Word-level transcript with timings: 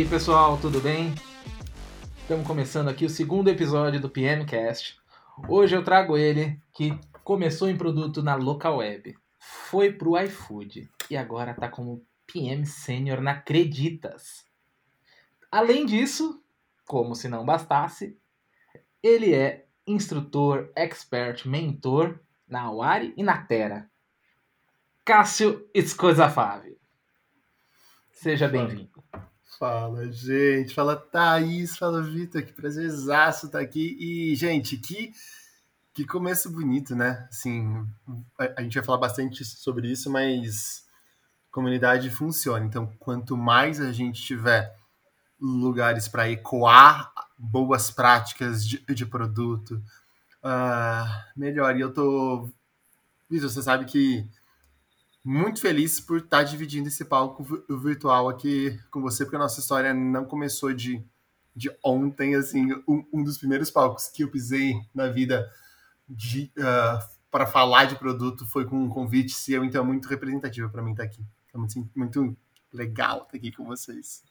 E 0.00 0.02
aí, 0.02 0.08
pessoal, 0.08 0.56
tudo 0.56 0.80
bem? 0.80 1.14
Estamos 2.22 2.46
começando 2.46 2.88
aqui 2.88 3.04
o 3.04 3.10
segundo 3.10 3.48
episódio 3.48 4.00
do 4.00 4.08
PMcast. 4.08 4.98
Hoje 5.46 5.76
eu 5.76 5.84
trago 5.84 6.16
ele 6.16 6.58
que 6.72 6.98
começou 7.22 7.68
em 7.68 7.76
produto 7.76 8.22
na 8.22 8.34
local 8.34 8.78
web, 8.78 9.14
foi 9.38 9.92
pro 9.92 10.18
iFood 10.18 10.90
e 11.10 11.18
agora 11.18 11.50
está 11.50 11.68
como 11.68 12.02
PM 12.26 12.64
Sênior 12.64 13.20
na 13.20 13.42
Creditas. 13.42 14.46
Além 15.52 15.84
disso, 15.84 16.42
como 16.86 17.14
se 17.14 17.28
não 17.28 17.44
bastasse, 17.44 18.16
ele 19.02 19.34
é 19.34 19.66
instrutor, 19.86 20.72
expert, 20.74 21.46
mentor 21.46 22.18
na 22.48 22.62
Awari 22.62 23.12
e 23.18 23.22
na 23.22 23.36
Terra. 23.36 23.90
Cássio 25.04 25.68
Escozafave. 25.74 26.78
Seja 28.10 28.48
bem-vindo. 28.48 28.99
Fala, 29.60 30.10
gente. 30.10 30.74
Fala, 30.74 30.96
Thaís. 30.96 31.76
Fala, 31.76 32.00
Vitor. 32.02 32.42
Que 32.42 32.50
prazerzaço 32.50 33.44
estar 33.44 33.60
aqui. 33.60 33.94
E, 34.00 34.34
gente, 34.34 34.78
que, 34.78 35.12
que 35.92 36.06
começo 36.06 36.50
bonito, 36.50 36.96
né? 36.96 37.28
Assim, 37.28 37.86
a, 38.38 38.54
a 38.56 38.62
gente 38.62 38.76
vai 38.76 38.82
falar 38.82 38.96
bastante 38.96 39.44
sobre 39.44 39.92
isso, 39.92 40.10
mas 40.10 40.86
comunidade 41.50 42.08
funciona. 42.08 42.64
Então, 42.64 42.90
quanto 42.98 43.36
mais 43.36 43.82
a 43.82 43.92
gente 43.92 44.22
tiver 44.22 44.74
lugares 45.38 46.08
para 46.08 46.30
ecoar 46.30 47.12
boas 47.38 47.90
práticas 47.90 48.66
de, 48.66 48.78
de 48.86 49.04
produto, 49.04 49.74
uh, 50.42 51.38
melhor. 51.38 51.76
E 51.76 51.82
eu 51.82 51.92
tô. 51.92 52.48
Vitor, 53.28 53.50
você 53.50 53.62
sabe 53.62 53.84
que 53.84 54.26
muito 55.24 55.60
feliz 55.60 56.00
por 56.00 56.18
estar 56.18 56.42
dividindo 56.42 56.88
esse 56.88 57.04
palco 57.04 57.44
virtual 57.68 58.28
aqui 58.28 58.78
com 58.90 59.00
você, 59.00 59.24
porque 59.24 59.36
a 59.36 59.40
nossa 59.40 59.60
história 59.60 59.92
não 59.92 60.24
começou 60.24 60.72
de, 60.72 61.04
de 61.54 61.70
ontem, 61.84 62.34
assim, 62.34 62.72
um, 62.88 63.04
um 63.12 63.22
dos 63.22 63.38
primeiros 63.38 63.70
palcos 63.70 64.08
que 64.08 64.24
eu 64.24 64.30
pisei 64.30 64.74
na 64.94 65.08
vida 65.08 65.50
de, 66.08 66.50
uh, 66.58 66.98
para 67.30 67.46
falar 67.46 67.84
de 67.84 67.96
produto 67.96 68.46
foi 68.46 68.64
com 68.64 68.76
um 68.76 68.88
convite 68.88 69.32
seu, 69.32 69.64
então 69.64 69.82
é 69.82 69.86
muito 69.86 70.08
representativo 70.08 70.70
para 70.70 70.82
mim 70.82 70.92
estar 70.92 71.04
aqui. 71.04 71.24
É 71.54 71.58
muito, 71.58 71.90
muito 71.94 72.36
legal 72.72 73.22
estar 73.22 73.36
aqui 73.36 73.52
com 73.52 73.64
vocês. 73.64 74.22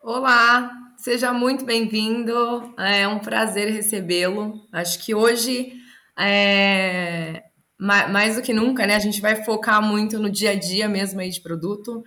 Olá, 0.00 0.70
seja 0.98 1.32
muito 1.32 1.64
bem-vindo. 1.64 2.74
É 2.78 3.08
um 3.08 3.18
prazer 3.18 3.72
recebê-lo. 3.72 4.66
Acho 4.70 5.02
que 5.02 5.14
hoje 5.14 5.72
é, 6.16 7.42
mais 7.84 8.36
do 8.36 8.42
que 8.42 8.52
nunca, 8.52 8.86
né? 8.86 8.96
A 8.96 9.00
gente 9.00 9.20
vai 9.20 9.44
focar 9.44 9.82
muito 9.82 10.18
no 10.18 10.30
dia 10.30 10.50
a 10.50 10.54
dia 10.54 10.88
mesmo 10.88 11.20
aí 11.20 11.28
de 11.28 11.40
produto. 11.40 12.02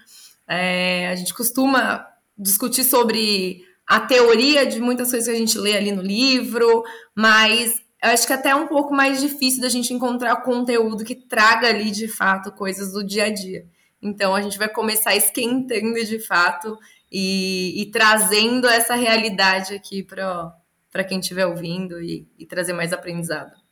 É, 0.48 1.08
a 1.08 1.16
gente 1.16 1.34
costuma 1.34 2.06
discutir 2.38 2.84
sobre 2.84 3.64
a 3.86 4.00
teoria 4.00 4.66
de 4.66 4.80
muitas 4.80 5.12
coisas 5.12 5.28
que 5.28 5.36
a 5.36 5.40
gente 5.40 5.58
lê 5.58 5.78
ali 5.78 5.92
no 5.92 6.02
livro, 6.02 6.84
mas 7.16 7.76
eu 8.04 8.10
acho 8.10 8.26
que 8.26 8.34
até 8.34 8.50
é 8.50 8.56
um 8.56 8.68
pouco 8.68 8.94
mais 8.94 9.22
difícil 9.22 9.62
da 9.62 9.70
gente 9.70 9.94
encontrar 9.94 10.36
conteúdo 10.38 11.06
que 11.06 11.16
traga 11.16 11.68
ali 11.68 11.92
de 11.92 12.08
fato 12.08 12.52
coisas 12.52 12.92
do 12.92 13.04
dia 13.04 13.26
a 13.26 13.30
dia. 13.30 13.66
Então 14.02 14.36
a 14.36 14.42
gente 14.42 14.58
vai 14.58 14.70
começar 14.70 15.16
esquentando 15.16 16.04
de 16.04 16.20
fato 16.20 16.78
e, 17.12 17.82
e 17.82 17.92
trazendo 17.92 18.68
essa 18.68 18.96
realidade 18.96 19.74
aqui 19.74 20.04
para 20.04 21.04
quem 21.08 21.20
estiver 21.20 21.46
ouvindo 21.46 22.02
e, 22.02 22.28
e 22.38 22.46
trazer 22.46 22.74
mais 22.74 22.92
aprendizado. 22.94 23.67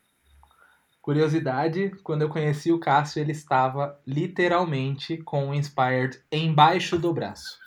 Curiosidade, 1.05 1.91
quando 2.01 2.23
eu 2.23 2.29
conheci 2.29 2.71
o 2.71 2.79
Cássio, 2.79 3.21
ele 3.21 3.31
estava 3.31 3.95
literalmente 4.07 5.17
com 5.17 5.51
o 5.51 5.53
Inspired 5.53 6.19
embaixo 6.31 6.97
do 6.97 7.13
braço. 7.13 7.59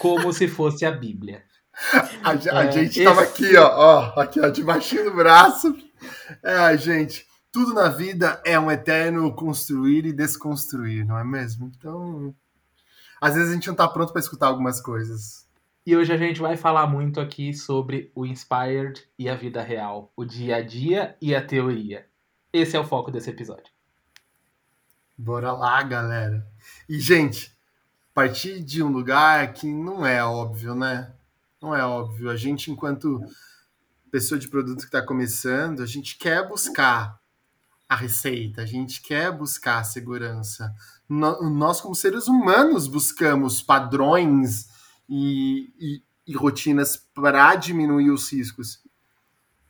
Como 0.00 0.32
se 0.32 0.48
fosse 0.48 0.84
a 0.84 0.90
Bíblia. 0.90 1.44
A, 2.24 2.30
a 2.30 2.64
é, 2.64 2.72
gente 2.72 2.98
estava 2.98 3.22
esse... 3.22 3.44
aqui, 3.44 3.56
ó, 3.56 3.68
ó, 3.68 4.20
aqui, 4.20 4.40
ó, 4.40 4.48
debaixo 4.48 4.96
do 5.04 5.14
braço. 5.14 5.76
É, 6.42 6.76
gente, 6.76 7.24
tudo 7.52 7.72
na 7.72 7.88
vida 7.88 8.42
é 8.44 8.58
um 8.58 8.68
eterno 8.68 9.32
construir 9.32 10.04
e 10.04 10.12
desconstruir, 10.12 11.06
não 11.06 11.16
é 11.16 11.22
mesmo? 11.22 11.70
Então, 11.78 12.34
às 13.20 13.36
vezes 13.36 13.50
a 13.50 13.54
gente 13.54 13.68
não 13.68 13.74
está 13.74 13.86
pronto 13.86 14.12
para 14.12 14.20
escutar 14.20 14.48
algumas 14.48 14.80
coisas. 14.80 15.46
E 15.86 15.96
hoje 15.96 16.12
a 16.12 16.16
gente 16.16 16.40
vai 16.40 16.56
falar 16.56 16.88
muito 16.88 17.20
aqui 17.20 17.54
sobre 17.54 18.10
o 18.12 18.26
Inspired 18.26 19.06
e 19.16 19.28
a 19.28 19.36
vida 19.36 19.62
real, 19.62 20.12
o 20.16 20.24
dia 20.24 20.56
a 20.56 20.62
dia 20.62 21.16
e 21.22 21.32
a 21.32 21.40
teoria. 21.40 22.12
Esse 22.54 22.76
é 22.76 22.80
o 22.80 22.86
foco 22.86 23.10
desse 23.10 23.28
episódio. 23.28 23.72
Bora 25.18 25.50
lá, 25.50 25.82
galera. 25.82 26.46
E, 26.88 27.00
gente, 27.00 27.52
partir 28.14 28.62
de 28.62 28.80
um 28.80 28.92
lugar 28.92 29.52
que 29.52 29.66
não 29.66 30.06
é 30.06 30.22
óbvio, 30.24 30.72
né? 30.72 31.12
Não 31.60 31.74
é 31.74 31.84
óbvio. 31.84 32.30
A 32.30 32.36
gente, 32.36 32.70
enquanto 32.70 33.20
pessoa 34.08 34.38
de 34.38 34.46
produto 34.46 34.82
que 34.82 34.84
está 34.84 35.02
começando, 35.02 35.82
a 35.82 35.86
gente 35.86 36.16
quer 36.16 36.48
buscar 36.48 37.20
a 37.88 37.96
receita, 37.96 38.62
a 38.62 38.66
gente 38.66 39.02
quer 39.02 39.32
buscar 39.32 39.80
a 39.80 39.84
segurança. 39.84 40.72
Nós, 41.08 41.80
como 41.80 41.92
seres 41.92 42.28
humanos, 42.28 42.86
buscamos 42.86 43.62
padrões 43.62 44.68
e, 45.08 45.72
e, 45.76 46.02
e 46.24 46.36
rotinas 46.36 46.96
para 46.96 47.56
diminuir 47.56 48.10
os 48.10 48.32
riscos. 48.32 48.80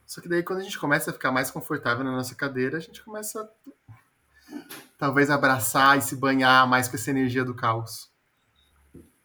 Só 0.06 0.20
que 0.20 0.28
daí 0.28 0.42
quando 0.42 0.60
a 0.60 0.62
gente 0.62 0.78
começa 0.78 1.10
a 1.10 1.14
ficar 1.14 1.32
mais 1.32 1.50
confortável 1.50 2.04
na 2.04 2.12
nossa 2.12 2.34
cadeira, 2.34 2.76
a 2.76 2.80
gente 2.80 3.02
começa 3.02 3.40
a 3.40 3.48
talvez 4.98 5.30
abraçar 5.30 5.98
e 5.98 6.02
se 6.02 6.16
banhar 6.16 6.68
mais 6.68 6.88
com 6.88 6.96
essa 6.96 7.10
energia 7.10 7.44
do 7.44 7.54
caos. 7.54 8.12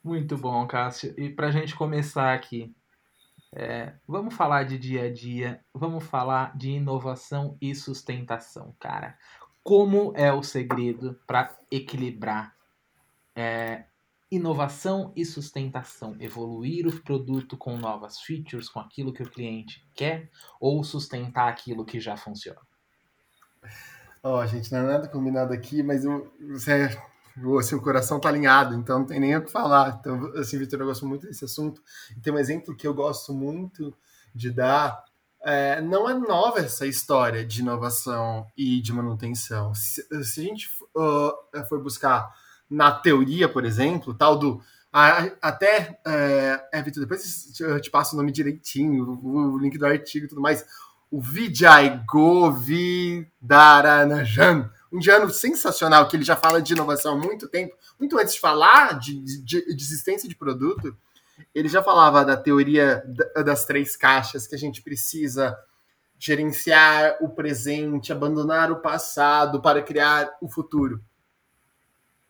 Muito 0.04 0.38
bom, 0.38 0.66
Cássio. 0.66 1.14
E 1.18 1.30
para 1.30 1.48
a 1.48 1.52
gente 1.52 1.76
começar 1.76 2.34
aqui, 2.34 2.74
é, 3.54 3.94
vamos 4.08 4.34
falar 4.34 4.64
de 4.64 4.78
dia 4.78 5.04
a 5.04 5.14
dia, 5.14 5.64
vamos 5.74 6.04
falar 6.04 6.56
de 6.56 6.72
inovação 6.72 7.58
e 7.62 7.76
sustentação, 7.76 8.76
cara. 8.80 9.18
Como 9.64 10.14
é 10.16 10.32
o 10.32 10.42
segredo 10.42 11.20
para 11.28 11.56
equilibrar 11.70 12.56
é, 13.36 13.86
inovação 14.32 15.12
e 15.16 15.26
sustentação, 15.26 16.16
evoluir 16.20 16.88
o 16.88 17.02
produto 17.02 17.58
com 17.58 17.78
novas 17.78 18.20
features, 18.20 18.70
com 18.70 18.80
aquilo 18.80 19.12
que 19.12 19.24
o 19.24 19.30
cliente 19.30 19.84
quer, 19.96 20.30
ou 20.60 20.84
sustentar 20.84 21.50
aquilo 21.50 21.86
que 21.86 22.00
já 22.00 22.16
funciona? 22.16 22.60
Ó, 24.22 24.42
oh, 24.42 24.46
gente, 24.46 24.72
não 24.72 24.80
é 24.80 24.84
nada 24.84 25.08
combinado 25.08 25.54
aqui, 25.54 25.82
mas 25.82 26.04
eu, 26.04 26.32
você, 26.52 26.90
assim, 27.58 27.76
o 27.76 27.82
coração 27.82 28.20
tá 28.20 28.30
alinhado, 28.30 28.76
então 28.76 29.00
não 29.00 29.06
tem 29.06 29.20
nem 29.20 29.36
o 29.36 29.44
que 29.44 29.52
falar. 29.52 29.98
Então, 30.00 30.32
assim, 30.36 30.58
Vitor, 30.58 30.82
eu 30.82 30.88
gosto 30.88 31.08
muito 31.08 31.26
desse 31.26 31.46
assunto. 31.46 31.82
E 32.16 32.20
tem 32.20 32.34
um 32.34 32.38
exemplo 32.38 32.76
que 32.76 32.86
eu 32.86 32.94
gosto 32.94 33.34
muito 33.34 33.96
de 34.36 34.52
dar. 34.52 35.04
É, 35.42 35.82
não 35.82 36.10
é 36.10 36.14
nova 36.14 36.60
essa 36.60 36.86
história 36.86 37.46
de 37.46 37.62
inovação 37.62 38.46
e 38.58 38.82
de 38.82 38.92
manutenção. 38.92 39.74
Se, 39.74 40.06
se 40.24 40.42
a 40.42 40.44
gente 40.44 40.68
uh, 40.94 41.68
for 41.68 41.82
buscar 41.82 42.30
na 42.69 42.91
teoria, 42.91 43.50
por 43.50 43.66
exemplo, 43.66 44.13
tal 44.13 44.38
do. 44.38 44.62
A, 44.91 45.30
até. 45.41 46.00
É, 46.06 46.68
é, 46.74 46.81
Vitor, 46.81 47.02
depois 47.02 47.57
eu 47.59 47.80
te 47.81 47.90
passo 47.90 48.16
o 48.16 48.18
nome 48.18 48.31
direitinho, 48.31 49.19
o, 49.24 49.53
o 49.53 49.57
link 49.57 49.78
do 49.78 49.85
artigo 49.85 50.25
e 50.25 50.30
tudo 50.30 50.41
mais. 50.41 50.66
O 51.12 51.19
Vijay 51.19 52.03
Govindarajan, 52.07 54.69
um 54.91 54.97
indiano 54.97 55.28
sensacional, 55.31 56.07
que 56.07 56.16
ele 56.16 56.24
já 56.24 56.36
fala 56.36 56.62
de 56.62 56.74
inovação 56.74 57.13
há 57.13 57.18
muito 57.18 57.48
tempo, 57.48 57.75
muito 58.00 58.16
antes 58.19 58.36
de 58.36 58.39
falar 58.39 59.00
de, 59.00 59.19
de, 59.44 59.75
de 59.75 59.83
existência 59.83 60.30
de 60.30 60.36
produto, 60.36 60.95
ele 61.54 61.68
já 61.68 61.81
falava 61.81 62.24
da 62.24 62.38
teoria 62.38 63.04
das 63.44 63.65
três 63.65 63.95
caixas 63.95 64.45
que 64.45 64.54
a 64.54 64.57
gente 64.57 64.83
precisa 64.83 65.57
gerenciar 66.18 67.18
o 67.22 67.30
presente, 67.30 68.12
abandonar 68.12 68.72
o 68.72 68.81
passado 68.81 69.62
para 69.62 69.81
criar 69.81 70.36
o 70.42 70.50
futuro. 70.50 71.01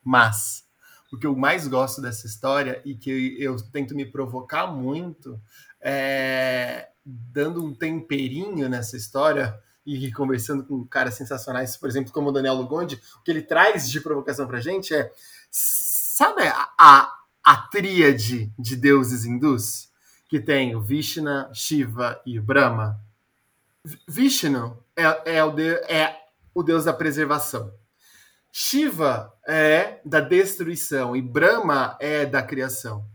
Mas 0.10 0.64
o 1.12 1.20
que 1.20 1.28
eu 1.28 1.36
mais 1.36 1.68
gosto 1.68 2.02
dessa 2.02 2.26
história 2.26 2.82
e 2.84 2.96
que 2.96 3.38
eu 3.40 3.56
tento 3.72 3.94
me 3.94 4.08
provocar 4.08 4.66
muito 4.66 5.40
é 5.80 6.88
dando 7.06 7.64
um 7.64 7.76
temperinho 7.76 8.68
nessa 8.68 8.98
história 8.98 9.56
e 9.86 10.12
conversando 10.12 10.64
com 10.66 10.84
caras 10.84 11.14
sensacionais, 11.14 11.78
por 11.78 11.88
exemplo, 11.88 12.12
como 12.12 12.30
o 12.30 12.32
Daniel 12.32 12.56
Lugondi, 12.56 13.00
o 13.20 13.24
que 13.24 13.30
ele 13.30 13.44
traz 13.44 13.88
de 13.88 14.02
provocação 14.02 14.48
pra 14.48 14.60
gente 14.60 14.96
é 14.96 15.12
sabe 15.52 16.42
a, 16.48 16.70
a, 16.80 17.14
a 17.44 17.58
tríade 17.68 18.52
de 18.58 18.76
deuses 18.76 19.26
hindus? 19.26 19.90
Que 20.28 20.40
tem 20.40 20.76
o 20.76 20.82
Vishnu, 20.82 21.54
Shiva 21.54 22.20
e 22.26 22.40
Brahma. 22.40 23.00
Vishnu 24.08 24.84
é, 24.96 25.38
é, 25.38 25.44
o, 25.44 25.52
de, 25.52 25.70
é 25.70 26.16
o 26.54 26.64
deus 26.64 26.86
da 26.86 26.94
preservação. 26.94 27.72
Shiva 28.52 29.32
é 29.48 30.00
da 30.04 30.20
destruição 30.20 31.16
e 31.16 31.22
Brahma 31.22 31.98
é 32.00 32.26
da 32.26 32.42
criação. 32.42 33.06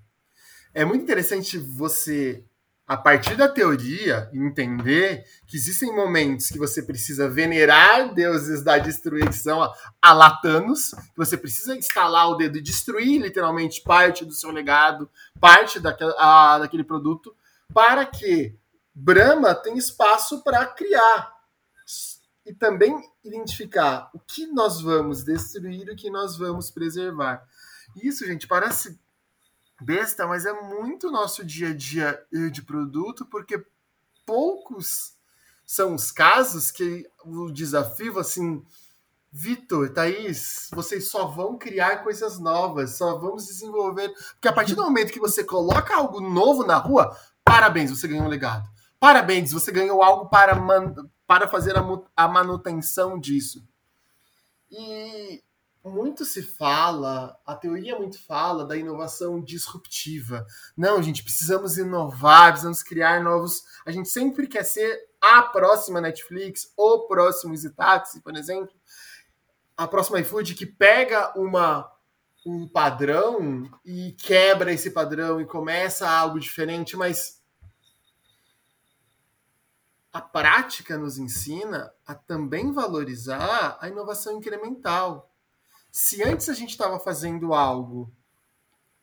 É 0.72 0.84
muito 0.84 1.02
interessante 1.02 1.58
você 1.58 2.44
a 2.86 2.98
partir 2.98 3.34
da 3.34 3.48
teoria, 3.48 4.28
entender 4.32 5.24
que 5.46 5.56
existem 5.56 5.94
momentos 5.94 6.48
que 6.48 6.58
você 6.58 6.82
precisa 6.82 7.28
venerar 7.28 8.12
deuses 8.12 8.62
da 8.62 8.76
destruição 8.76 9.72
a 10.02 10.12
Latanos, 10.12 10.90
que 10.90 11.16
você 11.16 11.36
precisa 11.36 11.74
instalar 11.74 12.28
o 12.28 12.34
dedo 12.34 12.58
e 12.58 12.62
destruir 12.62 13.22
literalmente 13.22 13.80
parte 13.80 14.24
do 14.24 14.34
seu 14.34 14.50
legado, 14.50 15.08
parte 15.40 15.80
daquele, 15.80 16.84
produto, 16.84 17.34
para 17.72 18.04
que 18.04 18.54
Brahma 18.94 19.54
tenha 19.54 19.78
espaço 19.78 20.44
para 20.44 20.66
criar. 20.66 21.33
E 22.44 22.52
também 22.52 22.94
identificar 23.24 24.10
o 24.12 24.18
que 24.18 24.46
nós 24.46 24.80
vamos 24.80 25.24
destruir 25.24 25.88
e 25.88 25.92
o 25.92 25.96
que 25.96 26.10
nós 26.10 26.36
vamos 26.36 26.70
preservar. 26.70 27.42
Isso, 27.96 28.26
gente, 28.26 28.46
parece 28.46 28.98
besta, 29.80 30.26
mas 30.26 30.44
é 30.46 30.52
muito 30.52 31.10
nosso 31.10 31.44
dia 31.44 31.68
a 31.68 31.74
dia 31.74 32.26
de 32.52 32.62
produto, 32.62 33.24
porque 33.26 33.64
poucos 34.26 35.16
são 35.64 35.94
os 35.94 36.12
casos 36.12 36.70
que 36.70 37.08
o 37.24 37.50
desafio, 37.50 38.18
assim, 38.18 38.62
Vitor, 39.36 39.90
Thaís, 39.90 40.68
vocês 40.72 41.08
só 41.08 41.26
vão 41.26 41.58
criar 41.58 42.04
coisas 42.04 42.38
novas, 42.38 42.96
só 42.96 43.18
vamos 43.18 43.46
desenvolver. 43.46 44.14
Porque 44.34 44.46
a 44.46 44.52
partir 44.52 44.76
do 44.76 44.82
momento 44.84 45.12
que 45.12 45.18
você 45.18 45.42
coloca 45.42 45.96
algo 45.96 46.20
novo 46.20 46.64
na 46.64 46.76
rua, 46.76 47.16
parabéns, 47.42 47.90
você 47.90 48.06
ganhou 48.06 48.26
um 48.26 48.28
legado. 48.28 48.70
Parabéns, 49.00 49.50
você 49.50 49.72
ganhou 49.72 50.02
algo 50.02 50.28
para, 50.28 50.54
man 50.54 50.94
para 51.26 51.48
fazer 51.48 51.76
a, 51.76 51.84
a 52.16 52.28
manutenção 52.28 53.18
disso. 53.18 53.66
E 54.70 55.42
muito 55.84 56.24
se 56.24 56.42
fala, 56.42 57.38
a 57.44 57.54
teoria 57.54 57.98
muito 57.98 58.18
fala 58.24 58.64
da 58.64 58.76
inovação 58.76 59.40
disruptiva. 59.40 60.46
Não, 60.76 61.02
gente, 61.02 61.22
precisamos 61.22 61.76
inovar, 61.76 62.48
precisamos 62.48 62.82
criar 62.82 63.22
novos. 63.22 63.62
A 63.84 63.92
gente 63.92 64.08
sempre 64.08 64.46
quer 64.46 64.64
ser 64.64 64.98
a 65.20 65.42
próxima 65.42 66.00
Netflix, 66.00 66.72
o 66.76 67.00
próximo 67.06 67.52
Easy 67.52 67.70
Taxi, 67.70 68.20
por 68.20 68.34
exemplo, 68.36 68.74
a 69.76 69.86
próxima 69.86 70.20
iFood 70.20 70.54
que 70.54 70.66
pega 70.66 71.32
uma 71.38 71.90
um 72.46 72.68
padrão 72.68 73.70
e 73.84 74.12
quebra 74.12 74.70
esse 74.70 74.90
padrão 74.90 75.40
e 75.40 75.46
começa 75.46 76.08
algo 76.08 76.38
diferente, 76.38 76.94
mas 76.94 77.42
a 80.14 80.20
prática 80.20 80.96
nos 80.96 81.18
ensina 81.18 81.92
a 82.06 82.14
também 82.14 82.72
valorizar 82.72 83.76
a 83.80 83.88
inovação 83.88 84.38
incremental 84.38 85.28
se 85.90 86.22
antes 86.22 86.48
a 86.48 86.54
gente 86.54 86.70
estava 86.70 87.00
fazendo 87.00 87.52
algo 87.52 88.12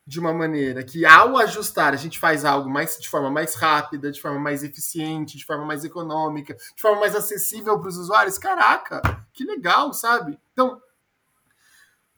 de 0.08 0.22
uma 0.22 0.34
maneira 0.34 0.84
que, 0.84 1.06
ao 1.06 1.38
ajustar, 1.38 1.94
a 1.94 1.98
gente 1.98 2.18
faz 2.18 2.46
algo 2.46 2.70
mais 2.70 2.98
de 2.98 3.10
forma 3.10 3.30
mais 3.30 3.56
rápida, 3.56 4.10
de 4.10 4.22
forma 4.22 4.40
mais 4.40 4.64
eficiente, 4.64 5.38
de 5.38 5.46
forma 5.46 5.66
mais 5.66 5.84
econômica, 5.84 6.54
de 6.54 6.82
forma 6.82 7.02
mais 7.02 7.14
acessível 7.14 7.78
para 7.78 7.90
os 7.90 7.98
usuários, 7.98 8.38
caraca, 8.38 9.02
que 9.34 9.44
legal, 9.44 9.94
sabe? 9.94 10.40
Então, 10.54 10.82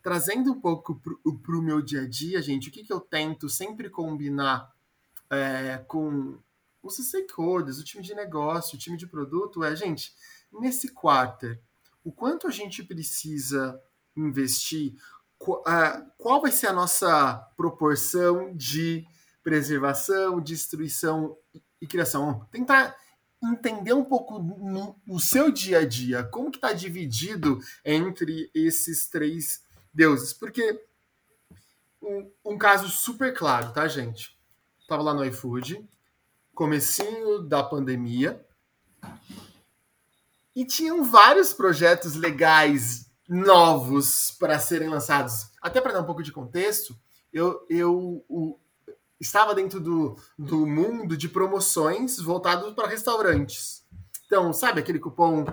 trazendo 0.04 0.51
um 0.51 0.62
pouco 0.62 0.95
para 0.95 1.57
o 1.57 1.62
meu 1.62 1.81
dia 1.81 2.01
a 2.01 2.07
dia, 2.07 2.42
gente, 2.44 2.69
o 2.69 2.72
que, 2.72 2.84
que 2.84 2.94
eu 2.94 3.00
tento 3.00 3.50
sempre 3.50 3.90
combinar 3.90 4.72
é, 5.31 5.84
com 5.88 6.38
os 6.83 6.97
stakeholders, 6.97 7.80
o 7.80 7.83
time 7.83 8.03
de 8.03 8.13
negócio, 8.13 8.75
o 8.75 8.80
time 8.80 8.97
de 8.97 9.07
produto, 9.07 9.63
é, 9.63 9.74
gente, 9.75 10.13
nesse 10.51 10.89
quarter, 10.89 11.59
o 12.03 12.12
quanto 12.12 12.47
a 12.47 12.51
gente 12.51 12.83
precisa 12.83 13.81
investir, 14.15 14.94
qual 16.18 16.41
vai 16.41 16.51
ser 16.51 16.68
a 16.68 16.74
nossa 16.74 17.35
proporção 17.57 18.56
de 18.56 19.06
preservação, 19.44 20.39
destruição 20.39 21.38
e 21.81 21.88
criação? 21.88 22.47
Tentar 22.51 22.95
entender 23.44 23.94
um 23.94 24.06
pouco 24.06 24.39
no, 24.39 24.95
no 25.06 25.19
seu 25.19 25.51
dia 25.51 25.80
a 25.80 25.85
dia, 25.85 26.24
como 26.24 26.51
que 26.51 26.57
está 26.57 26.71
dividido 26.71 27.59
entre 27.83 28.50
esses 28.53 29.07
três 29.09 29.63
deuses, 29.94 30.33
porque 30.33 30.81
um, 32.01 32.31
um, 32.45 32.57
caso 32.57 32.88
super 32.89 33.33
claro, 33.33 33.74
tá, 33.74 33.88
gente? 33.88 34.38
Tava 34.88 35.03
lá 35.03 35.13
no 35.13 35.25
iFood, 35.25 35.88
comecinho 36.53 37.39
da 37.39 37.63
pandemia, 37.63 38.45
e 40.55 40.65
tinham 40.65 41.03
vários 41.03 41.53
projetos 41.53 42.15
legais 42.15 43.09
novos 43.27 44.35
para 44.39 44.59
serem 44.59 44.89
lançados. 44.89 45.47
Até 45.61 45.81
para 45.81 45.94
dar 45.94 46.01
um 46.01 46.05
pouco 46.05 46.21
de 46.21 46.31
contexto, 46.31 46.95
eu, 47.31 47.65
eu 47.69 48.23
o, 48.29 48.59
estava 49.19 49.55
dentro 49.55 49.79
do, 49.79 50.15
do 50.38 50.67
mundo 50.67 51.17
de 51.17 51.27
promoções 51.27 52.19
voltados 52.19 52.71
para 52.73 52.88
restaurantes. 52.88 53.83
Então, 54.25 54.53
sabe 54.53 54.79
aquele 54.79 54.99
cupom 54.99 55.45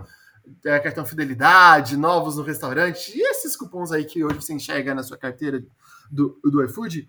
é, 0.65 0.79
cartão 0.81 1.07
fidelidade, 1.07 1.97
novos 1.97 2.37
no 2.37 2.43
restaurante, 2.43 3.17
e 3.17 3.23
esses 3.23 3.57
cupons 3.57 3.93
aí 3.93 4.05
que 4.05 4.25
hoje 4.25 4.37
você 4.37 4.53
enxerga 4.53 4.95
na 4.95 5.03
sua 5.03 5.17
carteira 5.17 5.65
do, 6.11 6.39
do 6.43 6.65
iFood, 6.65 7.09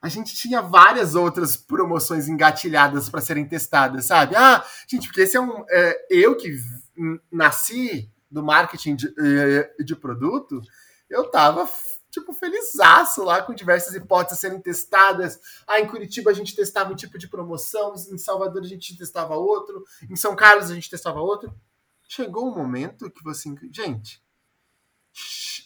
a 0.00 0.08
gente 0.08 0.34
tinha 0.34 0.62
várias 0.62 1.14
outras 1.14 1.56
promoções 1.56 2.28
engatilhadas 2.28 3.08
para 3.08 3.20
serem 3.20 3.46
testadas, 3.46 4.04
sabe? 4.04 4.36
Ah, 4.36 4.64
gente, 4.86 5.08
porque 5.08 5.22
esse 5.22 5.36
é 5.36 5.40
um. 5.40 5.64
É, 5.68 6.06
eu 6.10 6.36
que 6.36 6.56
nasci 7.30 8.10
do 8.30 8.42
marketing 8.42 8.96
de, 8.96 9.14
de 9.84 9.96
produto, 9.96 10.60
eu 11.08 11.30
tava 11.30 11.68
tipo, 12.10 12.32
felizaço 12.32 13.22
lá 13.22 13.42
com 13.42 13.54
diversas 13.54 13.94
hipóteses 13.94 14.40
sendo 14.40 14.60
testadas. 14.60 15.40
Ah, 15.66 15.80
em 15.80 15.86
Curitiba 15.86 16.30
a 16.30 16.34
gente 16.34 16.54
testava 16.54 16.92
um 16.92 16.96
tipo 16.96 17.18
de 17.18 17.28
promoção, 17.28 17.94
em 17.94 18.18
Salvador 18.18 18.62
a 18.62 18.66
gente 18.66 18.96
testava 18.96 19.34
outro, 19.34 19.84
em 20.08 20.16
São 20.16 20.34
Carlos 20.34 20.70
a 20.70 20.74
gente 20.74 20.90
testava 20.90 21.20
outro. 21.20 21.54
Chegou 22.08 22.50
um 22.50 22.54
momento 22.54 23.10
que 23.10 23.22
você, 23.22 23.54
gente, 23.70 24.22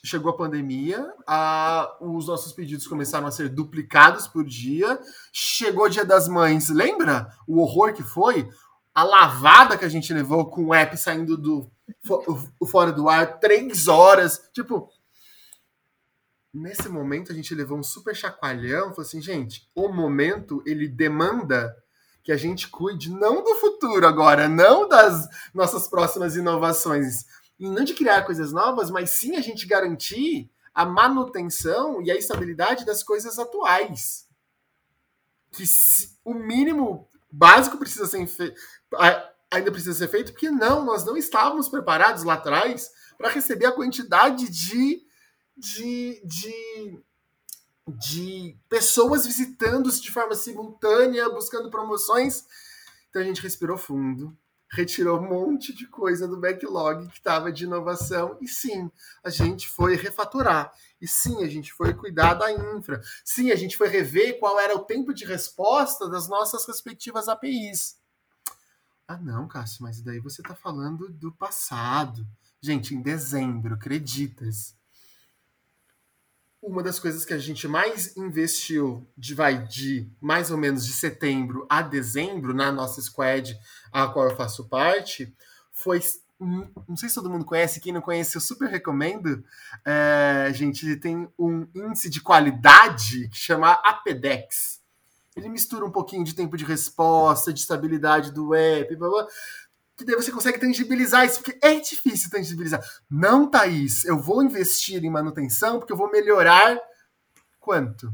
chegou 0.05 0.31
a 0.31 0.37
pandemia, 0.37 1.13
a, 1.27 1.97
os 2.01 2.27
nossos 2.27 2.53
pedidos 2.53 2.87
começaram 2.87 3.27
a 3.27 3.31
ser 3.31 3.49
duplicados 3.49 4.27
por 4.27 4.45
dia, 4.45 4.99
chegou 5.33 5.85
o 5.85 5.89
Dia 5.89 6.05
das 6.05 6.29
Mães, 6.29 6.69
lembra 6.69 7.33
o 7.47 7.61
horror 7.61 7.93
que 7.93 8.03
foi? 8.03 8.49
A 8.95 9.05
lavada 9.05 9.79
que 9.79 9.85
a 9.85 9.89
gente 9.89 10.13
levou 10.13 10.51
com 10.51 10.67
o 10.67 10.75
app 10.75 10.97
saindo 10.97 11.37
do 11.37 11.71
fora 12.67 12.93
do 12.93 13.09
ar, 13.09 13.39
três 13.39 13.89
horas. 13.89 14.51
Tipo, 14.53 14.91
nesse 16.53 16.89
momento 16.89 17.33
a 17.33 17.35
gente 17.35 17.55
levou 17.55 17.79
um 17.79 17.83
super 17.83 18.15
chacoalhão. 18.15 18.91
Falou 18.91 19.03
assim, 19.03 19.21
gente, 19.21 19.71
o 19.75 19.89
momento 19.89 20.63
ele 20.67 20.89
demanda 20.89 21.75
que 22.23 22.33
a 22.33 22.37
gente 22.37 22.69
cuide 22.69 23.11
não 23.11 23.43
do 23.43 23.55
futuro 23.57 24.07
agora, 24.07 24.49
não 24.49 24.89
das 24.89 25.27
nossas 25.53 25.89
próximas 25.89 26.37
inovações, 26.37 27.25
não 27.69 27.85
de 27.85 27.95
criar 27.95 28.23
coisas 28.23 28.53
novas, 28.53 28.91
mas 28.91 29.11
sim 29.11 29.37
a 29.37 29.41
gente 29.41 29.67
garantir 29.67 30.51
a 30.75 30.85
manutenção 30.85 32.03
e 32.03 32.11
a 32.11 32.17
estabilidade 32.17 32.85
das 32.85 33.03
coisas 33.03 33.39
atuais. 33.39 34.27
Que 35.53 35.67
se, 35.67 36.19
o 36.25 36.35
mínimo 36.35 37.09
básico 37.31 37.77
precisa 37.77 38.07
ser 38.07 38.55
ainda 39.53 39.71
precisa 39.71 39.93
ser 39.93 40.09
feito, 40.09 40.33
porque 40.33 40.51
não, 40.51 40.83
nós 40.85 41.05
não 41.05 41.17
estávamos 41.17 41.69
preparados 41.69 42.25
lá 42.25 42.35
atrás 42.35 42.91
para 43.19 43.29
receber 43.29 43.67
a 43.67 43.73
quantidade 43.73 44.49
de, 44.49 45.03
de, 45.55 46.23
de, 46.25 47.01
de 47.87 48.57
pessoas 48.69 49.27
visitando 49.27 49.93
de 49.93 50.11
forma 50.11 50.35
simultânea, 50.35 51.29
buscando 51.29 51.71
promoções. 51.71 52.45
Então 53.11 53.21
a 53.21 53.25
gente 53.25 53.43
respirou 53.43 53.77
fundo, 53.77 54.37
retirou 54.73 55.21
um 55.21 55.29
monte 55.29 55.73
de 55.75 55.87
coisa 55.87 56.27
do 56.27 56.41
backlog 56.41 57.07
que 57.09 57.19
estava 57.19 57.53
de 57.53 57.65
inovação 57.65 58.39
e 58.41 58.49
sim, 58.49 58.91
a 59.23 59.29
gente 59.29 59.69
foi 59.69 59.97
refaturar. 59.97 60.73
E 61.01 61.07
sim, 61.07 61.45
a 61.45 61.49
gente 61.49 61.73
foi 61.73 61.93
cuidar 61.93 62.35
da 62.35 62.51
infra. 62.51 63.03
Sim, 63.25 63.51
a 63.51 63.57
gente 63.57 63.77
foi 63.77 63.89
rever 63.89 64.39
qual 64.39 64.59
era 64.59 64.75
o 64.75 64.85
tempo 64.85 65.13
de 65.13 65.25
resposta 65.25 66.09
das 66.09 66.27
nossas 66.27 66.67
respectivas 66.67 67.29
APIs. 67.29 67.99
Ah, 69.07 69.19
não, 69.19 69.47
Cássio, 69.47 69.83
mas 69.83 70.01
daí 70.01 70.21
você 70.21 70.41
está 70.41 70.55
falando 70.55 71.09
do 71.11 71.31
passado. 71.33 72.27
Gente, 72.61 72.95
em 72.95 73.03
dezembro, 73.03 73.75
acreditas? 73.75 74.75
Uma 76.63 76.83
das 76.83 77.01
coisas 77.01 77.25
que 77.25 77.35
a 77.35 77.39
gente 77.39 77.67
mais 77.67 78.17
investiu 78.17 79.05
de 79.19 79.35
vai 79.35 79.67
de 79.67 80.09
mais 80.21 80.51
ou 80.53 80.57
menos 80.57 80.87
de 80.87 80.93
setembro 80.93 81.67
a 81.69 81.83
dezembro 81.83 82.55
na 82.55 82.71
nossa 82.71 83.03
squad, 83.03 83.59
a 83.93 84.07
qual 84.07 84.31
eu 84.31 84.37
faço 84.37 84.69
parte, 84.69 85.35
foi 85.73 86.01
não 86.89 86.97
sei 86.97 87.09
se 87.09 87.15
todo 87.15 87.31
mundo 87.31 87.45
conhece, 87.45 87.81
quem 87.81 87.93
não 87.93 88.01
conhece, 88.01 88.37
eu 88.37 88.41
super 88.41 88.69
recomendo. 88.69 89.45
É, 89.85 90.51
gente, 90.53 90.97
tem 90.97 91.29
um 91.39 91.67
índice 91.75 92.11
de 92.11 92.21
qualidade 92.21 93.29
que 93.29 93.37
chama 93.37 93.73
APDEX 93.73 94.83
ele 95.35 95.49
mistura 95.49 95.85
um 95.85 95.91
pouquinho 95.91 96.25
de 96.25 96.35
tempo 96.35 96.57
de 96.57 96.65
resposta, 96.65 97.53
de 97.53 97.61
estabilidade 97.61 98.33
do 98.33 98.55
app, 98.55 98.95
blá, 98.97 99.09
blá, 99.09 99.27
que 100.05 100.11
daí 100.11 100.17
você 100.17 100.31
consegue 100.31 100.59
tangibilizar 100.59 101.25
isso, 101.25 101.43
porque 101.43 101.59
é 101.65 101.79
difícil 101.81 102.31
tangibilizar. 102.31 102.83
Não, 103.11 103.51
Thaís, 103.51 104.05
eu 104.05 104.19
vou 104.19 104.43
investir 104.43 105.05
em 105.05 105.11
manutenção 105.11 105.79
porque 105.79 105.93
eu 105.93 105.97
vou 105.97 106.11
melhorar 106.11 106.79
quanto? 107.61 108.13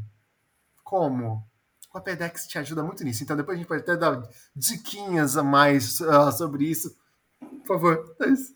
Como? 0.84 1.48
o 1.92 1.98
Apedex 1.98 2.46
te 2.46 2.58
ajuda 2.58 2.82
muito 2.82 3.04
nisso. 3.04 3.22
Então 3.22 3.36
depois 3.36 3.56
a 3.56 3.58
gente 3.58 3.68
pode 3.68 3.82
até 3.82 3.96
dar 3.96 4.22
diquinhas 4.54 5.36
a 5.36 5.42
mais 5.42 6.00
uh, 6.00 6.30
sobre 6.36 6.64
isso. 6.64 6.94
Por 7.40 7.66
favor, 7.66 8.16
isso. 8.32 8.52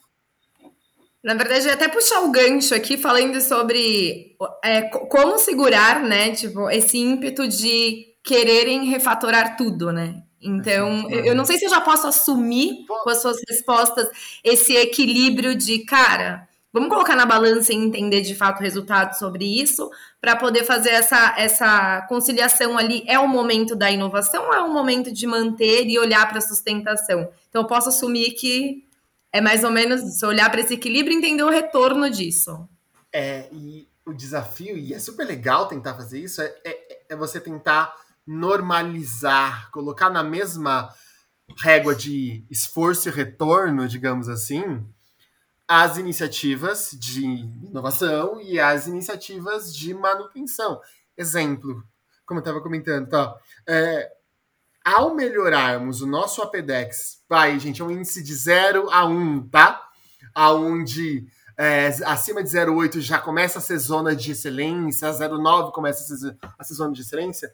Na 1.23 1.35
verdade, 1.35 1.71
até 1.71 1.89
puxar 1.89 2.21
o 2.23 2.33
gancho 2.33 2.75
aqui, 2.75 2.99
falando 2.99 3.41
sobre 3.41 4.37
é, 4.65 4.83
como 4.83 5.39
segurar, 5.39 6.03
né, 6.03 6.35
tipo, 6.35 6.69
esse 6.69 6.99
ímpeto 6.99 7.47
de 7.47 8.17
quererem 8.25 8.87
refatorar 8.87 9.57
tudo, 9.57 9.93
né? 9.93 10.21
Então, 10.43 11.09
eu 11.11 11.35
não 11.35 11.45
sei 11.45 11.59
se 11.59 11.65
eu 11.65 11.71
já 11.71 11.81
posso 11.81 12.07
assumir 12.07 12.85
com 12.87 13.09
as 13.09 13.23
suas 13.23 13.37
respostas 13.49 14.09
esse 14.43 14.75
equilíbrio 14.75 15.55
de, 15.55 15.81
cara, 15.81 16.49
vamos 16.73 16.89
colocar 16.89 17.15
na 17.15 17.27
balança 17.27 17.73
e 17.73 17.77
entender 17.77 18.23
de 18.23 18.35
fato 18.35 18.59
o 18.59 18.63
resultado 18.63 19.17
sobre 19.19 19.45
isso, 19.45 19.91
para 20.21 20.37
poder 20.37 20.65
fazer 20.65 20.91
essa, 20.91 21.35
essa 21.39 22.03
conciliação 22.09 22.77
ali. 22.77 23.05
É 23.07 23.19
o 23.19 23.29
momento 23.29 23.77
da 23.77 23.91
inovação 23.91 24.47
ou 24.47 24.55
é 24.55 24.63
o 24.63 24.73
momento 24.73 25.13
de 25.13 25.27
manter 25.27 25.87
e 25.87 25.99
olhar 25.99 26.29
para 26.29 26.39
a 26.39 26.43
sustentação? 26.43 27.29
Então, 27.49 27.63
eu 27.63 27.67
posso 27.67 27.89
assumir 27.89 28.33
que 28.33 28.85
é 29.33 29.41
mais 29.41 29.65
ou 29.65 29.71
menos 29.71 30.01
se 30.19 30.27
olhar 30.27 30.51
para 30.51 30.61
esse 30.61 30.75
equilíbrio 30.75 31.15
e 31.15 31.19
entender 31.19 31.43
o 31.43 31.51
retorno 31.51 32.11
disso. 32.11 32.69
É, 33.13 33.49
e 33.53 33.89
o 34.05 34.13
desafio, 34.13 34.77
e 34.77 34.93
é 34.93 34.99
super 34.99 35.27
legal 35.27 35.69
tentar 35.69 35.95
fazer 35.95 36.19
isso, 36.19 36.43
é, 36.43 36.55
é, 36.65 37.03
é 37.11 37.17
você 37.17 37.41
tentar 37.41 37.95
normalizar, 38.27 39.71
colocar 39.71 40.11
na 40.11 40.23
mesma 40.23 40.93
régua 41.59 41.95
de 41.95 42.45
esforço 42.51 43.09
e 43.09 43.13
retorno, 43.13 43.89
digamos 43.89 44.29
assim, 44.29 44.85
as 45.67 45.97
iniciativas 45.97 46.91
de 46.99 47.25
inovação 47.25 48.41
e 48.41 48.59
as 48.59 48.87
iniciativas 48.87 49.75
de 49.75 49.95
manutenção. 49.95 50.81
Exemplo, 51.17 51.83
como 52.27 52.39
eu 52.39 52.43
estava 52.43 52.61
comentando, 52.61 53.09
tá? 53.09 53.35
É, 53.67 54.11
ao 54.85 55.15
melhorarmos 55.15 56.01
o 56.01 56.07
nosso 56.07 56.43
APDEX, 56.43 57.23
vai, 57.29 57.59
gente, 57.59 57.81
é 57.81 57.85
um 57.85 57.91
índice 57.91 58.23
de 58.23 58.35
0 58.35 58.91
a 58.91 59.07
1, 59.07 59.49
tá? 59.49 59.89
Aonde 60.35 61.27
é, 61.57 61.87
acima 62.07 62.43
de 62.43 62.49
0,8 62.49 63.01
já 63.01 63.19
começa 63.19 63.59
a 63.59 63.63
ser 63.63 63.79
zona 63.79 64.17
de 64.17 64.33
excelência, 64.33 65.09
0,9 65.09 65.73
começa 65.73 66.03
a 66.03 66.17
ser, 66.17 66.37
a 66.59 66.65
ser 66.65 66.75
zona 66.75 66.93
de 66.93 67.03
excelência. 67.03 67.53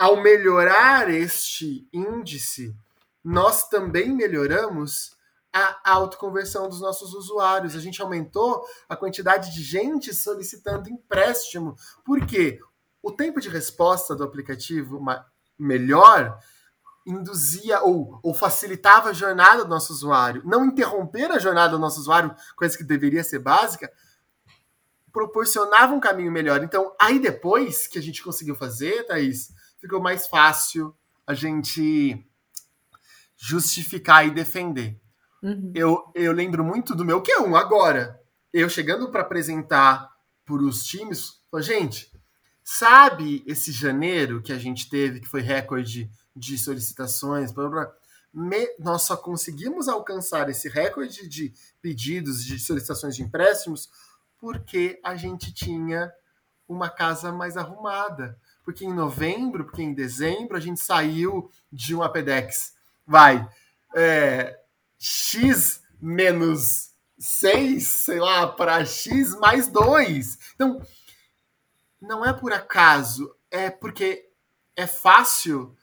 Ao 0.00 0.16
melhorar 0.16 1.10
este 1.10 1.86
índice, 1.92 2.74
nós 3.22 3.68
também 3.68 4.10
melhoramos 4.10 5.14
a 5.52 5.92
autoconversão 5.92 6.70
dos 6.70 6.80
nossos 6.80 7.12
usuários. 7.12 7.76
A 7.76 7.80
gente 7.80 8.00
aumentou 8.00 8.64
a 8.88 8.96
quantidade 8.96 9.52
de 9.52 9.62
gente 9.62 10.14
solicitando 10.14 10.88
empréstimo. 10.88 11.76
Por 12.02 12.24
quê? 12.24 12.58
O 13.02 13.12
tempo 13.12 13.42
de 13.42 13.50
resposta 13.50 14.16
do 14.16 14.24
aplicativo 14.24 15.04
melhor 15.58 16.38
induzia 17.06 17.82
ou, 17.82 18.18
ou 18.22 18.32
facilitava 18.32 19.10
a 19.10 19.12
jornada 19.12 19.64
do 19.64 19.68
nosso 19.68 19.92
usuário. 19.92 20.40
Não 20.46 20.64
interromper 20.64 21.30
a 21.30 21.38
jornada 21.38 21.72
do 21.72 21.78
nosso 21.78 22.00
usuário, 22.00 22.34
coisa 22.56 22.74
que 22.74 22.84
deveria 22.84 23.22
ser 23.22 23.40
básica, 23.40 23.92
proporcionava 25.12 25.92
um 25.92 26.00
caminho 26.00 26.32
melhor. 26.32 26.64
Então, 26.64 26.96
aí 26.98 27.18
depois 27.18 27.86
que 27.86 27.98
a 27.98 28.02
gente 28.02 28.24
conseguiu 28.24 28.54
fazer, 28.54 29.06
Thaís, 29.06 29.59
ficou 29.80 30.00
mais 30.00 30.26
fácil 30.26 30.94
a 31.26 31.34
gente 31.34 32.24
justificar 33.36 34.26
e 34.26 34.30
defender. 34.30 35.00
Uhum. 35.42 35.72
Eu, 35.74 36.12
eu 36.14 36.32
lembro 36.32 36.62
muito 36.62 36.94
do 36.94 37.04
meu 37.04 37.22
Q1 37.22 37.58
agora. 37.58 38.20
Eu 38.52 38.68
chegando 38.68 39.10
para 39.10 39.22
apresentar 39.22 40.10
para 40.44 40.62
os 40.62 40.84
times, 40.84 41.40
falei, 41.50 41.66
gente, 41.66 42.12
sabe 42.62 43.42
esse 43.46 43.72
janeiro 43.72 44.42
que 44.42 44.52
a 44.52 44.58
gente 44.58 44.90
teve, 44.90 45.20
que 45.20 45.28
foi 45.28 45.40
recorde 45.40 46.10
de 46.34 46.58
solicitações, 46.58 47.52
blá, 47.52 47.68
blá, 47.68 47.92
me, 48.32 48.66
nós 48.78 49.02
só 49.02 49.16
conseguimos 49.16 49.88
alcançar 49.88 50.48
esse 50.48 50.68
recorde 50.68 51.28
de 51.28 51.52
pedidos 51.80 52.44
de 52.44 52.58
solicitações 52.58 53.16
de 53.16 53.22
empréstimos 53.22 53.88
porque 54.38 54.98
a 55.04 55.16
gente 55.16 55.52
tinha 55.52 56.12
uma 56.66 56.88
casa 56.88 57.32
mais 57.32 57.56
arrumada. 57.56 58.38
Porque 58.64 58.84
em 58.84 58.92
novembro, 58.92 59.64
porque 59.64 59.82
em 59.82 59.94
dezembro, 59.94 60.56
a 60.56 60.60
gente 60.60 60.80
saiu 60.80 61.50
de 61.72 61.94
um 61.94 62.02
APDEX. 62.02 62.74
Vai, 63.06 63.48
é, 63.94 64.58
x 64.98 65.82
menos 66.00 66.90
6, 67.18 67.86
sei 67.86 68.18
lá, 68.18 68.46
para 68.46 68.84
x 68.84 69.34
mais 69.38 69.68
2. 69.68 70.38
Então, 70.54 70.80
não 72.00 72.24
é 72.24 72.32
por 72.32 72.52
acaso, 72.52 73.34
é 73.50 73.70
porque 73.70 74.30
é 74.76 74.86
fácil 74.86 75.76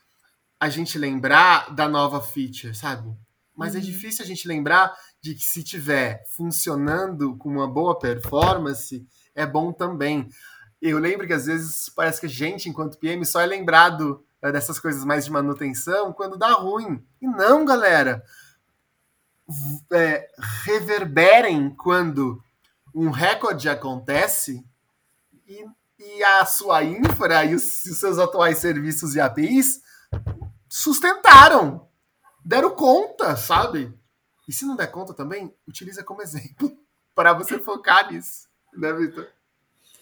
a 0.59 0.69
gente 0.69 0.97
lembrar 0.97 1.73
da 1.75 1.87
nova 1.87 2.19
feature, 2.21 2.73
sabe? 2.73 3.15
Mas 3.55 3.75
é 3.75 3.77
uhum. 3.77 3.83
é 3.83 3.85
difícil 3.85 4.23
a 4.23 4.27
gente 4.27 4.47
lembrar 4.47 4.95
de 5.21 5.35
que 5.35 5.43
se 5.43 5.63
tiver 5.63 6.23
funcionando 6.29 7.35
com 7.37 7.49
uma 7.49 7.67
boa 7.67 7.97
performance, 7.97 9.05
é 9.35 9.45
bom 9.45 9.71
também. 9.71 10.29
Eu 10.81 10.99
lembro 10.99 11.25
que 11.25 11.33
às 11.33 11.45
vezes 11.45 11.89
parece 11.89 12.19
que 12.19 12.25
a 12.27 12.29
gente, 12.29 12.69
enquanto 12.69 12.97
PM, 12.97 13.25
só 13.25 13.41
é 13.41 13.45
lembrado 13.45 14.23
eh, 14.41 14.51
dessas 14.51 14.79
coisas 14.79 15.03
mais 15.03 15.25
de 15.25 15.31
manutenção 15.31 16.13
quando 16.13 16.37
dá 16.37 16.51
ruim. 16.51 17.03
E 17.21 17.27
não, 17.27 17.65
galera 17.65 18.23
é, 19.91 20.29
reverberem 20.63 21.73
quando 21.75 22.43
um 22.93 23.09
recorde 23.09 23.69
acontece 23.69 24.65
e, 25.47 25.65
e 25.99 26.23
a 26.23 26.45
sua 26.45 26.83
infra 26.83 27.45
e 27.45 27.55
os, 27.55 27.85
os, 27.85 27.99
seus 27.99 28.17
atuais 28.17 28.57
serviços 28.57 29.15
e 29.15 29.21
APIs 29.21 29.81
sustentaram, 30.67 31.87
deram 32.43 32.71
conta, 32.71 33.35
sabe? 33.37 33.93
E 34.47 34.53
se 34.53 34.65
não 34.65 34.75
der 34.75 34.87
conta 34.87 35.13
também, 35.13 35.53
utiliza 35.67 36.03
como 36.03 36.21
exemplo 36.21 36.77
para 37.15 37.33
você 37.33 37.57
focar 37.59 38.11
nisso, 38.11 38.47
né, 38.73 38.91
Vitor? 38.93 39.27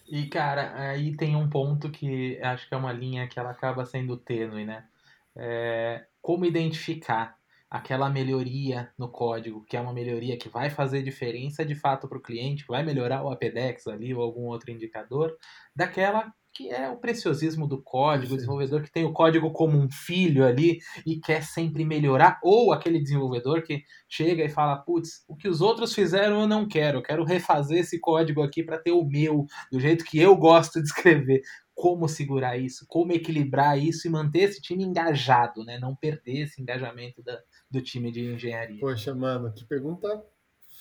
E, 0.07 0.27
cara, 0.27 0.91
aí 0.91 1.15
tem 1.17 1.35
um 1.35 1.49
ponto 1.49 1.89
que 1.91 2.39
acho 2.41 2.67
que 2.67 2.75
é 2.75 2.77
uma 2.77 2.93
linha 2.93 3.27
que 3.27 3.39
ela 3.39 3.51
acaba 3.51 3.85
sendo 3.85 4.17
tênue, 4.17 4.63
né? 4.65 4.87
É, 5.35 6.05
como 6.21 6.45
identificar 6.45 7.37
aquela 7.69 8.09
melhoria 8.09 8.93
no 8.97 9.09
código, 9.09 9.65
que 9.65 9.75
é 9.75 9.81
uma 9.81 9.93
melhoria 9.93 10.37
que 10.37 10.47
vai 10.47 10.69
fazer 10.69 11.01
diferença 11.03 11.65
de 11.65 11.75
fato 11.75 12.07
para 12.07 12.17
o 12.17 12.21
cliente, 12.21 12.65
vai 12.67 12.83
melhorar 12.83 13.23
o 13.23 13.31
APDEX 13.31 13.87
ali 13.87 14.13
ou 14.13 14.21
algum 14.21 14.43
outro 14.43 14.71
indicador, 14.71 15.35
daquela 15.75 16.31
que 16.55 16.69
é 16.69 16.89
o 16.89 16.95
preciosismo 16.95 17.67
do 17.67 17.81
código, 17.81 18.33
o 18.33 18.37
desenvolvedor 18.37 18.81
que 18.81 18.91
tem 18.91 19.03
o 19.03 19.11
código 19.11 19.51
como 19.51 19.77
um 19.77 19.89
filho 19.91 20.45
ali 20.45 20.79
e 21.05 21.19
quer 21.19 21.43
sempre 21.43 21.83
melhorar, 21.83 22.39
ou 22.41 22.71
aquele 22.71 22.97
desenvolvedor 22.97 23.61
que 23.61 23.83
chega 24.07 24.45
e 24.45 24.49
fala, 24.49 24.77
putz, 24.77 25.25
o 25.27 25.35
que 25.35 25.49
os 25.49 25.59
outros 25.59 25.93
fizeram 25.93 26.39
eu 26.39 26.47
não 26.47 26.65
quero, 26.65 26.99
eu 26.99 27.03
quero 27.03 27.25
refazer 27.25 27.79
esse 27.79 27.99
código 27.99 28.41
aqui 28.41 28.63
para 28.63 28.79
ter 28.79 28.91
o 28.91 29.03
meu, 29.03 29.45
do 29.69 29.79
jeito 29.81 30.05
que 30.05 30.17
eu 30.17 30.35
gosto 30.37 30.81
de 30.81 30.87
escrever 30.87 31.41
como 31.75 32.07
segurar 32.07 32.57
isso, 32.57 32.85
como 32.87 33.11
equilibrar 33.11 33.77
isso 33.77 34.07
e 34.07 34.09
manter 34.09 34.43
esse 34.43 34.61
time 34.61 34.85
engajado, 34.85 35.61
né? 35.65 35.77
Não 35.77 35.93
perder 35.93 36.43
esse 36.43 36.61
engajamento 36.61 37.21
da, 37.21 37.37
do 37.69 37.81
time 37.81 38.13
de 38.13 38.33
engenharia. 38.33 38.79
Poxa, 38.79 39.13
mano, 39.13 39.53
que 39.53 39.65
pergunta 39.65 40.23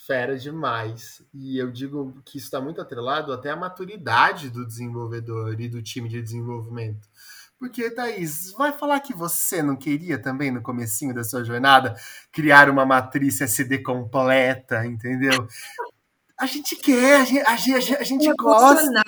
fera 0.05 0.37
demais. 0.37 1.21
E 1.33 1.57
eu 1.57 1.71
digo 1.71 2.21
que 2.23 2.37
isso 2.37 2.47
está 2.47 2.61
muito 2.61 2.81
atrelado 2.81 3.33
até 3.33 3.49
à 3.49 3.55
maturidade 3.55 4.49
do 4.49 4.65
desenvolvedor 4.65 5.59
e 5.59 5.67
do 5.67 5.81
time 5.81 6.07
de 6.07 6.21
desenvolvimento. 6.21 7.07
Porque, 7.57 7.89
Thaís, 7.89 8.51
vai 8.51 8.73
falar 8.73 8.99
que 8.99 9.13
você 9.13 9.63
não 9.63 9.75
queria 9.75 10.21
também, 10.21 10.51
no 10.51 10.61
comecinho 10.61 11.13
da 11.13 11.23
sua 11.23 11.43
jornada, 11.43 11.95
criar 12.31 12.69
uma 12.69 12.85
matriz 12.85 13.39
SD 13.39 13.79
completa, 13.79 14.85
entendeu? 14.85 15.47
A 16.37 16.45
gente 16.45 16.75
quer, 16.75 17.21
a 17.21 17.25
gente, 17.25 17.45
a 17.45 17.55
gente, 17.55 17.95
a 17.95 18.03
gente 18.03 18.33
gosta. 18.35 19.01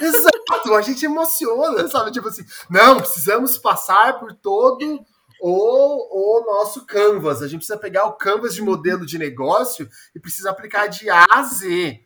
Exato, 0.00 0.74
a 0.74 0.82
gente 0.82 1.04
emociona, 1.04 1.88
sabe? 1.88 2.10
Tipo 2.12 2.28
assim, 2.28 2.44
não, 2.68 2.98
precisamos 2.98 3.56
passar 3.56 4.18
por 4.18 4.34
todo 4.34 5.04
o, 5.40 6.40
o 6.40 6.44
nosso 6.44 6.86
canvas. 6.86 7.42
A 7.42 7.46
gente 7.46 7.60
precisa 7.60 7.78
pegar 7.78 8.04
o 8.06 8.14
canvas 8.14 8.54
de 8.54 8.62
modelo 8.62 9.06
de 9.06 9.18
negócio 9.18 9.88
e 10.14 10.20
precisa 10.20 10.50
aplicar 10.50 10.86
de 10.86 11.08
A 11.08 11.24
a 11.30 11.42
Z. 11.42 12.04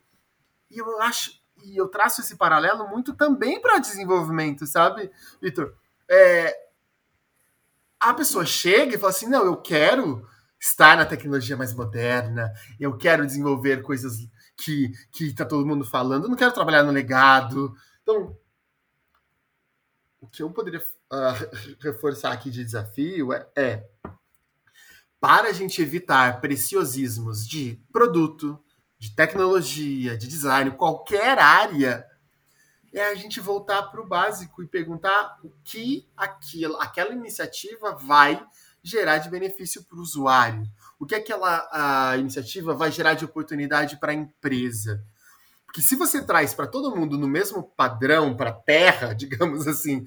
E 0.71 0.79
eu 0.79 1.01
acho, 1.03 1.31
e 1.65 1.77
eu 1.77 1.89
traço 1.89 2.21
esse 2.21 2.37
paralelo 2.37 2.89
muito 2.89 3.15
também 3.15 3.61
para 3.61 3.79
desenvolvimento, 3.79 4.67
sabe, 4.67 5.11
Vitor? 5.41 5.75
É, 6.09 6.55
a 8.01 8.13
pessoa 8.13 8.45
chega 8.45 8.95
e 8.95 8.99
fala 8.99 9.11
assim: 9.11 9.29
não, 9.29 9.45
eu 9.45 9.57
quero 9.57 10.27
estar 10.59 10.97
na 10.97 11.05
tecnologia 11.05 11.57
mais 11.57 11.75
moderna, 11.75 12.53
eu 12.79 12.97
quero 12.97 13.27
desenvolver 13.27 13.83
coisas 13.83 14.17
que, 14.57 14.93
que 15.11 15.35
tá 15.35 15.45
todo 15.45 15.67
mundo 15.67 15.85
falando, 15.85 16.25
eu 16.25 16.29
não 16.29 16.37
quero 16.37 16.53
trabalhar 16.53 16.83
no 16.83 16.93
legado. 16.93 17.75
Então, 18.03 18.37
o 20.21 20.27
que 20.29 20.43
eu 20.43 20.51
poderia 20.51 20.85
uh, 21.13 21.77
reforçar 21.81 22.33
aqui 22.33 22.51
de 22.51 22.65
desafio 22.65 23.33
é, 23.33 23.47
é 23.55 23.89
para 25.21 25.49
a 25.49 25.53
gente 25.53 25.81
evitar 25.81 26.41
preciosismos 26.41 27.47
de 27.47 27.81
produto, 27.93 28.59
de 28.99 29.15
tecnologia, 29.15 30.17
de 30.17 30.27
design, 30.27 30.73
qualquer 30.73 31.39
área, 31.39 32.05
é 32.93 33.07
a 33.07 33.15
gente 33.15 33.41
voltar 33.41 33.83
para 33.85 34.01
o 34.01 34.07
básico 34.07 34.63
e 34.63 34.67
perguntar 34.67 35.39
o 35.45 35.51
que 35.63 36.09
aquilo, 36.17 36.77
aquela 36.81 37.13
iniciativa 37.13 37.95
vai 37.95 38.45
gerar 38.83 39.19
de 39.19 39.31
benefício 39.31 39.85
para 39.85 39.97
o 39.97 40.03
usuário. 40.03 40.69
O 40.99 41.07
que 41.07 41.15
aquela 41.15 41.69
a 41.73 42.17
iniciativa 42.17 42.75
vai 42.75 42.91
gerar 42.91 43.15
de 43.15 43.25
oportunidade 43.25 43.97
para 43.99 44.13
a 44.13 44.15
empresa. 44.15 45.03
Porque 45.65 45.81
se 45.81 45.97
você 45.97 46.23
traz 46.23 46.53
para 46.53 46.67
todo 46.67 46.95
mundo 46.95 47.17
no 47.17 47.29
mesmo 47.29 47.63
padrão, 47.63 48.37
para 48.37 48.51
a 48.51 48.55
terra, 48.55 49.15
digamos 49.17 49.67
assim, 49.67 50.05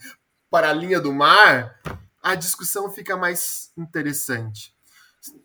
para 0.55 0.69
a 0.69 0.73
linha 0.73 1.01
do 1.01 1.11
mar, 1.11 1.77
a 2.23 2.33
discussão 2.33 2.89
fica 2.89 3.17
mais 3.17 3.73
interessante. 3.75 4.73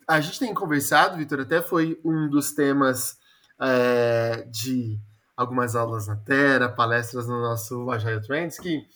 A 0.07 0.21
gente 0.21 0.39
tem 0.39 0.55
conversado, 0.55 1.17
Vitor, 1.17 1.41
até 1.41 1.61
foi 1.61 2.01
um 2.05 2.31
dos 2.31 2.53
temas 2.53 3.19
é, 3.61 4.47
de 4.53 5.01
algumas 5.37 5.75
aulas 5.75 6.07
na 6.07 6.15
Terra, 6.15 6.69
palestras 6.69 7.27
no 7.27 7.41
nosso 7.41 7.91
Agile 7.91 8.25
Trends, 8.25 8.61
que 8.61 8.87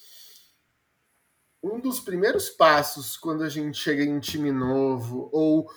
um 1.60 1.80
dos 1.80 1.98
primeiros 1.98 2.48
passos 2.48 3.16
quando 3.16 3.42
a 3.42 3.48
gente 3.48 3.76
chega 3.76 4.04
em 4.04 4.14
um 4.14 4.20
time 4.20 4.52
novo 4.52 5.28
ou 5.32 5.68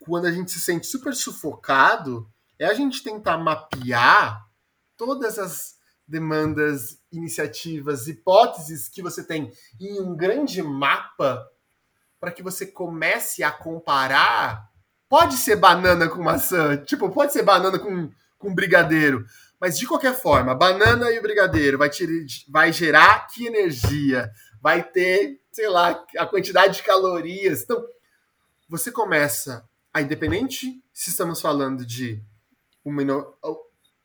quando 0.00 0.26
a 0.26 0.32
gente 0.32 0.50
se 0.50 0.58
sente 0.58 0.88
super 0.88 1.14
sufocado 1.14 2.28
é 2.58 2.66
a 2.66 2.74
gente 2.74 3.04
tentar 3.04 3.38
mapear 3.38 4.48
todas 4.96 5.38
as 5.38 5.76
demandas, 6.08 6.98
iniciativas, 7.16 8.06
hipóteses 8.06 8.88
que 8.88 9.02
você 9.02 9.24
tem 9.24 9.52
em 9.80 10.00
um 10.00 10.14
grande 10.16 10.62
mapa 10.62 11.46
para 12.20 12.30
que 12.30 12.42
você 12.42 12.66
comece 12.66 13.42
a 13.42 13.50
comparar. 13.50 14.70
Pode 15.08 15.36
ser 15.36 15.56
banana 15.56 16.08
com 16.08 16.22
maçã, 16.22 16.76
tipo, 16.76 17.08
pode 17.10 17.32
ser 17.32 17.42
banana 17.42 17.78
com, 17.78 18.10
com 18.38 18.54
brigadeiro, 18.54 19.24
mas 19.60 19.78
de 19.78 19.86
qualquer 19.86 20.14
forma, 20.14 20.54
banana 20.54 21.10
e 21.10 21.18
o 21.18 21.22
brigadeiro 21.22 21.78
vai, 21.78 21.90
vai 22.48 22.72
gerar 22.72 23.26
que 23.28 23.46
energia? 23.46 24.30
Vai 24.60 24.82
ter, 24.82 25.40
sei 25.52 25.68
lá, 25.68 26.04
a 26.18 26.26
quantidade 26.26 26.76
de 26.76 26.82
calorias. 26.82 27.62
Então, 27.62 27.84
você 28.68 28.90
começa 28.90 29.64
a, 29.94 30.02
independente 30.02 30.82
se 30.92 31.10
estamos 31.10 31.40
falando 31.40 31.86
de 31.86 32.22
uma, 32.84 33.02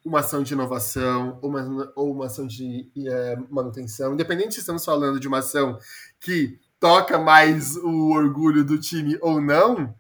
uma 0.04 0.20
ação 0.20 0.42
de 0.42 0.54
inovação 0.54 1.38
ou 1.42 1.50
uma, 1.50 1.94
ou 1.96 2.12
uma 2.14 2.26
ação 2.26 2.48
de 2.48 2.92
é, 3.08 3.36
manutenção, 3.50 4.14
independente 4.14 4.56
se 4.56 4.62
estamos 4.62 4.84
falando 4.84 5.20
de 5.20 5.28
uma 5.28 5.40
ação 5.40 5.78
que 6.20 6.60
toca 6.80 7.20
mais 7.20 7.76
o 7.78 8.12
orgulho 8.12 8.66
do 8.66 8.80
time 8.80 9.18
ou 9.22 9.40
não, 9.40 9.96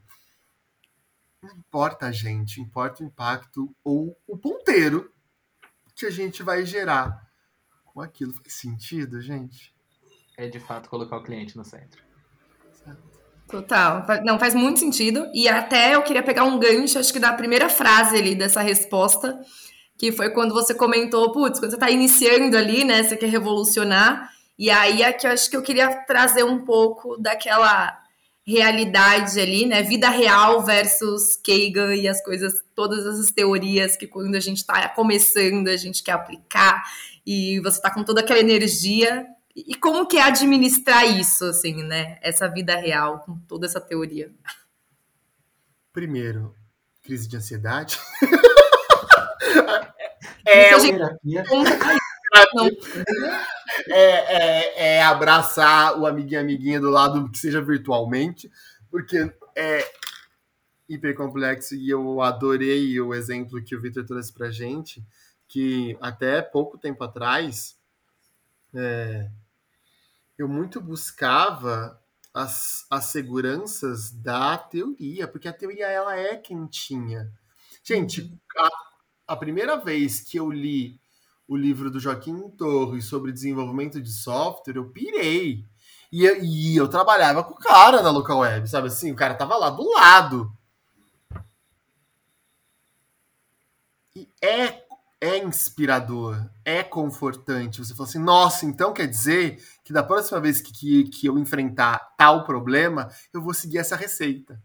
não 1.41 1.55
importa, 1.55 2.11
gente, 2.11 2.59
importa 2.59 3.03
o 3.03 3.05
impacto 3.05 3.75
ou 3.83 4.17
o 4.27 4.37
ponteiro 4.37 5.11
que 5.95 6.05
a 6.05 6.11
gente 6.11 6.41
vai 6.41 6.65
gerar 6.65 7.29
com 7.85 8.01
aquilo. 8.01 8.33
Faz 8.33 8.53
sentido, 8.53 9.21
gente? 9.21 9.73
É 10.37 10.47
de 10.47 10.59
fato 10.59 10.89
colocar 10.89 11.17
o 11.17 11.23
cliente 11.23 11.55
no 11.55 11.63
centro. 11.63 12.01
Total. 13.47 14.05
Não, 14.23 14.39
faz 14.39 14.55
muito 14.55 14.79
sentido. 14.79 15.29
E 15.33 15.47
até 15.47 15.93
eu 15.93 16.01
queria 16.03 16.23
pegar 16.23 16.45
um 16.45 16.57
gancho, 16.57 16.97
acho 16.97 17.11
que 17.11 17.19
da 17.19 17.33
primeira 17.33 17.67
frase 17.69 18.15
ali 18.15 18.33
dessa 18.33 18.61
resposta, 18.61 19.39
que 20.01 20.11
foi 20.11 20.31
quando 20.31 20.51
você 20.51 20.73
comentou, 20.73 21.31
putz, 21.31 21.59
quando 21.59 21.69
você 21.69 21.75
está 21.75 21.91
iniciando 21.91 22.57
ali, 22.57 22.83
né, 22.83 23.03
você 23.03 23.15
quer 23.15 23.29
revolucionar. 23.29 24.31
E 24.57 24.67
aí 24.67 25.03
é 25.03 25.13
que 25.13 25.27
eu 25.27 25.31
acho 25.31 25.47
que 25.47 25.55
eu 25.55 25.61
queria 25.61 25.95
trazer 26.05 26.43
um 26.43 26.65
pouco 26.65 27.21
daquela 27.21 28.01
realidade 28.43 29.39
ali, 29.39 29.67
né? 29.67 29.83
Vida 29.83 30.09
real 30.09 30.65
versus 30.65 31.37
Kagan 31.45 31.93
e 31.93 32.07
as 32.07 32.19
coisas, 32.23 32.63
todas 32.73 33.05
essas 33.05 33.29
teorias 33.29 33.95
que 33.95 34.07
quando 34.07 34.33
a 34.33 34.39
gente 34.39 34.57
está 34.57 34.89
começando, 34.89 35.67
a 35.67 35.77
gente 35.77 36.01
quer 36.01 36.13
aplicar 36.13 36.81
e 37.23 37.59
você 37.59 37.77
está 37.77 37.93
com 37.93 38.03
toda 38.03 38.21
aquela 38.21 38.39
energia. 38.39 39.27
E 39.55 39.75
como 39.75 40.07
que 40.07 40.17
é 40.17 40.23
administrar 40.23 41.05
isso, 41.05 41.45
assim, 41.45 41.83
né? 41.83 42.17
Essa 42.23 42.47
vida 42.47 42.75
real 42.75 43.19
com 43.19 43.37
toda 43.47 43.67
essa 43.67 43.79
teoria? 43.79 44.31
Primeiro, 45.93 46.55
crise 47.03 47.27
de 47.27 47.37
ansiedade. 47.37 47.99
é, 50.45 50.79
gente... 50.79 51.01
é, 53.89 53.99
é, 53.99 54.95
é, 54.95 55.03
abraçar 55.03 55.99
o 55.99 56.05
amiguinho 56.05 56.41
amiguinha 56.41 56.79
do 56.79 56.89
lado 56.89 57.29
que 57.29 57.37
seja 57.37 57.61
virtualmente, 57.61 58.51
porque 58.89 59.33
é 59.55 59.91
hiper 60.87 61.15
complexo 61.15 61.75
e 61.75 61.89
eu 61.89 62.21
adorei 62.21 62.99
o 62.99 63.13
exemplo 63.13 63.63
que 63.63 63.75
o 63.75 63.81
Victor 63.81 64.05
trouxe 64.05 64.31
pra 64.33 64.51
gente, 64.51 65.03
que 65.47 65.97
até 66.01 66.41
pouco 66.41 66.77
tempo 66.77 67.03
atrás 67.03 67.77
é, 68.73 69.29
eu 70.37 70.47
muito 70.47 70.81
buscava 70.81 72.01
as, 72.33 72.85
as 72.89 73.05
seguranças 73.05 74.11
da 74.11 74.57
teoria, 74.57 75.27
porque 75.27 75.47
a 75.47 75.53
teoria 75.53 75.87
ela 75.87 76.17
é 76.17 76.35
quentinha. 76.35 77.31
Gente, 77.83 78.21
uhum. 78.21 78.37
a, 78.57 78.69
a 79.31 79.35
primeira 79.37 79.77
vez 79.77 80.19
que 80.19 80.37
eu 80.37 80.51
li 80.51 80.99
o 81.47 81.55
livro 81.55 81.89
do 81.89 82.01
Joaquim 82.01 82.49
Torres 82.49 83.05
sobre 83.05 83.31
desenvolvimento 83.31 84.01
de 84.01 84.11
software, 84.11 84.75
eu 84.75 84.89
pirei. 84.89 85.63
E 86.11 86.25
eu, 86.25 86.43
e 86.43 86.75
eu 86.75 86.89
trabalhava 86.89 87.41
com 87.41 87.53
o 87.53 87.57
cara 87.57 88.01
na 88.01 88.09
local 88.11 88.39
web, 88.39 88.69
sabe 88.69 88.87
assim? 88.87 89.09
O 89.09 89.15
cara 89.15 89.33
tava 89.33 89.55
lá 89.55 89.69
do 89.69 89.89
lado. 89.89 90.51
E 94.13 94.27
é, 94.41 94.83
é 95.21 95.37
inspirador, 95.37 96.49
é 96.65 96.83
confortante. 96.83 97.79
Você 97.79 97.95
fala 97.95 98.09
assim, 98.09 98.19
nossa, 98.19 98.65
então 98.65 98.91
quer 98.91 99.07
dizer 99.07 99.63
que 99.85 99.93
da 99.93 100.03
próxima 100.03 100.41
vez 100.41 100.59
que, 100.59 100.73
que, 100.73 101.03
que 101.05 101.25
eu 101.25 101.39
enfrentar 101.39 102.15
tal 102.17 102.43
problema, 102.43 103.09
eu 103.33 103.41
vou 103.41 103.53
seguir 103.53 103.77
essa 103.77 103.95
receita. 103.95 104.61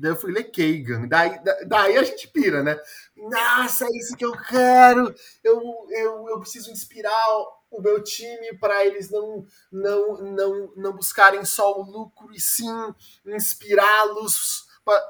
Daí 0.00 0.12
eu 0.12 0.16
fui 0.16 0.32
ler 0.32 0.44
Kagan. 0.44 1.06
Daí, 1.06 1.38
daí 1.66 1.98
a 1.98 2.02
gente 2.02 2.26
pira, 2.28 2.62
né? 2.62 2.80
Nossa, 3.14 3.84
é 3.84 3.88
isso 3.98 4.16
que 4.16 4.24
eu 4.24 4.32
quero. 4.32 5.14
Eu, 5.44 5.60
eu, 5.90 6.28
eu 6.30 6.40
preciso 6.40 6.70
inspirar 6.70 7.28
o 7.70 7.82
meu 7.82 8.02
time 8.02 8.56
para 8.58 8.84
eles 8.84 9.10
não, 9.10 9.44
não, 9.70 10.22
não, 10.22 10.72
não 10.74 10.92
buscarem 10.92 11.44
só 11.44 11.78
o 11.78 11.82
lucro, 11.82 12.32
e 12.32 12.40
sim 12.40 12.94
inspirá-los 13.26 14.64
para, 14.84 15.00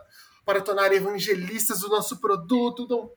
para 0.44 0.61
tornar 0.61 0.92
evangelistas 0.92 1.81
do 1.81 1.88
nosso 1.88 2.20
produto. 2.20 2.83
Então, 2.83 3.12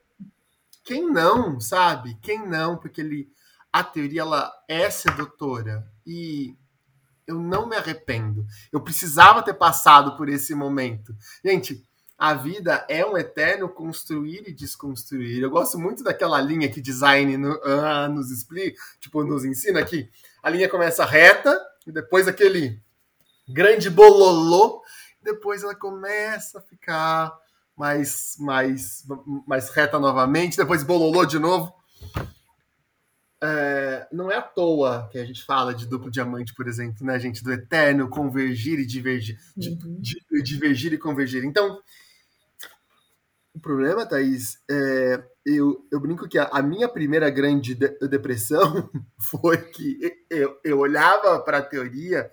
quem 0.84 1.10
não, 1.10 1.60
sabe? 1.60 2.20
Quem 2.22 2.48
não? 2.48 2.78
Porque 2.78 3.02
ele, 3.02 3.32
a 3.72 3.84
teoria 3.84 4.22
ela 4.22 4.54
é 4.68 4.90
sedutora. 4.92 5.92
E 6.06 6.56
eu 7.28 7.40
não 7.40 7.68
me 7.68 7.76
arrependo. 7.76 8.46
Eu 8.72 8.82
precisava 8.82 9.42
ter 9.42 9.54
passado 9.54 10.16
por 10.18 10.30
esse 10.30 10.54
momento. 10.54 11.16
Gente, 11.44 11.84
a 12.18 12.34
vida 12.34 12.86
é 12.88 13.06
um 13.06 13.18
eterno 13.18 13.68
construir 13.68 14.44
e 14.48 14.54
desconstruir. 14.54 15.42
Eu 15.42 15.50
gosto 15.50 15.78
muito 15.80 16.04
daquela 16.04 16.40
linha 16.40 16.70
que 16.70 16.82
design 16.82 17.38
no, 17.38 17.60
ah, 17.64 18.08
nos 18.08 18.32
explica, 18.32 18.82
tipo, 19.00 19.24
nos 19.24 19.44
ensina 19.44 19.80
aqui. 19.80 20.10
A 20.42 20.50
linha 20.50 20.70
começa 20.70 21.06
reta, 21.06 21.60
e 21.86 21.92
depois 21.92 22.28
aquele 22.28 22.80
grande 23.48 23.90
bololô, 23.90 24.82
depois 25.22 25.64
ela 25.64 25.76
começa 25.76 26.60
a 26.60 26.62
ficar 26.62 27.38
mais, 27.76 28.36
mais, 28.40 29.04
mais 29.48 29.70
reta 29.70 30.00
novamente, 30.00 30.58
depois 30.58 30.84
bololô 30.84 31.26
de 31.26 31.40
novo 31.40 31.74
é, 33.46 34.08
não 34.10 34.32
é 34.32 34.38
à 34.38 34.42
toa 34.42 35.10
que 35.12 35.18
a 35.18 35.26
gente 35.26 35.44
fala 35.44 35.76
de 35.76 35.86
duplo 35.86 36.10
diamante, 36.10 36.54
por 36.54 36.66
exemplo, 36.66 37.06
né, 37.06 37.20
gente? 37.20 37.44
Do 37.44 37.52
eterno 37.52 38.08
convergir 38.08 38.80
e 38.80 38.86
divergir. 38.86 39.38
Uhum. 39.58 40.00
divergir 40.42 40.94
e 40.94 40.98
convergir. 40.98 41.44
Então, 41.44 41.78
o 43.54 43.60
problema, 43.60 44.06
Thaís, 44.06 44.62
é, 44.72 45.22
eu, 45.46 45.86
eu 45.92 46.00
brinco 46.00 46.28
que 46.30 46.40
a, 46.40 46.46
a 46.46 46.62
minha 46.62 46.88
primeira 46.88 47.30
grande 47.30 47.76
de, 47.76 47.90
depressão 48.08 48.90
foi 49.20 49.58
que 49.58 50.00
eu, 50.30 50.58
eu 50.64 50.80
olhava 50.80 51.38
para 51.42 51.58
a 51.58 51.62
teoria 51.62 52.32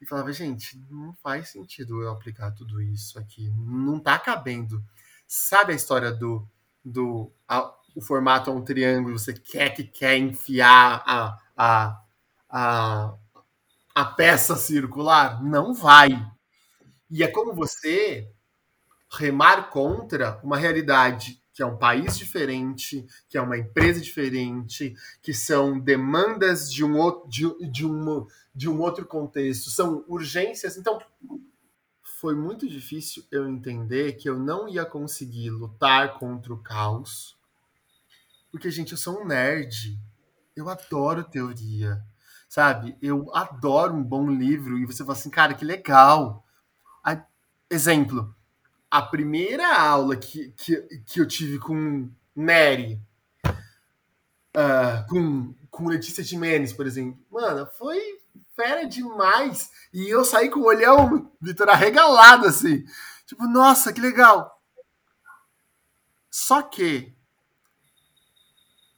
e 0.00 0.06
falava, 0.06 0.32
gente, 0.32 0.82
não 0.90 1.12
faz 1.22 1.50
sentido 1.50 2.00
eu 2.00 2.10
aplicar 2.10 2.52
tudo 2.52 2.80
isso 2.80 3.18
aqui. 3.18 3.52
Não 3.54 4.00
tá 4.00 4.18
cabendo. 4.18 4.82
Sabe 5.28 5.74
a 5.74 5.76
história 5.76 6.10
do. 6.10 6.48
do 6.82 7.30
a, 7.46 7.72
o 7.94 8.00
formato 8.00 8.50
é 8.50 8.52
um 8.52 8.62
triângulo, 8.64 9.18
você 9.18 9.32
quer 9.32 9.70
que 9.70 9.84
quer 9.84 10.16
enfiar 10.16 11.02
a, 11.06 11.38
a, 11.56 12.02
a, 12.48 13.14
a 13.94 14.04
peça 14.04 14.56
circular? 14.56 15.42
Não 15.42 15.74
vai. 15.74 16.10
E 17.10 17.22
é 17.22 17.28
como 17.28 17.54
você 17.54 18.30
remar 19.10 19.68
contra 19.68 20.40
uma 20.42 20.56
realidade 20.56 21.42
que 21.52 21.62
é 21.62 21.66
um 21.66 21.76
país 21.76 22.16
diferente, 22.16 23.06
que 23.28 23.36
é 23.36 23.40
uma 23.42 23.58
empresa 23.58 24.00
diferente, 24.00 24.94
que 25.20 25.34
são 25.34 25.78
demandas 25.78 26.72
de 26.72 26.82
um 26.82 26.96
outro, 26.96 27.28
de, 27.28 27.70
de, 27.70 27.84
um, 27.84 28.26
de 28.54 28.70
um 28.70 28.80
outro 28.80 29.04
contexto, 29.04 29.68
são 29.68 30.02
urgências. 30.08 30.78
Então, 30.78 30.98
foi 32.02 32.34
muito 32.34 32.66
difícil 32.66 33.24
eu 33.30 33.46
entender 33.46 34.14
que 34.14 34.30
eu 34.30 34.38
não 34.38 34.66
ia 34.66 34.86
conseguir 34.86 35.50
lutar 35.50 36.18
contra 36.18 36.54
o 36.54 36.62
caos 36.62 37.36
porque, 38.52 38.70
gente, 38.70 38.92
eu 38.92 38.98
sou 38.98 39.22
um 39.22 39.26
nerd. 39.26 39.98
eu 40.54 40.68
adoro 40.68 41.24
teoria, 41.24 42.04
sabe? 42.48 42.96
Eu 43.00 43.34
adoro 43.34 43.94
um 43.94 44.04
bom 44.04 44.30
livro 44.30 44.78
e 44.78 44.84
você 44.84 45.02
fala 45.02 45.18
assim, 45.18 45.30
cara, 45.30 45.54
que 45.54 45.64
legal. 45.64 46.46
A, 47.02 47.24
exemplo, 47.70 48.36
a 48.90 49.00
primeira 49.00 49.74
aula 49.76 50.16
que, 50.16 50.52
que, 50.52 50.76
que 51.06 51.20
eu 51.20 51.26
tive 51.26 51.58
com 51.58 52.10
Mary, 52.36 53.00
uh, 54.54 55.08
com, 55.08 55.54
com 55.70 55.88
Letícia 55.88 56.22
Jimenez, 56.22 56.74
por 56.74 56.86
exemplo, 56.86 57.18
mano, 57.30 57.66
foi 57.78 57.98
fera 58.54 58.86
demais. 58.86 59.70
E 59.92 60.08
eu 60.08 60.24
saí 60.24 60.50
com 60.50 60.60
o 60.60 60.66
olhão, 60.66 61.32
Vitor, 61.40 61.70
arregalado, 61.70 62.46
assim. 62.46 62.84
Tipo, 63.26 63.46
nossa, 63.46 63.92
que 63.94 64.00
legal. 64.00 64.60
Só 66.30 66.60
que, 66.62 67.14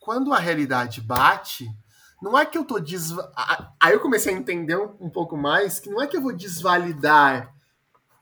quando 0.04 0.34
a 0.34 0.38
realidade 0.38 1.00
bate, 1.00 1.66
não 2.20 2.38
é 2.38 2.44
que 2.44 2.58
eu 2.58 2.64
tô 2.66 2.78
desva... 2.78 3.32
Aí 3.80 3.94
eu 3.94 4.00
comecei 4.00 4.34
a 4.34 4.36
entender 4.36 4.76
um, 4.76 5.08
pouco 5.08 5.34
mais 5.34 5.80
que 5.80 5.88
não 5.88 6.02
é 6.02 6.06
que 6.06 6.14
eu 6.14 6.20
vou 6.20 6.34
desvalidar 6.34 7.54